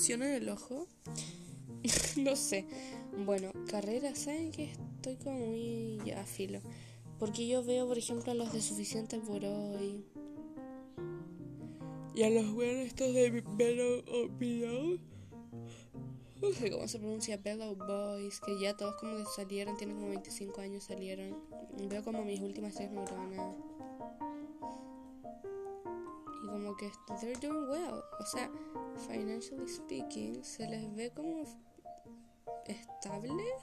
infección 0.08 0.22
en 0.22 0.42
el 0.42 0.48
ojo. 0.48 0.86
no 2.16 2.36
sé. 2.36 2.66
Bueno, 3.24 3.52
carrera, 3.68 4.14
¿saben 4.14 4.52
que 4.52 4.72
Estoy 4.96 5.16
como 5.16 5.38
muy 5.38 6.00
ya 6.04 6.24
filo. 6.24 6.60
Porque 7.18 7.46
yo 7.46 7.62
veo, 7.64 7.86
por 7.86 7.98
ejemplo, 7.98 8.32
a 8.32 8.34
los 8.34 8.52
de 8.52 8.60
Suficiente 8.60 9.18
por 9.18 9.44
hoy. 9.44 10.04
Y 12.14 12.22
a 12.22 12.30
los 12.30 12.52
buenos 12.52 12.86
estos 12.86 13.12
de 13.14 13.44
Bellow 13.56 14.02
o 14.08 14.28
Below. 14.38 14.98
No 16.40 16.52
sé 16.52 16.70
cómo 16.70 16.88
se 16.88 16.98
pronuncia 16.98 17.36
Bellow 17.36 17.76
Boys. 17.76 18.40
Que 18.40 18.58
ya 18.60 18.76
todos 18.76 18.96
como 18.96 19.16
que 19.18 19.24
salieron, 19.36 19.76
tienen 19.76 19.96
como 19.96 20.08
25 20.08 20.60
años, 20.60 20.84
salieron. 20.84 21.36
Veo 21.88 22.02
como 22.02 22.24
mis 22.24 22.40
últimas 22.40 22.74
tres 22.74 22.90
neuronas. 22.90 23.56
Como 26.48 26.76
que 26.76 26.90
they're 27.20 27.38
doing 27.40 27.68
well. 27.68 28.02
O 28.20 28.26
sea, 28.26 28.50
financially 29.06 29.68
speaking, 29.68 30.42
se 30.42 30.68
les 30.68 30.94
ve 30.94 31.10
como 31.14 31.44
estables. 32.66 33.54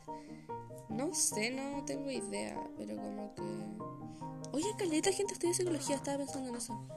No 0.90 1.14
sé, 1.14 1.52
no 1.52 1.84
tengo 1.86 2.10
idea, 2.10 2.60
pero 2.78 2.96
como 2.96 3.34
que... 3.36 4.52
Oye, 4.52 4.68
caleta 4.78 5.12
gente 5.12 5.34
estudia 5.34 5.54
psicología, 5.54 5.96
estaba 5.96 6.20
pensando 6.20 6.50
en 6.50 6.56
eso. 6.56 6.88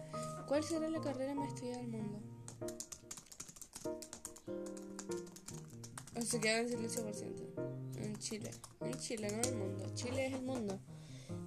¿Cuál 0.47 0.63
será 0.63 0.89
la 0.89 1.01
carrera 1.01 1.35
más 1.35 1.49
estudiada 1.49 1.79
del 1.79 1.89
mundo? 1.89 2.21
O 6.17 6.23
se 6.23 6.41
queda 6.41 6.59
en 6.61 6.69
silencio 6.69 7.05
por 7.05 7.15
ciento. 7.15 7.43
En 7.97 8.17
Chile. 8.19 8.51
En 8.81 8.95
Chile, 8.99 9.29
no 9.31 9.39
en 9.39 9.45
el 9.45 9.57
mundo. 9.57 9.85
Chile 9.95 10.27
es 10.27 10.35
el 10.35 10.43
mundo. 10.43 10.79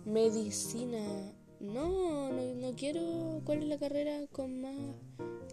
Medicina. 0.05 1.33
No, 1.61 2.31
no, 2.31 2.75
quiero. 2.75 3.41
¿Cuál 3.45 3.63
es 3.63 3.69
la 3.69 3.77
carrera 3.77 4.25
con 4.31 4.61
más 4.61 4.75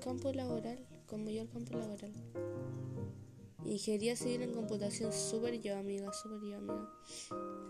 campo 0.02 0.32
laboral? 0.32 0.78
Con 1.06 1.24
mayor 1.24 1.48
campo 1.50 1.76
laboral. 1.76 2.12
Ingeniería 3.64 4.16
civil 4.16 4.42
en 4.42 4.54
computación, 4.54 5.12
súper 5.12 5.60
yo, 5.60 5.76
amiga, 5.76 6.10
súper 6.14 6.40
yo, 6.48 6.56
amiga. 6.56 6.88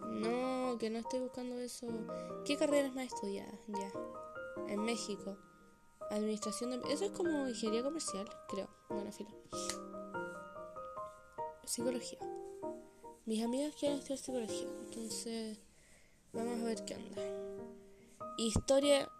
No, 0.08 0.78
que 0.78 0.88
no 0.88 0.98
estoy 0.98 1.20
buscando 1.20 1.58
eso. 1.58 1.88
¿Qué 2.44 2.56
carreras 2.56 2.94
más 2.94 3.06
estudiadas? 3.06 3.58
Ya. 3.66 3.92
En 4.68 4.84
México. 4.84 5.36
Administración 6.10 6.70
de... 6.70 6.92
Eso 6.92 7.06
es 7.06 7.10
como 7.10 7.48
ingeniería 7.48 7.82
comercial, 7.82 8.28
creo. 8.48 8.68
Bueno, 8.88 9.10
filo. 9.10 9.30
Psicología. 11.64 12.18
Mis 13.26 13.42
amigas 13.42 13.74
quieren 13.74 13.98
estudiar 13.98 14.18
psicología, 14.18 14.68
entonces 14.86 15.58
vamos 16.32 16.60
a 16.60 16.64
ver 16.64 16.84
qué 16.84 16.94
onda. 16.94 17.47
Historia 18.40 19.10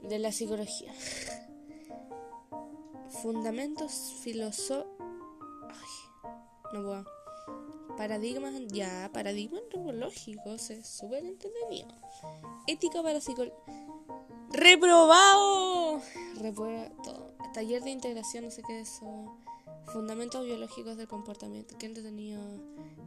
de 0.00 0.18
la 0.18 0.32
psicología. 0.32 0.90
Fundamentos 3.20 4.14
filosóficos. 4.22 4.88
No 6.72 6.82
puedo. 6.82 7.04
Paradigmas, 7.98 8.54
ya, 8.68 9.10
paradigmas 9.12 9.60
antropológicos, 9.64 10.70
es 10.70 10.86
súper 10.86 11.26
entretenido. 11.26 11.88
Ética 12.66 13.02
para 13.02 13.20
psicología. 13.20 13.58
¡Reprobado! 14.50 16.00
Reprueba 16.40 16.88
todo. 17.04 17.34
Taller 17.52 17.82
de 17.82 17.90
integración, 17.90 18.44
no 18.44 18.50
sé 18.50 18.62
qué 18.62 18.80
es 18.80 18.88
eso. 18.88 19.36
Fundamentos 19.92 20.46
biológicos 20.46 20.96
del 20.96 21.08
comportamiento. 21.08 21.76
Qué 21.76 21.84
entretenido. 21.84 22.40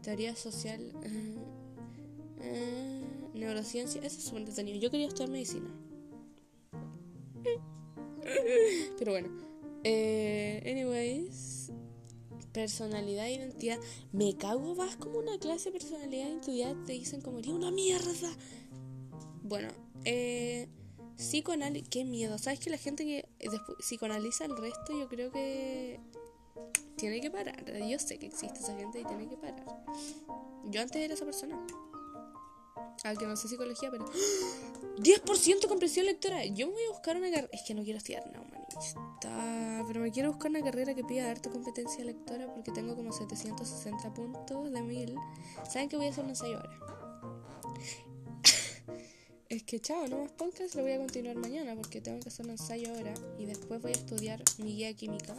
Teoría 0.03 0.35
social. 0.35 0.93
Neurociencia. 3.35 4.01
Eso 4.01 4.17
es 4.17 4.23
súper 4.23 4.41
entretenido. 4.41 4.79
Yo 4.79 4.91
quería 4.91 5.07
estudiar 5.07 5.29
medicina. 5.29 5.69
Pero 8.97 9.11
bueno. 9.11 9.29
Eh, 9.83 10.63
anyways. 10.65 11.71
Personalidad 12.51 13.27
e 13.27 13.33
identidad. 13.33 13.79
Me 14.11 14.35
cago, 14.37 14.75
vas 14.75 14.95
como 14.95 15.19
una 15.19 15.37
clase 15.39 15.71
de 15.71 15.79
personalidad 15.79 16.27
e 16.27 16.29
identidad. 16.31 16.75
Te 16.85 16.93
dicen 16.93 17.21
como, 17.21 17.39
eres 17.39 17.51
una 17.51 17.71
mierda. 17.71 18.31
Bueno, 19.43 19.69
eh. 20.05 20.67
Psicoanálisis, 21.17 21.87
qué 21.87 22.03
miedo. 22.03 22.37
¿Sabes 22.37 22.59
que 22.59 22.69
la 22.69 22.77
gente 22.77 23.05
que 23.05 23.25
psicoanaliza 23.79 24.45
el 24.45 24.57
resto, 24.57 24.97
yo 24.99 25.07
creo 25.07 25.31
que 25.31 25.97
tiene 26.97 27.21
que 27.21 27.31
parar. 27.31 27.63
Yo 27.87 27.99
sé 27.99 28.17
que 28.17 28.27
existe 28.27 28.59
esa 28.59 28.75
gente 28.75 28.99
y 28.99 29.05
tiene 29.05 29.27
que 29.27 29.37
parar. 29.37 29.65
Yo 30.65 30.81
antes 30.81 30.97
era 31.01 31.13
esa 31.13 31.25
persona. 31.25 31.59
Al 33.03 33.17
que 33.17 33.25
no 33.25 33.35
sé 33.35 33.47
psicología, 33.47 33.89
pero 33.91 34.05
10% 34.97 35.67
comprensión 35.67 36.05
lectora. 36.05 36.45
Yo 36.45 36.67
me 36.67 36.73
voy 36.73 36.83
a 36.85 36.91
buscar 36.91 37.17
una 37.17 37.29
carrera. 37.29 37.49
Es 37.51 37.63
que 37.63 37.73
no 37.73 37.83
quiero 37.83 37.97
estudiar 37.97 38.25
nada 38.27 38.41
humanista. 38.41 39.83
Pero 39.87 39.99
me 39.99 40.11
quiero 40.11 40.31
buscar 40.31 40.49
una 40.49 40.63
carrera 40.63 40.95
que 40.95 41.03
pida 41.03 41.29
harta 41.29 41.49
competencia 41.49 42.03
lectora 42.03 42.51
porque 42.53 42.71
tengo 42.71 42.95
como 42.95 43.11
760 43.11 44.13
puntos 44.13 44.71
de 44.71 44.81
1000. 44.81 45.15
¿Saben 45.69 45.89
que 45.89 45.97
voy 45.97 46.07
a 46.07 46.09
hacer 46.09 46.23
un 46.23 46.31
ensayo 46.31 46.57
ahora? 46.57 46.79
Es 49.47 49.61
que 49.61 49.79
chao, 49.79 50.07
no 50.07 50.21
más 50.21 50.31
podcast, 50.31 50.73
lo 50.73 50.81
voy 50.81 50.93
a 50.93 50.97
continuar 50.97 51.35
mañana 51.35 51.75
porque 51.75 52.01
tengo 52.01 52.19
que 52.19 52.29
hacer 52.29 52.45
un 52.45 52.53
ensayo 52.53 52.95
ahora 52.95 53.13
y 53.37 53.45
después 53.45 53.79
voy 53.79 53.91
a 53.91 53.93
estudiar 53.93 54.41
mi 54.57 54.75
guía 54.75 54.91
química, 54.95 55.35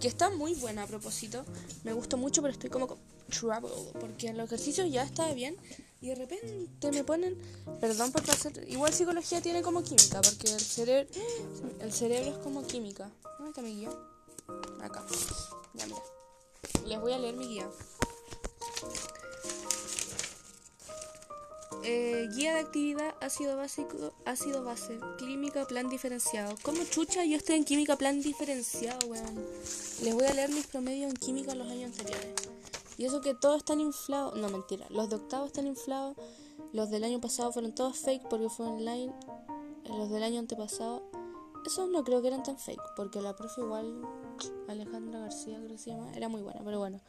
que 0.00 0.08
está 0.08 0.30
muy 0.30 0.54
buena 0.54 0.84
a 0.84 0.86
propósito. 0.86 1.44
Me 1.84 1.92
gustó 1.92 2.16
mucho, 2.16 2.40
pero 2.40 2.52
estoy 2.52 2.70
como 2.70 2.88
con 2.88 2.98
trouble 3.28 3.68
porque 4.00 4.28
en 4.28 4.38
los 4.38 4.46
ejercicios 4.46 4.90
ya 4.90 5.02
estaba 5.02 5.34
bien 5.34 5.54
y 6.00 6.08
de 6.08 6.14
repente 6.14 6.92
me 6.92 7.04
ponen, 7.04 7.38
perdón 7.80 8.12
por 8.12 8.22
hacer, 8.22 8.64
igual 8.68 8.92
psicología 8.92 9.40
tiene 9.40 9.62
como 9.62 9.82
química 9.82 10.20
porque 10.20 10.52
el 10.52 10.60
cerebro, 10.60 11.08
el 11.80 11.92
cerebro 11.92 12.32
es 12.32 12.38
como 12.38 12.66
química. 12.66 13.10
¿Dónde 13.38 13.48
está 13.50 13.62
mi 13.62 13.76
guía? 13.76 13.90
Acá. 14.82 15.04
Ya 15.74 15.86
mira. 15.86 16.02
Les 16.86 17.00
voy 17.00 17.12
a 17.12 17.18
leer 17.18 17.34
mi 17.34 17.48
guía. 17.48 17.68
Eh, 21.82 22.28
guía 22.34 22.54
de 22.54 22.60
actividad, 22.60 23.14
ácido 23.20 23.56
básico, 23.56 24.12
ácido 24.24 24.64
base, 24.64 24.98
química, 25.18 25.66
plan 25.66 25.88
diferenciado. 25.88 26.56
¿Cómo 26.62 26.82
chucha? 26.84 27.24
Yo 27.24 27.36
estoy 27.36 27.56
en 27.56 27.64
química, 27.64 27.96
plan 27.96 28.20
diferenciado, 28.20 29.06
weón. 29.06 29.46
Les 30.02 30.14
voy 30.14 30.24
a 30.24 30.34
leer 30.34 30.50
mis 30.50 30.66
promedios 30.66 31.10
en 31.10 31.16
química 31.16 31.54
los 31.54 31.68
años 31.68 31.92
anteriores. 31.92 32.55
Y 32.96 33.04
eso 33.04 33.20
que 33.20 33.34
todos 33.34 33.58
están 33.58 33.80
inflados. 33.80 34.34
No, 34.36 34.48
mentira. 34.48 34.86
Los 34.90 35.10
de 35.10 35.16
octavo 35.16 35.46
están 35.46 35.66
inflados. 35.66 36.16
Los 36.72 36.90
del 36.90 37.04
año 37.04 37.20
pasado 37.20 37.52
fueron 37.52 37.74
todos 37.74 37.96
fake 37.98 38.28
porque 38.28 38.48
fue 38.48 38.66
online. 38.66 39.12
Los 39.84 40.10
del 40.10 40.22
año 40.22 40.38
antepasado. 40.38 41.02
Esos 41.66 41.88
no 41.90 42.04
creo 42.04 42.22
que 42.22 42.28
eran 42.28 42.42
tan 42.42 42.58
fake. 42.58 42.82
Porque 42.96 43.20
la 43.20 43.34
profe 43.36 43.60
igual, 43.60 44.02
Alejandra 44.68 45.20
García 45.20 45.58
creo 45.58 45.70
que 45.70 45.78
se 45.78 45.90
llama, 45.90 46.10
era 46.14 46.28
muy 46.28 46.42
buena. 46.42 46.60
Pero 46.64 46.78
bueno. 46.78 47.00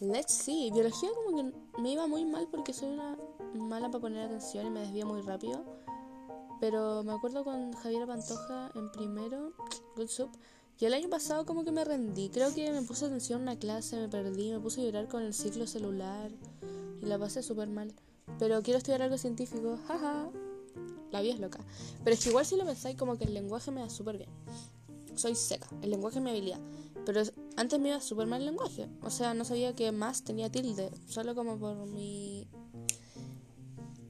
Let's 0.00 0.32
see. 0.32 0.70
Biología 0.72 1.10
como 1.14 1.36
que 1.36 1.80
me 1.80 1.92
iba 1.92 2.06
muy 2.06 2.24
mal 2.24 2.48
porque 2.50 2.72
soy 2.72 2.90
una 2.90 3.16
mala 3.54 3.90
para 3.90 4.00
poner 4.00 4.26
atención 4.26 4.66
y 4.66 4.70
me 4.70 4.80
desvía 4.80 5.06
muy 5.06 5.22
rápido. 5.22 5.64
Pero 6.60 7.02
me 7.02 7.12
acuerdo 7.12 7.42
con 7.42 7.72
Javiera 7.72 8.06
Pantoja 8.06 8.70
en 8.74 8.92
primero, 8.92 9.54
Good 9.96 10.08
Soup. 10.08 10.30
Y 10.80 10.86
el 10.86 10.94
año 10.94 11.10
pasado 11.10 11.44
como 11.44 11.62
que 11.62 11.72
me 11.72 11.84
rendí. 11.84 12.30
Creo 12.30 12.54
que 12.54 12.70
me 12.72 12.80
puse 12.80 13.04
atención 13.04 13.40
en 13.40 13.42
una 13.42 13.58
clase, 13.58 13.96
me 13.96 14.08
perdí, 14.08 14.50
me 14.50 14.60
puse 14.60 14.80
a 14.80 14.84
llorar 14.84 15.08
con 15.08 15.22
el 15.22 15.34
ciclo 15.34 15.66
celular. 15.66 16.30
Y 17.02 17.06
la 17.06 17.18
pasé 17.18 17.42
súper 17.42 17.68
mal. 17.68 17.92
Pero 18.38 18.62
quiero 18.62 18.78
estudiar 18.78 19.02
algo 19.02 19.18
científico. 19.18 19.78
Jaja. 19.86 20.30
La 21.10 21.20
vida 21.20 21.34
es 21.34 21.40
loca. 21.40 21.58
Pero 22.02 22.14
es 22.14 22.22
que 22.22 22.30
igual 22.30 22.46
si 22.46 22.56
lo 22.56 22.64
pensáis 22.64 22.96
como 22.96 23.18
que 23.18 23.24
el 23.24 23.34
lenguaje 23.34 23.70
me 23.70 23.82
da 23.82 23.90
súper 23.90 24.16
bien. 24.16 24.30
Soy 25.16 25.34
seca. 25.34 25.68
El 25.82 25.90
lenguaje 25.90 26.18
es 26.18 26.24
mi 26.24 26.30
habilidad. 26.30 26.60
Pero 27.04 27.20
antes 27.56 27.78
me 27.78 27.90
iba 27.90 28.00
súper 28.00 28.26
mal 28.26 28.40
el 28.40 28.46
lenguaje. 28.46 28.88
O 29.02 29.10
sea, 29.10 29.34
no 29.34 29.44
sabía 29.44 29.74
que 29.74 29.92
más 29.92 30.24
tenía 30.24 30.50
tilde. 30.50 30.90
Solo 31.06 31.34
como 31.34 31.58
por 31.58 31.76
mi 31.88 32.48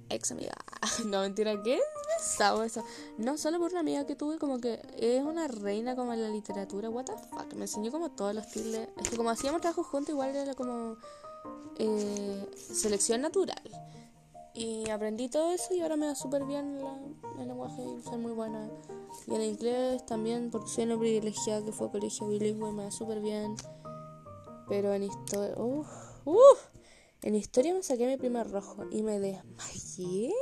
ex 0.08 0.30
amiga. 0.30 0.54
No, 1.06 1.22
mentira, 1.22 1.60
¿qué? 1.62 1.80
No, 3.18 3.36
solo 3.38 3.58
por 3.58 3.70
una 3.70 3.80
amiga 3.80 4.06
que 4.06 4.16
tuve 4.16 4.38
como 4.38 4.60
que 4.60 4.80
es 4.96 5.22
una 5.22 5.48
reina 5.48 5.96
como 5.96 6.12
en 6.12 6.22
la 6.22 6.28
literatura. 6.28 6.90
What 6.90 7.06
the 7.06 7.12
fuck. 7.30 7.54
Me 7.54 7.62
enseñó 7.62 7.90
como 7.90 8.10
todos 8.10 8.34
los 8.34 8.46
tildes. 8.48 8.88
Es 8.96 9.10
que 9.10 9.16
como 9.16 9.30
hacíamos 9.30 9.60
trabajo 9.60 9.82
juntos, 9.82 10.10
igual 10.10 10.34
era 10.34 10.54
como 10.54 10.96
eh, 11.78 12.46
selección 12.54 13.20
natural. 13.20 13.62
Y 14.54 14.90
aprendí 14.90 15.28
todo 15.28 15.52
eso 15.52 15.72
y 15.74 15.80
ahora 15.80 15.96
me 15.96 16.06
da 16.06 16.14
súper 16.14 16.44
bien 16.44 16.82
la, 16.82 16.98
el 17.40 17.48
lenguaje 17.48 17.82
y 17.82 18.02
soy 18.02 18.18
muy 18.18 18.32
buena. 18.32 18.68
Y 19.26 19.34
en 19.34 19.42
inglés 19.42 20.04
también, 20.06 20.50
porque 20.50 20.68
soy 20.68 20.84
una 20.84 20.98
privilegiada 20.98 21.64
que 21.64 21.72
fue 21.72 21.86
a 21.86 21.90
colegio 21.90 22.28
bilingüe, 22.28 22.72
me 22.72 22.84
da 22.84 22.90
súper 22.90 23.20
bien. 23.20 23.54
Pero 24.68 24.92
en 24.92 25.04
historia. 25.04 25.54
Uff, 25.56 25.88
uff. 26.24 26.70
En 27.22 27.34
historia 27.34 27.74
me 27.74 27.82
saqué 27.82 28.06
mi 28.06 28.16
primer 28.16 28.50
rojo 28.50 28.84
y 28.90 29.02
me 29.02 29.20
desmayé. 29.20 30.32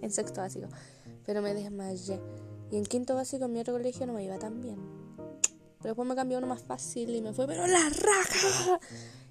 En 0.00 0.10
sexto 0.10 0.40
básico. 0.40 0.68
Pero 1.26 1.42
me 1.42 1.54
desmayé. 1.54 2.20
Y 2.70 2.76
en 2.76 2.84
quinto 2.84 3.14
básico 3.14 3.44
en 3.44 3.52
mi 3.52 3.60
otro 3.60 3.74
colegio 3.74 4.06
no 4.06 4.12
me 4.12 4.24
iba 4.24 4.38
tan 4.38 4.60
bien. 4.60 4.78
Pero 5.78 5.90
después 5.90 6.08
me 6.08 6.14
cambió 6.14 6.38
uno 6.38 6.46
más 6.46 6.62
fácil 6.62 7.14
y 7.14 7.20
me 7.20 7.32
fue, 7.32 7.46
pero 7.46 7.66
la 7.66 7.90
raja. 7.90 8.80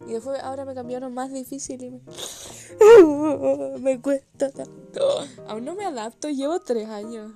Y 0.07 0.13
después 0.13 0.39
ahora 0.43 0.65
me 0.65 0.75
cambiaron 0.75 1.13
más 1.13 1.31
difícil 1.31 1.83
y 1.83 1.89
me... 1.89 2.01
me 3.79 4.01
cuesta 4.01 4.51
tanto. 4.51 5.01
Aún 5.47 5.65
no 5.65 5.75
me 5.75 5.85
adapto, 5.85 6.29
llevo 6.29 6.59
tres 6.59 6.89
años. 6.89 7.31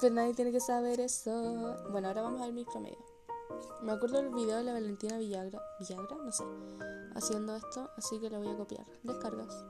Pero 0.00 0.14
nadie 0.14 0.34
tiene 0.34 0.52
que 0.52 0.60
saber 0.60 1.00
eso. 1.00 1.76
Bueno, 1.90 2.08
ahora 2.08 2.22
vamos 2.22 2.42
a 2.42 2.44
ver 2.44 2.52
mis 2.52 2.66
promedios. 2.66 3.02
Me 3.82 3.92
acuerdo 3.92 4.16
del 4.16 4.30
video 4.30 4.56
de 4.56 4.64
la 4.64 4.72
Valentina 4.72 5.18
Villagra, 5.18 5.62
Villagra, 5.78 6.16
no 6.16 6.32
sé, 6.32 6.44
haciendo 7.14 7.54
esto, 7.54 7.90
así 7.96 8.18
que 8.18 8.30
lo 8.30 8.38
voy 8.38 8.48
a 8.48 8.56
copiar. 8.56 8.86
Descargas. 9.02 9.64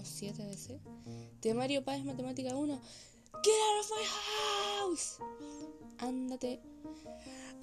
Como 0.00 0.04
7 0.04 0.46
veces. 0.46 0.80
De 1.42 1.54
Mario 1.54 1.84
Páez, 1.84 2.04
Matemática 2.04 2.54
1. 2.56 2.80
Get 3.42 3.52
out 3.52 3.84
of 3.84 3.90
my 3.90 4.06
house. 4.88 5.18
Ándate. 5.98 6.60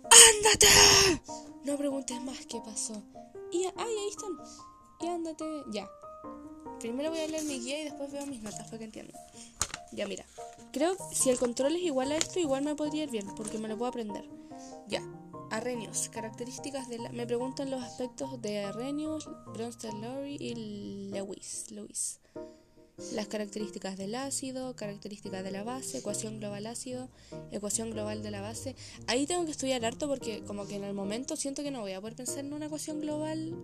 ¡Ándate! 0.03 0.67
No 1.65 1.77
preguntes 1.77 2.21
más 2.21 2.45
qué 2.45 2.61
pasó. 2.61 3.01
Y 3.51 3.65
ay, 3.65 3.71
ahí 3.75 4.09
están. 4.09 4.38
Y 5.01 5.07
ándate. 5.07 5.45
Ya. 5.71 5.89
Primero 6.79 7.09
voy 7.09 7.19
a 7.19 7.27
leer 7.27 7.43
mi 7.43 7.59
guía 7.59 7.81
y 7.81 7.83
después 7.85 8.11
veo 8.11 8.25
mis 8.27 8.41
notas 8.41 8.65
para 8.65 8.77
que 8.77 8.85
entiendan. 8.85 9.19
Ya, 9.91 10.07
mira. 10.07 10.25
Creo 10.71 10.95
que 10.95 11.15
si 11.15 11.29
el 11.29 11.39
control 11.39 11.75
es 11.75 11.81
igual 11.81 12.11
a 12.11 12.17
esto, 12.17 12.39
igual 12.39 12.63
me 12.63 12.75
podría 12.75 13.03
ir 13.03 13.09
bien, 13.09 13.27
porque 13.35 13.57
me 13.57 13.67
lo 13.67 13.77
puedo 13.77 13.89
aprender. 13.89 14.29
Ya. 14.88 15.01
Arrhenius, 15.50 16.10
características 16.10 16.89
de 16.89 17.00
la... 17.00 17.10
Me 17.10 17.26
preguntan 17.26 17.72
los 17.72 17.82
aspectos 17.82 18.41
de 18.41 18.60
Arrhenius, 18.60 19.30
Bronsted 19.54 19.93
Lowry 19.93 20.38
y 20.39 21.10
Lewis. 21.12 21.72
Lewis. 21.72 22.20
Las 23.14 23.28
características 23.28 23.95
del 23.98 24.16
ácido, 24.16 24.76
características 24.76 25.43
de 25.43 25.52
la 25.52 25.64
base, 25.64 26.00
ecuación 26.00 26.39
global 26.39 26.66
ácido, 26.66 27.10
ecuación 27.52 27.91
global 27.91 28.24
de 28.24 28.32
la 28.32 28.41
base. 28.41 28.76
Ahí 29.06 29.28
tengo 29.28 29.45
que 29.45 29.52
estudiar 29.52 29.86
harto 29.86 30.08
porque 30.08 30.43
como 30.43 30.68
que 30.68 30.76
en 30.76 30.84
el 30.84 30.93
momento 30.93 31.36
siento 31.36 31.64
que 31.64 31.72
no 31.72 31.82
voy 31.82 31.93
a 31.93 32.02
poder 32.02 32.16
pensar 32.16 32.39
en 32.39 32.54
una 32.54 32.66
ecuación 32.66 33.00
global 33.00 33.56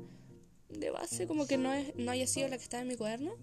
de 0.69 0.91
base, 0.91 1.27
como 1.27 1.47
que 1.47 1.57
no, 1.57 1.73
es, 1.73 1.95
no 1.95 2.11
haya 2.11 2.27
sido 2.27 2.47
la 2.47 2.57
que 2.57 2.63
está 2.63 2.79
en 2.79 2.87
mi 2.87 2.95
cuaderno. 2.95 3.33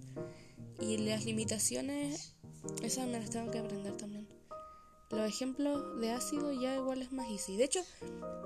Y 0.80 0.96
las 0.98 1.24
limitaciones, 1.24 2.34
esas 2.82 3.06
me 3.06 3.18
las 3.18 3.30
tengo 3.30 3.50
que 3.50 3.58
aprender 3.58 3.96
también. 3.96 4.39
Los 5.10 5.28
ejemplos 5.28 6.00
de 6.00 6.12
ácido 6.12 6.52
ya 6.52 6.76
igual 6.76 7.02
es 7.02 7.10
más 7.12 7.28
easy. 7.28 7.56
De 7.56 7.64
hecho, 7.64 7.80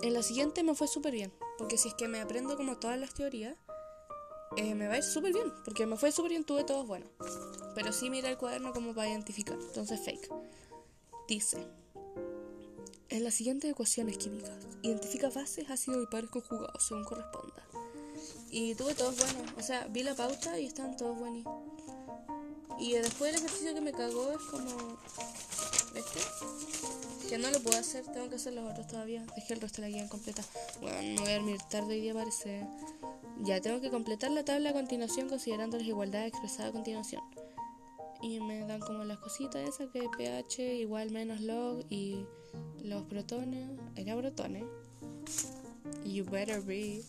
en 0.03 0.15
la 0.15 0.23
siguiente 0.23 0.63
me 0.63 0.75
fue 0.75 0.89
súper 0.89 1.13
bien. 1.13 1.33
Porque 1.59 1.77
si 1.77 1.89
es 1.89 1.95
que 1.95 2.09
me 2.09 2.21
aprendo 2.21 2.57
como 2.57 2.79
todas 2.79 2.99
las 2.99 3.13
teorías, 3.13 3.55
eh, 4.57 4.75
me 4.75 4.89
va 4.89 4.95
a 4.95 4.97
ir 4.99 5.05
súper 5.05 5.35
bien. 5.35 5.53
Porque 5.65 5.85
me 5.85 5.97
fue 5.97 6.11
súper 6.11 6.31
bien, 6.31 6.45
tuve 6.45 6.65
todos 6.65 6.87
buenos. 6.87 7.11
Pero 7.75 7.93
sí 7.93 8.09
mira 8.09 8.31
el 8.31 8.39
cuaderno 8.39 8.73
como 8.73 8.95
para 8.95 9.11
identificar. 9.11 9.59
Entonces, 9.61 10.01
fake. 10.01 10.31
Dice. 11.29 11.67
En 13.11 13.23
las 13.23 13.35
siguientes 13.35 13.71
ecuaciones 13.71 14.17
químicas, 14.17 14.59
identifica 14.83 15.29
bases, 15.29 15.71
ácidos 15.71 16.03
y 16.03 16.07
pares 16.07 16.31
conjugados 16.31 16.83
según 16.83 17.05
corresponda. 17.05 17.63
Y 18.51 18.75
tuve 18.75 18.95
todos 18.95 19.17
buenos. 19.17 19.53
O 19.59 19.63
sea, 19.63 19.87
vi 19.89 20.03
la 20.03 20.15
pauta 20.15 20.59
y 20.59 20.67
están 20.67 20.97
todos 20.97 21.19
buenos. 21.19 21.45
Y 22.79 22.95
después 22.95 23.35
el 23.35 23.41
ejercicio 23.41 23.75
que 23.75 23.81
me 23.83 23.93
cagó 23.93 24.33
es 24.33 24.43
como 24.51 24.99
este. 25.97 26.21
Que 27.29 27.39
no 27.39 27.51
lo 27.51 27.61
puedo 27.61 27.79
hacer, 27.79 28.05
tengo 28.05 28.29
que 28.29 28.37
hacer 28.37 28.53
los 28.53 28.71
otros 28.71 28.87
todavía. 28.87 29.25
Dejé 29.35 29.55
el 29.55 29.61
resto 29.61 29.81
de 29.81 29.89
la 29.89 29.95
guía 29.95 30.05
incompleta. 30.05 30.43
Bueno, 30.81 30.99
me 31.01 31.21
voy 31.21 31.31
a 31.31 31.35
dormir 31.37 31.59
tarde 31.71 31.95
hoy 31.95 32.01
día 32.01 32.15
parece. 32.15 32.67
Ya, 33.41 33.61
tengo 33.61 33.81
que 33.81 33.91
completar 33.91 34.31
la 34.31 34.45
tabla 34.45 34.71
a 34.71 34.73
continuación 34.73 35.29
considerando 35.29 35.77
las 35.77 35.87
igualdades 35.87 36.29
expresadas 36.29 36.71
a 36.71 36.73
continuación. 36.73 37.23
Y 38.23 38.41
me 38.41 38.61
dan 38.67 38.81
como 38.81 39.05
las 39.05 39.19
cositas 39.19 39.69
esas 39.69 39.91
que 39.91 40.09
pH 40.17 40.77
igual 40.77 41.11
menos 41.11 41.41
log 41.41 41.85
y 41.91 42.25
los 42.83 43.03
protones. 43.05 43.69
Era 43.97 44.17
protones. 44.17 44.65
You 46.05 46.25
better 46.25 46.61
be. 46.63 47.03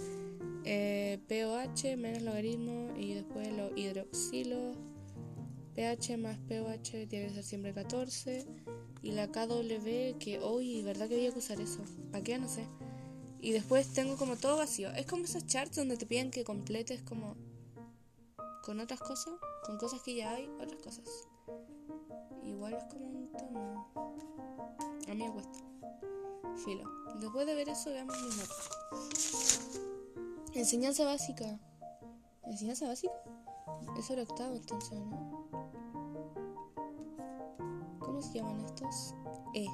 Eh, 0.64 1.20
POH 1.28 1.96
menos 1.98 2.24
logaritmo 2.24 2.90
y 2.98 3.14
después 3.14 3.48
los 3.54 3.72
hidroxilos. 3.78 4.76
pH 5.76 6.18
más 6.18 6.38
POH 6.38 7.08
tiene 7.08 7.28
que 7.28 7.34
ser 7.34 7.44
siempre 7.44 7.74
14. 7.74 8.48
Y 9.02 9.12
la 9.12 9.28
KW, 9.28 10.18
que 10.18 10.40
hoy, 10.42 10.82
¿verdad 10.82 11.08
que 11.08 11.18
voy 11.18 11.28
a 11.28 11.38
usar 11.38 11.62
eso? 11.62 11.84
¿Para 12.12 12.24
qué? 12.24 12.38
No 12.40 12.48
sé. 12.48 12.66
Y 13.40 13.52
después 13.52 13.94
tengo 13.94 14.18
como 14.18 14.38
todo 14.38 14.58
vacío. 14.58 14.92
Es 14.94 15.06
como 15.06 15.26
esos 15.26 15.46
charts 15.46 15.76
donde 15.76 15.98
te 15.98 16.06
piden 16.06 16.32
que 16.32 16.44
completes 16.44 17.02
como 17.04 17.36
con 18.64 18.80
otras 18.80 19.00
cosas, 19.00 19.36
con 19.64 19.78
cosas 19.78 20.02
que 20.02 20.16
ya 20.16 20.32
hay, 20.32 20.50
otras 20.60 20.82
cosas. 20.82 21.06
Igual 22.44 22.74
es 22.74 22.84
como 22.86 23.06
un 23.06 23.32
tema. 23.32 23.88
A 25.08 25.14
mí 25.14 25.24
me 25.24 25.32
cuesta. 25.32 25.60
Filo. 26.64 26.90
Después 27.20 27.46
de 27.46 27.54
ver 27.54 27.70
eso, 27.70 27.92
veamos 27.92 28.16
mis 28.24 28.38
notas. 28.38 28.70
Enseñanza 30.54 31.06
básica. 31.06 31.60
¿Enseñanza 32.48 32.88
básica? 32.88 33.14
Eso 33.98 34.14
era 34.14 34.24
octavo 34.24 34.56
entonces, 34.56 35.00
¿no? 35.00 35.50
¿Cómo 38.00 38.22
se 38.22 38.34
llaman 38.34 38.60
estos? 38.62 39.16
E. 39.54 39.66
E. 39.66 39.70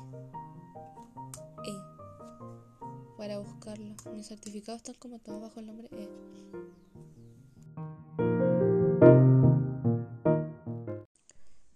Para 3.17 3.39
buscarlo. 3.39 3.95
Mis 4.13 4.27
certificados 4.27 4.81
están 4.81 4.95
como 4.95 5.19
todos 5.19 5.41
bajo 5.41 5.59
el 5.59 5.67
nombre 5.67 5.89
E. 5.91 6.09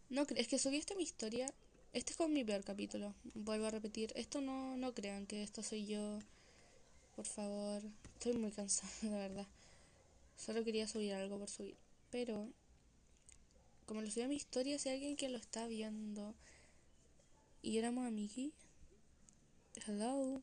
No, 0.09 0.25
es 0.35 0.47
que 0.47 0.57
subí 0.57 0.77
esta 0.77 0.95
mi 0.95 1.03
historia. 1.03 1.47
Este 1.91 2.11
es 2.11 2.17
como 2.17 2.29
mi 2.29 2.43
peor 2.43 2.63
capítulo. 2.63 3.13
Vuelvo 3.33 3.67
a 3.67 3.71
repetir. 3.71 4.13
Esto 4.15 4.39
no, 4.39 4.77
no 4.77 4.93
crean 4.93 5.25
que 5.27 5.43
esto 5.43 5.61
soy 5.61 5.85
yo. 5.85 6.19
Por 7.15 7.25
favor. 7.25 7.81
Estoy 8.13 8.37
muy 8.37 8.51
cansada, 8.51 8.91
de 9.01 9.09
verdad. 9.09 9.47
Solo 10.35 10.63
quería 10.63 10.87
subir 10.87 11.13
algo 11.13 11.39
por 11.39 11.49
subir. 11.49 11.77
Pero, 12.11 12.49
como 13.85 14.01
lo 14.01 14.09
subí 14.09 14.23
a 14.23 14.27
mi 14.27 14.35
historia, 14.35 14.77
si 14.79 14.89
hay 14.89 14.95
alguien 14.95 15.15
que 15.15 15.29
lo 15.29 15.37
está 15.37 15.67
viendo 15.67 16.35
y 17.61 17.77
éramos 17.77 18.05
amigos, 18.05 18.53
hello. 19.87 20.41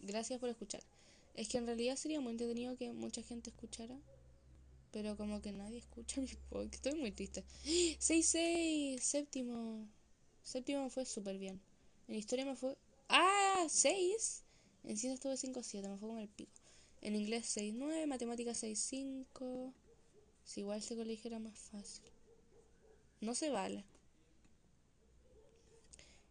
Gracias 0.00 0.38
por 0.40 0.48
escuchar. 0.48 0.82
Es 1.34 1.48
que 1.48 1.58
en 1.58 1.66
realidad 1.66 1.96
sería 1.96 2.20
muy 2.20 2.32
entretenido 2.32 2.76
que 2.76 2.92
mucha 2.92 3.22
gente 3.22 3.50
escuchara. 3.50 3.96
Pero 4.92 5.16
como 5.16 5.42
que 5.42 5.52
nadie 5.52 5.78
escucha 5.78 6.20
mi 6.20 6.28
podcast. 6.48 6.74
Estoy 6.74 6.94
muy 7.00 7.10
triste. 7.10 7.44
6-6. 7.64 9.00
Séptimo. 9.00 9.88
Séptimo 10.42 10.84
me 10.84 10.90
fue 10.90 11.04
súper 11.04 11.38
bien. 11.38 11.60
En 12.06 12.14
historia 12.14 12.44
me 12.44 12.54
fue... 12.54 12.76
¡Ah! 13.08 13.66
6. 13.68 14.42
En 14.84 14.96
ciencias 14.96 15.20
tuve 15.20 15.34
5-7. 15.34 15.88
Me 15.88 15.98
fue 15.98 16.08
como 16.08 16.20
el 16.20 16.28
pico. 16.28 16.52
En 17.04 17.14
inglés 17.14 17.56
6-9. 17.56 18.06
Matemáticas 18.06 18.64
6-5. 18.64 19.72
Si 20.44 20.60
igual 20.60 20.78
ese 20.78 20.96
colegio 20.96 21.28
era 21.28 21.38
más 21.38 21.56
fácil. 21.56 22.04
No 23.20 23.34
se 23.34 23.50
vale. 23.50 23.84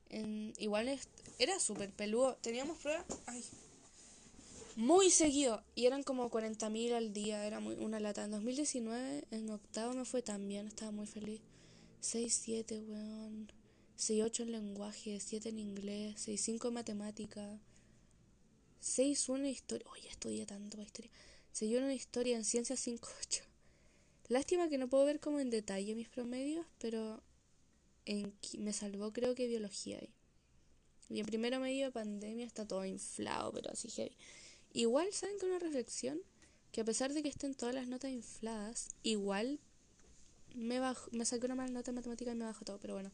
En, 0.09 0.53
igual 0.57 0.99
era 1.39 1.59
súper 1.59 1.91
peludo. 1.91 2.35
Teníamos 2.41 2.77
pruebas 2.79 3.05
ay, 3.25 3.43
muy 4.75 5.11
seguido. 5.11 5.63
Y 5.75 5.85
eran 5.85 6.03
como 6.03 6.29
40.000 6.29 6.93
al 6.93 7.13
día. 7.13 7.45
Era 7.45 7.59
muy, 7.59 7.75
una 7.75 7.99
lata. 7.99 8.23
En 8.23 8.31
2019, 8.31 9.25
en 9.31 9.49
octavo 9.51 9.93
me 9.93 10.05
fue 10.05 10.21
tan 10.21 10.47
bien. 10.47 10.67
Estaba 10.67 10.91
muy 10.91 11.07
feliz. 11.07 11.41
6-7, 12.01 12.83
weón. 12.87 13.51
6-8 13.97 14.41
en 14.41 14.51
lenguaje. 14.51 15.19
7 15.19 15.49
en 15.49 15.59
inglés. 15.59 16.27
6-5 16.27 16.67
en 16.67 16.73
matemática. 16.73 17.59
6-1 18.83 19.39
en 19.39 19.45
historia. 19.47 19.87
Oye, 19.91 20.09
estudié 20.09 20.45
tanto 20.45 20.77
para 20.77 20.85
historia. 20.85 21.11
6-1 21.55 21.83
en 21.85 21.91
historia. 21.91 22.37
En 22.37 22.43
ciencias 22.43 22.85
5-8. 22.85 23.41
Lástima 24.29 24.69
que 24.69 24.77
no 24.77 24.89
puedo 24.89 25.05
ver 25.05 25.19
como 25.19 25.39
en 25.39 25.49
detalle 25.49 25.95
mis 25.95 26.09
promedios, 26.09 26.65
pero 26.79 27.21
en, 28.05 28.33
me 28.57 28.73
salvó 28.73 29.11
creo 29.11 29.35
que 29.35 29.47
biología 29.47 29.97
ahí. 29.97 30.13
Y 31.09 31.19
en 31.19 31.25
primero 31.25 31.59
medio 31.59 31.85
de 31.85 31.91
pandemia 31.91 32.45
está 32.45 32.65
todo 32.67 32.85
inflado, 32.85 33.51
pero 33.51 33.71
así 33.71 33.89
heavy. 33.89 34.15
Igual, 34.71 35.11
¿saben 35.11 35.37
que 35.37 35.45
una 35.45 35.59
reflexión? 35.59 36.19
Que 36.71 36.81
a 36.81 36.85
pesar 36.85 37.13
de 37.13 37.21
que 37.21 37.29
estén 37.29 37.53
todas 37.53 37.75
las 37.75 37.87
notas 37.87 38.11
infladas, 38.11 38.89
igual 39.03 39.59
me, 40.55 40.79
bajo, 40.79 41.09
me 41.11 41.25
saqué 41.25 41.45
una 41.45 41.55
mala 41.55 41.71
nota 41.71 41.91
en 41.91 41.95
matemática 41.95 42.31
y 42.31 42.35
me 42.35 42.45
bajó 42.45 42.65
todo, 42.65 42.79
pero 42.79 42.95
bueno. 42.95 43.11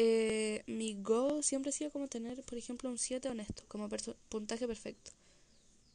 Eh, 0.00 0.62
mi 0.68 0.94
goal 1.02 1.42
siempre 1.42 1.70
ha 1.70 1.72
sido 1.72 1.90
como 1.90 2.06
tener, 2.06 2.44
por 2.44 2.56
ejemplo, 2.56 2.88
un 2.88 2.98
7 2.98 3.30
honesto, 3.30 3.64
como 3.66 3.88
puntaje 4.28 4.68
perfecto. 4.68 5.10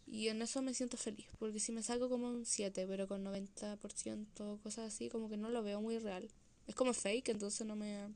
Y 0.06 0.28
en 0.28 0.41
eso 0.41 0.62
me 0.62 0.74
siento 0.74 0.97
feliz, 0.97 1.26
porque 1.39 1.62
si 1.62 1.72
me 1.72 1.82
saco 1.84 2.10
como 2.10 2.28
un 2.28 2.45
7, 2.45 2.86
pero 2.86 3.08
con 3.08 3.24
90%, 3.24 4.62
cosas 4.62 4.93
así, 4.93 5.08
como 5.08 5.30
que 5.30 5.38
no 5.38 5.47
lo 5.47 5.64
veo 5.64 5.80
muy 5.80 5.99
real. 5.99 6.30
Es 6.68 6.76
como 6.76 6.93
fake, 6.93 7.30
entonces 7.30 7.66
no 7.66 7.78
me, 7.78 8.10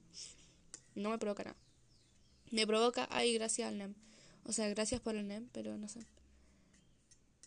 no 0.93 1.09
me 1.09 1.17
provoca 1.19 1.45
nada. 1.45 1.57
Me 2.51 2.67
provoca, 2.67 3.07
ay, 3.09 3.33
gracias 3.35 3.69
al 3.69 3.77
NEM. 3.77 3.95
O 4.43 4.51
sea, 4.51 4.67
gracias 4.67 4.99
por 4.99 5.15
el 5.15 5.25
NEM, 5.25 5.47
pero 5.53 5.77
no 5.77 5.88
sé. 5.88 6.01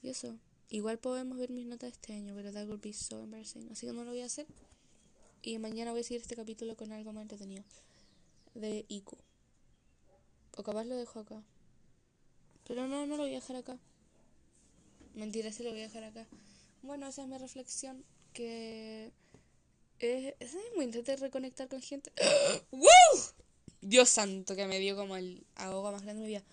Y 0.02 0.08
eso. 0.08 0.38
Igual 0.70 0.98
podemos 0.98 1.36
ver 1.36 1.50
mis 1.50 1.66
notas 1.66 1.92
este 1.92 2.14
año, 2.14 2.34
pero 2.34 2.50
that 2.52 2.66
would 2.66 2.80
be 2.80 2.94
so 2.94 3.22
embarrassing. 3.22 3.68
Así 3.70 3.86
que 3.86 3.92
no 3.92 4.02
lo 4.02 4.12
voy 4.12 4.22
a 4.22 4.26
hacer. 4.26 4.46
Y 5.42 5.58
mañana 5.58 5.90
voy 5.90 6.00
a 6.00 6.04
seguir 6.04 6.22
este 6.22 6.36
capítulo 6.36 6.74
con 6.74 6.90
algo 6.90 7.12
más 7.12 7.20
entretenido. 7.20 7.64
De 8.54 8.84
IQ. 8.88 9.16
O 10.56 10.62
capaz 10.62 10.84
lo 10.84 10.96
dejo 10.96 11.20
acá. 11.20 11.42
Pero 12.66 12.86
no, 12.86 13.06
no 13.06 13.16
lo 13.16 13.22
voy 13.22 13.32
a 13.32 13.40
dejar 13.40 13.56
acá. 13.56 13.78
Mentira, 15.14 15.52
sí 15.52 15.62
lo 15.62 15.70
voy 15.70 15.80
a 15.80 15.88
dejar 15.88 16.04
acá. 16.04 16.26
Bueno, 16.82 17.06
esa 17.06 17.22
es 17.22 17.28
mi 17.28 17.38
reflexión. 17.38 18.04
Que 18.32 19.12
es, 19.98 20.34
es 20.40 20.56
muy 20.76 20.84
interesante 20.84 21.24
reconectar 21.24 21.68
con 21.68 21.80
gente. 21.80 22.12
¡Woo! 22.70 22.88
Dios 23.80 24.08
santo, 24.08 24.54
que 24.54 24.66
me 24.66 24.78
dio 24.78 24.96
como 24.96 25.16
el 25.16 25.46
ahogo 25.56 25.92
más 25.92 26.02
grande 26.02 26.22
de 26.22 26.28
mi 26.28 26.34
vida. 26.34 26.44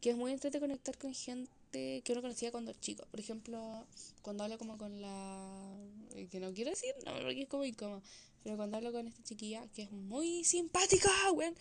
Que 0.00 0.10
es 0.10 0.16
muy 0.16 0.32
interesante 0.32 0.60
conectar 0.60 0.98
con 0.98 1.14
gente 1.14 1.50
que 1.72 2.12
uno 2.12 2.22
conocía 2.22 2.50
cuando 2.52 2.72
chico. 2.74 3.06
Por 3.10 3.20
ejemplo, 3.20 3.86
cuando 4.22 4.44
hablo 4.44 4.58
como 4.58 4.78
con 4.78 5.00
la... 5.00 5.76
eh, 6.14 6.28
Que 6.30 6.38
no 6.38 6.52
quiero 6.52 6.70
decir, 6.70 6.94
no, 7.04 7.12
porque 7.22 7.42
es 7.42 7.48
como 7.48 7.64
incómodo. 7.64 8.02
Pero 8.42 8.56
cuando 8.56 8.76
hablo 8.76 8.92
con 8.92 9.06
esta 9.08 9.22
chiquilla, 9.22 9.66
que 9.74 9.82
es 9.82 9.92
muy 9.92 10.44
simpática, 10.44 11.10
weón. 11.32 11.54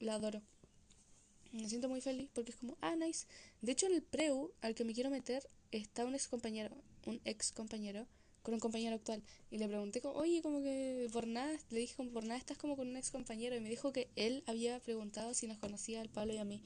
La 0.00 0.14
adoro. 0.14 0.42
Me 1.52 1.68
siento 1.68 1.88
muy 1.88 2.00
feliz 2.00 2.28
porque 2.32 2.50
es 2.52 2.56
como, 2.56 2.76
ah, 2.80 2.94
nice. 2.94 3.26
De 3.62 3.72
hecho, 3.72 3.86
en 3.86 3.94
el 3.94 4.02
preu 4.02 4.52
al 4.60 4.74
que 4.74 4.84
me 4.84 4.92
quiero 4.92 5.10
meter 5.10 5.48
está 5.72 6.04
un 6.04 6.14
ex 6.14 6.28
compañero, 6.28 6.76
un 7.06 7.20
ex 7.24 7.52
compañero, 7.52 8.06
con 8.42 8.54
un 8.54 8.60
compañero 8.60 8.94
actual. 8.96 9.22
Y 9.50 9.58
le 9.58 9.66
pregunté, 9.66 10.00
como, 10.00 10.14
oye, 10.14 10.42
como 10.42 10.62
que 10.62 11.08
por 11.12 11.26
nada, 11.26 11.58
le 11.70 11.80
dije, 11.80 11.94
como 11.96 12.10
por 12.10 12.24
nada 12.24 12.38
estás 12.38 12.58
como 12.58 12.76
con 12.76 12.86
un 12.88 12.96
ex 12.96 13.10
compañero. 13.10 13.56
Y 13.56 13.60
me 13.60 13.70
dijo 13.70 13.92
que 13.92 14.08
él 14.14 14.44
había 14.46 14.78
preguntado 14.80 15.32
si 15.34 15.46
nos 15.46 15.58
conocía 15.58 16.02
al 16.02 16.10
Pablo 16.10 16.34
y 16.34 16.38
a 16.38 16.44
mí. 16.44 16.62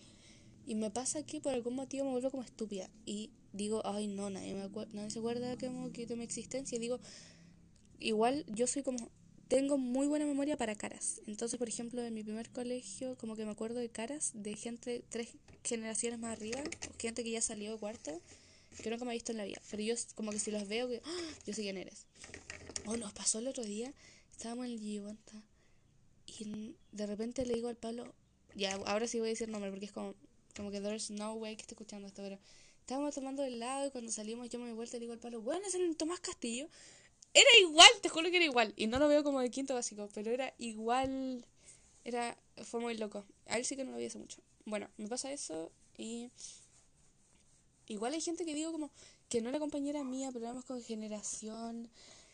Y 0.67 0.75
me 0.75 0.91
pasa 0.91 1.25
que 1.25 1.41
por 1.41 1.53
algún 1.55 1.75
motivo 1.75 2.05
me 2.05 2.13
vuelvo 2.13 2.31
como 2.31 2.43
estúpida. 2.43 2.89
Y 3.05 3.31
digo, 3.53 3.83
ay, 3.85 4.07
no, 4.07 4.31
nadie, 4.31 4.55
me 4.55 4.69
nadie 4.93 5.11
se 5.11 5.19
acuerda 5.19 5.57
como 5.59 5.93
que 5.93 6.07
de 6.07 6.17
mi 6.17 6.25
existencia. 6.25 6.77
Y 6.77 6.79
digo, 6.79 7.01
igual 7.99 8.45
yo 8.49 8.67
soy 8.67 8.83
como 8.83 9.11
tengo 9.53 9.77
muy 9.77 10.07
buena 10.07 10.25
memoria 10.25 10.57
para 10.57 10.75
caras. 10.75 11.21
Entonces, 11.27 11.59
por 11.59 11.69
ejemplo, 11.69 12.03
en 12.03 12.15
mi 12.15 12.25
primer 12.25 12.49
colegio, 12.49 13.19
como 13.19 13.37
que 13.37 13.45
me 13.45 13.51
acuerdo 13.51 13.81
de 13.81 13.91
caras 13.91 14.31
de 14.33 14.57
gente 14.57 15.05
tres 15.11 15.29
generaciones 15.63 16.19
más 16.19 16.33
arriba, 16.33 16.63
o 16.89 16.99
gente 16.99 17.23
que 17.23 17.33
ya 17.33 17.43
salió 17.43 17.73
de 17.73 17.79
cuarto, 17.79 18.19
que 18.83 18.89
nunca 18.89 19.05
me 19.05 19.11
ha 19.11 19.13
visto 19.13 19.33
en 19.33 19.37
la 19.37 19.45
vida. 19.45 19.61
Pero 19.71 19.83
yo, 19.83 19.95
como 20.15 20.31
que 20.31 20.39
si 20.39 20.51
los 20.51 20.67
veo, 20.69 20.89
que 20.89 21.03
¡ah! 21.05 21.35
yo 21.45 21.53
sé 21.53 21.61
quién 21.61 21.77
eres. 21.77 22.07
Oh, 22.87 22.97
nos 22.97 23.13
pasó 23.13 23.41
el 23.41 23.47
otro 23.47 23.63
día, 23.63 23.93
estábamos 24.31 24.65
en 24.65 24.73
el 24.73 24.81
Giguanta, 24.81 25.43
y 26.27 26.77
de 26.93 27.07
repente 27.07 27.45
le 27.45 27.53
digo 27.53 27.69
al 27.69 27.77
Pablo, 27.77 28.15
ya, 28.55 28.73
ahora 28.87 29.07
sí 29.07 29.19
voy 29.19 29.29
a 29.29 29.33
decir 29.33 29.51
nombre, 29.51 29.71
porque 29.71 29.85
es 29.85 29.93
como, 29.93 30.15
como 30.57 30.71
que 30.71 30.81
there's 30.81 31.11
no 31.11 31.35
way 31.35 31.57
que 31.57 31.63
esté 31.63 31.75
escuchando 31.75 32.07
esto, 32.07 32.23
pero 32.23 32.39
estábamos 32.81 33.15
tomando 33.15 33.45
helado 33.45 33.87
y 33.87 33.91
cuando 33.91 34.13
salimos 34.13 34.49
yo 34.49 34.59
me 34.59 34.67
doy 34.67 34.75
vuelta 34.75 34.97
y 34.97 35.01
digo 35.01 35.13
al 35.13 35.19
Pablo, 35.19 35.41
bueno, 35.41 35.67
es 35.67 35.75
el 35.75 35.97
Tomás 35.97 36.21
Castillo. 36.21 36.69
Era 37.35 37.49
igual, 37.61 37.89
te 38.03 38.09
juro 38.09 38.31
que 38.31 38.37
era 38.37 38.45
igual. 38.45 38.75
Y 38.77 38.87
no 38.87 38.99
lo 38.99 39.09
veo 39.09 39.25
como 39.25 39.41
de 39.41 39.51
quinto 39.51 39.75
básico, 39.75 40.09
pero 40.15 40.31
era 40.31 40.53
igual. 40.59 41.45
Era. 42.05 42.37
Fue 42.65 42.81
muy 42.81 42.97
loco. 42.97 43.25
A 43.47 43.57
él 43.57 43.65
sí 43.65 43.75
que 43.77 43.85
no 43.85 43.93
lo 43.93 43.97
vi 43.97 44.07
hace 44.07 44.19
mucho. 44.19 44.43
Bueno, 44.67 44.89
me 44.99 45.09
pasa 45.09 45.33
eso 45.33 45.73
y. 45.97 46.31
Igual 47.89 48.15
hay 48.15 48.21
gente 48.21 48.45
que 48.45 48.55
digo 48.55 48.71
como 48.73 48.91
que 49.29 49.41
no 49.41 49.49
era 49.49 49.59
compañera 49.59 50.05
mía, 50.05 50.31
pero 50.33 50.45
éramos 50.45 50.65
con 50.65 50.83
generación. 50.83 51.89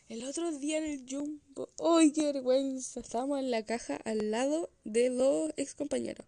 El 0.09 0.25
otro 0.25 0.51
día 0.53 0.79
en 0.79 0.85
el 0.85 1.07
Jumbo. 1.09 1.69
¡Ay, 1.79 2.13
qué 2.13 2.25
vergüenza! 2.33 3.01
Estábamos 3.01 3.39
en 3.39 3.51
la 3.51 3.65
caja 3.65 3.97
al 4.05 4.31
lado 4.31 4.71
de 4.85 5.11
dos 5.11 5.53
ex 5.57 5.75
compañeros. 5.75 6.27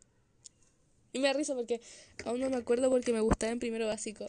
Y 1.13 1.19
me 1.19 1.29
da 1.29 1.35
risa 1.35 1.55
porque 1.55 1.81
aún 2.25 2.41
no 2.41 2.51
me 2.51 2.57
acuerdo 2.57 2.91
porque 2.91 3.13
me 3.13 3.21
gustaba 3.21 3.53
en 3.53 3.59
primero 3.59 3.87
básico. 3.87 4.27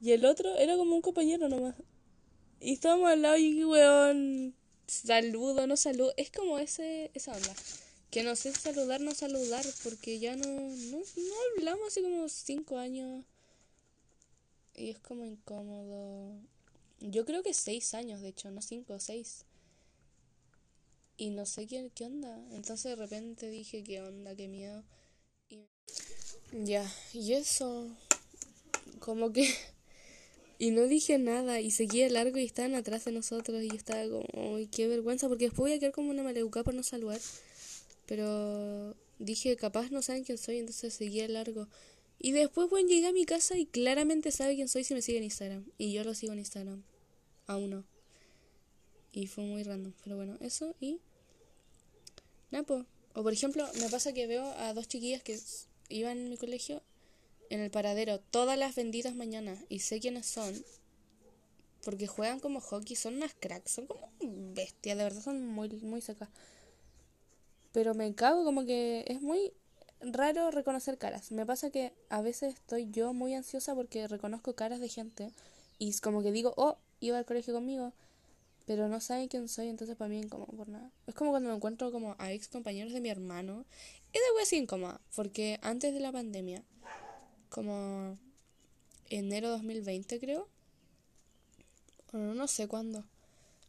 Y 0.00 0.12
el 0.12 0.24
otro 0.24 0.56
era 0.56 0.76
como 0.76 0.94
un 0.94 1.02
compañero 1.02 1.48
nomás. 1.48 1.74
Y 2.60 2.72
estábamos 2.72 3.10
al 3.10 3.22
lado 3.22 3.36
y 3.36 3.64
weón, 3.64 4.54
saludo, 4.86 5.66
no 5.66 5.76
saludo. 5.76 6.12
Es 6.16 6.30
como 6.30 6.58
ese, 6.58 7.10
esa 7.14 7.32
onda. 7.32 7.54
Que 8.10 8.22
no 8.22 8.36
sé 8.36 8.52
saludar, 8.52 9.00
no 9.00 9.14
saludar, 9.14 9.64
porque 9.82 10.18
ya 10.18 10.36
no, 10.36 10.46
no, 10.46 10.98
no 10.98 11.34
hablamos 11.56 11.88
hace 11.88 12.02
como 12.02 12.28
cinco 12.28 12.78
años. 12.78 13.24
Y 14.74 14.90
es 14.90 14.98
como 14.98 15.24
incómodo. 15.24 16.38
Yo 17.00 17.24
creo 17.26 17.42
que 17.42 17.52
seis 17.52 17.92
años, 17.94 18.20
de 18.22 18.28
hecho, 18.28 18.50
no 18.50 18.62
cinco, 18.62 18.98
seis. 19.00 19.44
Y 21.18 21.30
no 21.30 21.46
sé 21.46 21.66
qué, 21.66 21.90
qué 21.94 22.04
onda. 22.04 22.38
Entonces 22.52 22.84
de 22.84 22.96
repente 22.96 23.50
dije, 23.50 23.82
qué 23.82 24.02
onda, 24.02 24.34
qué 24.34 24.48
miedo. 24.48 24.82
Ya, 26.52 26.90
y 27.12 27.34
eso. 27.34 27.88
Como 28.98 29.32
que... 29.32 29.52
Y 30.58 30.70
no 30.70 30.86
dije 30.86 31.18
nada 31.18 31.60
y 31.60 31.70
seguía 31.70 32.08
largo 32.08 32.38
y 32.38 32.46
estaban 32.46 32.74
atrás 32.74 33.04
de 33.04 33.12
nosotros 33.12 33.62
y 33.62 33.68
yo 33.68 33.74
estaba 33.74 34.02
como, 34.08 34.54
uy, 34.54 34.68
qué 34.68 34.88
vergüenza, 34.88 35.28
porque 35.28 35.44
después 35.44 35.68
voy 35.68 35.72
a 35.72 35.78
quedar 35.78 35.92
como 35.92 36.08
una 36.08 36.22
maleducada 36.22 36.64
por 36.64 36.72
no 36.72 36.82
saludar. 36.82 37.20
Pero 38.06 38.96
dije, 39.18 39.54
capaz 39.56 39.90
no 39.90 40.00
saben 40.00 40.24
quién 40.24 40.38
soy, 40.38 40.56
entonces 40.56 40.94
seguía 40.94 41.28
largo. 41.28 41.68
Y 42.18 42.32
después, 42.32 42.70
bueno, 42.70 42.88
llegué 42.88 43.06
a 43.08 43.12
mi 43.12 43.26
casa 43.26 43.58
y 43.58 43.66
claramente 43.66 44.30
sabe 44.30 44.54
quién 44.54 44.68
soy 44.68 44.84
si 44.84 44.94
me 44.94 45.02
sigue 45.02 45.18
en 45.18 45.24
Instagram. 45.24 45.66
Y 45.76 45.92
yo 45.92 46.04
lo 46.04 46.14
sigo 46.14 46.32
en 46.32 46.38
Instagram. 46.38 46.82
Aún 47.46 47.70
no. 47.70 47.84
Y 49.12 49.26
fue 49.26 49.44
muy 49.44 49.62
random. 49.62 49.92
Pero 50.02 50.16
bueno, 50.16 50.38
eso 50.40 50.74
y... 50.80 51.00
Napo. 52.50 52.86
O 53.14 53.22
por 53.22 53.32
ejemplo, 53.32 53.68
me 53.80 53.88
pasa 53.88 54.12
que 54.12 54.26
veo 54.26 54.44
a 54.44 54.72
dos 54.72 54.88
chiquillas 54.88 55.22
que 55.22 55.38
iban 55.88 56.18
en 56.18 56.30
mi 56.30 56.36
colegio 56.36 56.82
en 57.50 57.60
el 57.60 57.70
paradero 57.70 58.18
todas 58.18 58.58
las 58.58 58.74
benditas 58.74 59.14
mañanas 59.14 59.58
y 59.68 59.80
sé 59.80 60.00
quiénes 60.00 60.26
son 60.26 60.54
porque 61.86 62.08
juegan 62.08 62.40
como 62.40 62.60
hockey, 62.60 62.96
son 62.96 63.14
unas 63.14 63.32
cracks, 63.38 63.70
son 63.70 63.86
como 63.86 64.10
bestias, 64.20 64.98
de 64.98 65.04
verdad 65.04 65.22
son 65.22 65.46
muy, 65.46 65.68
muy 65.68 66.00
secas. 66.00 66.28
Pero 67.70 67.94
me 67.94 68.12
cago 68.12 68.44
como 68.44 68.64
que 68.64 69.04
es 69.06 69.22
muy 69.22 69.52
raro 70.00 70.50
reconocer 70.50 70.98
caras. 70.98 71.30
Me 71.30 71.46
pasa 71.46 71.70
que 71.70 71.92
a 72.08 72.22
veces 72.22 72.54
estoy 72.54 72.90
yo 72.90 73.12
muy 73.12 73.34
ansiosa 73.34 73.76
porque 73.76 74.08
reconozco 74.08 74.54
caras 74.54 74.80
de 74.80 74.88
gente 74.88 75.32
y 75.78 75.96
como 75.98 76.24
que 76.24 76.32
digo, 76.32 76.54
oh, 76.56 76.76
iba 76.98 77.18
al 77.18 77.24
colegio 77.24 77.54
conmigo, 77.54 77.92
pero 78.66 78.88
no 78.88 79.00
saben 79.00 79.28
quién 79.28 79.48
soy, 79.48 79.68
entonces 79.68 79.94
para 79.96 80.08
mí 80.08 80.18
incómodo 80.18 80.56
por 80.56 80.68
nada. 80.68 80.90
Es 81.06 81.14
como 81.14 81.30
cuando 81.30 81.50
me 81.50 81.54
encuentro 81.54 81.92
como 81.92 82.16
a 82.18 82.32
ex 82.32 82.48
compañeros 82.48 82.94
de 82.94 83.00
mi 83.00 83.10
hermano. 83.10 83.64
Es 84.16 84.22
de 84.22 84.42
así 84.42 84.56
incómoda, 84.56 84.98
porque 85.14 85.58
antes 85.60 85.92
de 85.92 86.00
la 86.00 86.10
pandemia, 86.10 86.64
como 87.50 88.18
enero 89.10 89.50
2020 89.50 90.18
creo, 90.18 90.48
bueno, 92.12 92.32
no 92.32 92.46
sé 92.48 92.66
cuándo, 92.66 93.04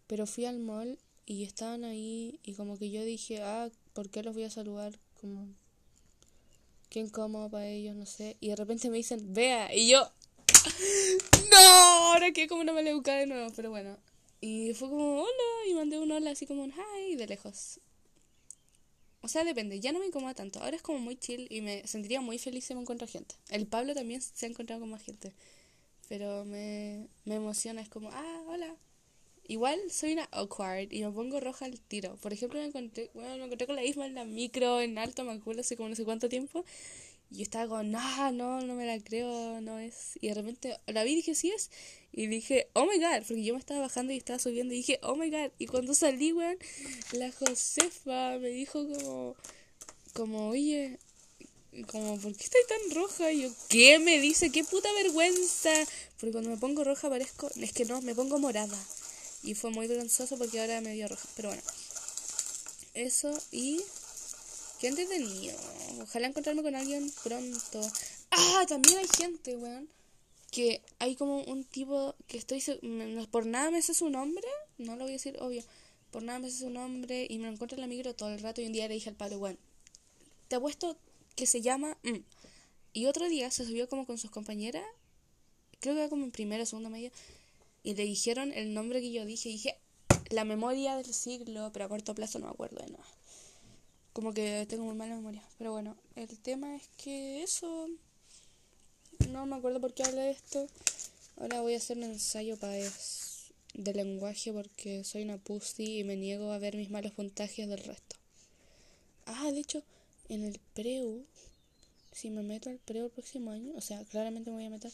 pero 0.07 0.25
fui 0.25 0.45
al 0.45 0.59
mall 0.59 0.99
y 1.25 1.43
estaban 1.43 1.83
ahí 1.83 2.39
y 2.43 2.53
como 2.53 2.79
que 2.79 2.89
yo 2.89 3.03
dije, 3.03 3.41
ah, 3.43 3.69
¿por 3.91 4.09
qué 4.09 4.23
los 4.23 4.35
voy 4.35 4.45
a 4.45 4.49
saludar? 4.49 4.97
Como, 5.19 5.49
qué 6.89 7.01
incómodo 7.01 7.49
para 7.49 7.67
ellos, 7.67 7.97
no 7.97 8.05
sé. 8.05 8.37
Y 8.39 8.47
de 8.47 8.55
repente 8.55 8.89
me 8.89 8.95
dicen, 8.95 9.33
vea, 9.33 9.75
y 9.75 9.89
yo, 9.89 10.09
no, 11.51 11.57
ahora 11.57 12.31
que 12.31 12.47
como 12.47 12.61
una 12.61 12.71
maleducada 12.71 13.17
de 13.17 13.27
nuevo, 13.27 13.51
pero 13.53 13.69
bueno. 13.69 13.97
Y 14.39 14.73
fue 14.75 14.87
como, 14.87 15.23
hola, 15.23 15.69
y 15.69 15.73
mandé 15.73 15.99
un 15.99 16.09
hola 16.09 16.31
así 16.31 16.47
como 16.47 16.63
un 16.63 16.71
hi 16.71 17.17
de 17.17 17.27
lejos. 17.27 17.81
O 19.27 19.29
sea, 19.29 19.43
depende, 19.43 19.81
ya 19.81 19.91
no 19.91 19.99
me 19.99 20.05
incomoda 20.05 20.33
tanto. 20.33 20.61
Ahora 20.61 20.77
es 20.77 20.81
como 20.81 20.99
muy 20.99 21.17
chill 21.17 21.47
y 21.49 21.59
me 21.59 21.85
sentiría 21.85 22.21
muy 22.21 22.37
feliz 22.37 22.63
si 22.63 22.73
me 22.73 22.79
encuentro 22.79 23.09
gente. 23.09 23.35
El 23.49 23.67
Pablo 23.67 23.93
también 23.93 24.21
se 24.21 24.45
ha 24.45 24.47
encontrado 24.47 24.79
con 24.79 24.89
más 24.89 25.03
gente. 25.03 25.33
Pero 26.07 26.45
me, 26.45 27.07
me 27.25 27.35
emociona, 27.35 27.81
es 27.81 27.89
como, 27.89 28.09
ah, 28.09 28.43
hola. 28.47 28.73
Igual 29.45 29.81
soy 29.91 30.13
una 30.13 30.29
awkward 30.31 30.93
y 30.93 31.03
me 31.03 31.11
pongo 31.11 31.41
roja 31.41 31.65
al 31.65 31.77
tiro. 31.77 32.15
Por 32.21 32.31
ejemplo, 32.31 32.57
me 32.57 32.67
encontré, 32.67 33.11
bueno, 33.13 33.35
me 33.35 33.43
encontré 33.43 33.67
con 33.67 33.75
la 33.75 33.83
Isma 33.83 34.05
en 34.05 34.15
la 34.15 34.23
micro 34.23 34.79
en 34.79 34.97
Alto 34.97 35.25
Macul 35.25 35.59
hace 35.59 35.75
como 35.75 35.89
no 35.89 35.95
sé 35.95 36.05
cuánto 36.05 36.29
tiempo. 36.29 36.63
Y 37.29 37.41
estaba 37.41 37.67
como, 37.67 37.83
no, 37.83 38.31
no, 38.31 38.61
no 38.61 38.73
me 38.75 38.85
la 38.85 38.99
creo, 39.03 39.59
no 39.61 39.79
es. 39.79 40.17
Y 40.21 40.29
de 40.29 40.33
repente 40.33 40.79
la 40.87 41.03
vi 41.03 41.11
y 41.11 41.15
dije, 41.17 41.35
sí 41.35 41.51
es. 41.51 41.69
Y 42.13 42.27
dije, 42.27 42.69
oh 42.73 42.85
my 42.85 42.97
god, 42.97 43.25
porque 43.27 43.43
yo 43.43 43.53
me 43.53 43.59
estaba 43.59 43.81
bajando 43.81 44.13
y 44.13 44.17
estaba 44.17 44.39
subiendo 44.39 44.73
y 44.73 44.77
dije, 44.77 44.99
oh 45.03 45.15
my 45.15 45.29
god. 45.29 45.51
Y 45.59 45.67
cuando 45.67 45.93
salí, 45.93 46.31
weón, 46.31 46.57
la 47.11 47.31
Josefa 47.31 48.37
me 48.39 48.49
dijo 48.49 48.87
como, 48.87 49.35
como, 50.13 50.49
oye, 50.49 50.99
como, 51.87 52.17
¿por 52.17 52.35
qué 52.35 52.43
estoy 52.45 52.61
tan 52.67 52.95
roja? 52.95 53.31
Y 53.31 53.43
yo, 53.43 53.49
¿qué 53.67 53.99
me 53.99 54.19
dice? 54.19 54.49
¿Qué 54.49 54.63
puta 54.63 54.91
vergüenza? 54.93 55.71
Porque 56.19 56.31
cuando 56.31 56.49
me 56.49 56.57
pongo 56.57 56.83
roja 56.83 57.09
parezco, 57.09 57.49
es 57.55 57.73
que 57.73 57.85
no, 57.85 58.01
me 58.01 58.15
pongo 58.15 58.39
morada. 58.39 58.77
Y 59.43 59.53
fue 59.53 59.69
muy 59.69 59.87
vergonzoso 59.87 60.37
porque 60.37 60.59
ahora 60.59 60.81
me 60.81 60.93
dio 60.93 61.07
roja. 61.07 61.27
Pero 61.35 61.49
bueno, 61.49 61.63
eso 62.93 63.37
y... 63.51 63.81
Qué 64.79 64.87
entretenido. 64.87 65.57
Ojalá 66.01 66.27
encontrarme 66.27 66.63
con 66.63 66.75
alguien 66.75 67.11
pronto. 67.23 67.81
Ah, 68.31 68.65
también 68.67 68.99
hay 68.99 69.07
gente, 69.07 69.55
weón. 69.55 69.89
Que 70.51 70.81
hay 70.99 71.15
como 71.15 71.41
un 71.43 71.63
tipo 71.63 72.15
que 72.27 72.37
estoy... 72.37 72.63
Por 73.31 73.45
nada 73.45 73.71
me 73.71 73.81
sé 73.81 73.93
su 73.93 74.09
nombre. 74.09 74.47
No 74.77 74.95
lo 74.95 75.03
voy 75.03 75.11
a 75.11 75.13
decir, 75.13 75.37
obvio. 75.39 75.63
Por 76.11 76.23
nada 76.23 76.39
me 76.39 76.49
sé 76.49 76.59
su 76.59 76.69
nombre. 76.69 77.27
Y 77.29 77.37
me 77.39 77.45
lo 77.45 77.53
encuentro 77.53 77.75
en 77.75 77.81
la 77.81 77.87
micro 77.87 78.13
todo 78.13 78.29
el 78.29 78.39
rato. 78.39 78.61
Y 78.61 78.65
un 78.65 78.73
día 78.73 78.87
le 78.87 78.93
dije 78.93 79.09
al 79.09 79.15
padre, 79.15 79.37
weón, 79.37 79.57
te 80.47 80.55
apuesto 80.55 80.97
que 81.35 81.45
se 81.45 81.61
llama... 81.61 81.97
mm". 82.03 82.19
Y 82.93 83.05
otro 83.05 83.29
día 83.29 83.51
se 83.51 83.63
subió 83.63 83.87
como 83.87 84.07
con 84.07 84.17
sus 84.17 84.31
compañeras. 84.31 84.83
creo 85.79 85.93
que 85.93 86.01
era 86.01 86.09
como 86.09 86.23
en 86.23 86.31
primera 86.31 86.63
o 86.63 86.65
segunda 86.65 86.89
media, 86.89 87.11
y 87.83 87.93
le 87.93 88.03
dijeron 88.03 88.51
el 88.53 88.73
nombre 88.73 89.01
que 89.01 89.11
yo 89.11 89.23
dije, 89.23 89.49
y 89.49 89.51
dije, 89.53 89.77
la 90.29 90.45
memoria 90.45 90.95
del 90.95 91.13
siglo, 91.13 91.69
pero 91.73 91.85
a 91.85 91.89
corto 91.89 92.15
plazo 92.15 92.39
no 92.39 92.47
me 92.47 92.51
acuerdo 92.51 92.83
de 92.83 92.91
nada. 92.91 93.05
Como 94.17 94.33
que 94.33 94.65
tengo 94.67 94.83
muy 94.83 94.95
mala 94.95 95.13
memoria. 95.13 95.43
Pero 95.59 95.73
bueno, 95.73 95.95
el 96.15 96.39
tema 96.39 96.75
es 96.75 96.87
que 96.97 97.43
eso... 97.43 97.87
No 99.29 99.45
me 99.45 99.57
acuerdo 99.57 99.79
por 99.79 99.93
qué 99.93 100.01
hablé 100.01 100.21
de 100.21 100.31
esto. 100.31 100.67
Ahora 101.39 101.61
voy 101.61 101.75
a 101.75 101.77
hacer 101.77 101.97
un 101.97 102.05
ensayo 102.05 102.57
para 102.57 102.73
de 102.73 103.93
lenguaje 103.93 104.51
porque 104.51 105.03
soy 105.03 105.21
una 105.21 105.37
pussy 105.37 105.99
y 105.99 106.03
me 106.03 106.15
niego 106.15 106.51
a 106.51 106.57
ver 106.57 106.75
mis 106.75 106.89
malos 106.89 107.11
puntajes 107.11 107.69
del 107.69 107.77
resto. 107.83 108.15
Ah, 109.27 109.51
de 109.51 109.59
hecho, 109.59 109.83
en 110.29 110.45
el 110.45 110.59
preu, 110.73 111.23
si 112.11 112.31
me 112.31 112.41
meto 112.41 112.71
al 112.71 112.79
preu 112.79 113.05
el 113.05 113.11
próximo 113.11 113.51
año, 113.51 113.71
o 113.75 113.81
sea, 113.81 114.03
claramente 114.05 114.49
me 114.49 114.55
voy 114.57 114.65
a 114.65 114.71
meter. 114.71 114.91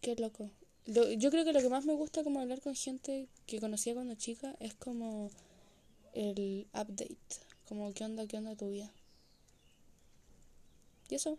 Qué 0.00 0.16
loco. 0.16 0.50
Lo- 0.86 1.12
yo 1.12 1.30
creo 1.30 1.44
que 1.44 1.52
lo 1.52 1.60
que 1.60 1.68
más 1.68 1.84
me 1.84 1.94
gusta 1.94 2.24
como 2.24 2.40
hablar 2.40 2.60
con 2.62 2.74
gente 2.74 3.28
que 3.46 3.60
conocía 3.60 3.94
cuando 3.94 4.16
chica 4.16 4.56
es 4.58 4.74
como 4.74 5.30
el 6.14 6.66
update, 6.74 7.16
como 7.70 7.94
qué 7.94 8.04
onda, 8.04 8.26
qué 8.26 8.36
onda 8.36 8.56
tu 8.56 8.68
vida. 8.68 8.90
Y 11.08 11.14
eso. 11.14 11.38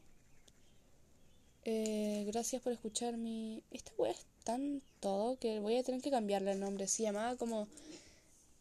Eh, 1.66 2.24
gracias 2.26 2.62
por 2.62 2.72
escuchar 2.72 3.18
mi... 3.18 3.62
Esta 3.70 3.92
wea 3.98 4.14
es 4.14 4.26
tan 4.46 4.82
todo 5.02 5.38
que 5.38 5.60
voy 5.60 5.76
a 5.76 5.84
tener 5.84 6.02
que 6.02 6.10
cambiarle 6.10 6.54
el 6.54 6.62
nombre. 6.62 6.88
Se 6.88 7.04
llamaba 7.04 7.36
como... 7.36 7.68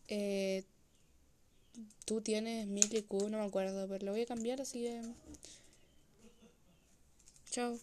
eh, 0.08 0.64
tú 2.06 2.20
tienes 2.20 2.66
mil 2.66 2.92
IQ, 2.92 3.30
no 3.30 3.38
me 3.38 3.44
acuerdo, 3.44 3.86
pero 3.88 4.04
lo 4.04 4.12
voy 4.12 4.22
a 4.22 4.26
cambiar 4.26 4.60
así 4.60 4.82
que... 4.82 5.02
Chao. 7.52 7.78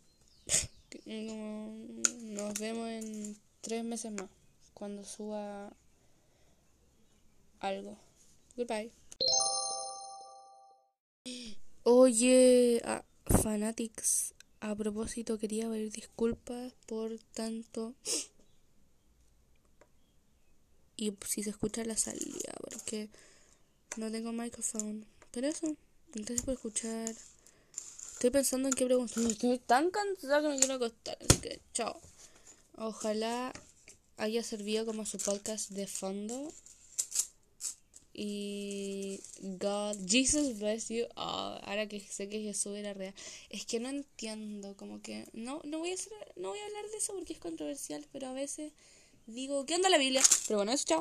Nos 1.06 2.60
vemos 2.60 2.90
en 2.90 3.38
tres 3.62 3.86
meses 3.86 4.12
más, 4.12 4.30
cuando 4.74 5.06
suba 5.06 5.72
algo. 7.62 7.98
Goodbye. 8.58 8.92
Oye, 11.90 12.82
a 12.84 13.06
Fanatics, 13.28 14.34
a 14.60 14.76
propósito 14.76 15.38
quería 15.38 15.70
pedir 15.70 15.90
disculpas 15.90 16.74
por 16.86 17.18
tanto. 17.34 17.96
Y 20.98 21.14
si 21.26 21.44
se 21.44 21.52
escucha 21.52 21.86
la 21.86 21.96
salida, 21.96 22.52
porque 22.60 23.08
no 23.96 24.12
tengo 24.12 24.34
micrófono. 24.34 25.06
Pero 25.32 25.48
eso, 25.48 25.78
gracias 26.14 26.42
por 26.42 26.56
escuchar. 26.56 27.16
Estoy 28.12 28.32
pensando 28.32 28.68
en 28.68 28.74
qué 28.74 28.84
preguntar. 28.84 29.24
Estoy 29.24 29.58
tan 29.60 29.90
cansada 29.90 30.42
que 30.42 30.50
me 30.50 30.58
quiero 30.58 30.74
acostar. 30.74 31.18
Así 31.22 31.40
que, 31.40 31.62
chao. 31.74 32.02
Ojalá 32.76 33.54
haya 34.18 34.44
servido 34.44 34.86
como 34.86 35.06
su 35.06 35.20
podcast 35.20 35.70
de 35.70 35.88
fondo. 35.88 36.52
Y 38.20 39.22
God, 39.60 39.96
Jesus 40.08 40.58
bless 40.58 40.90
you. 40.90 41.06
Oh, 41.16 41.60
ahora 41.62 41.88
que 41.88 42.00
sé 42.00 42.28
que 42.28 42.42
Jesús 42.42 42.76
era 42.76 42.96
real. 42.96 43.14
Es 43.52 43.68
que 43.68 43.80
no 43.80 43.90
entiendo, 43.90 44.76
como 44.76 45.04
que 45.04 45.28
no, 45.34 45.62
no 45.64 45.78
voy 45.78 45.92
a 45.92 45.94
hacer, 45.94 46.12
no 46.36 46.50
voy 46.50 46.58
a 46.58 46.66
hablar 46.66 46.90
de 46.90 46.98
eso 46.98 47.14
porque 47.14 47.34
es 47.34 47.40
controversial, 47.40 48.04
pero 48.12 48.30
a 48.30 48.34
veces 48.34 48.74
digo, 49.28 49.68
¿qué 49.68 49.76
onda 49.76 49.90
la 49.90 50.00
Biblia? 50.00 50.24
Pero 50.48 50.58
bueno, 50.58 50.72
eso 50.72 50.86
chao. 50.88 50.96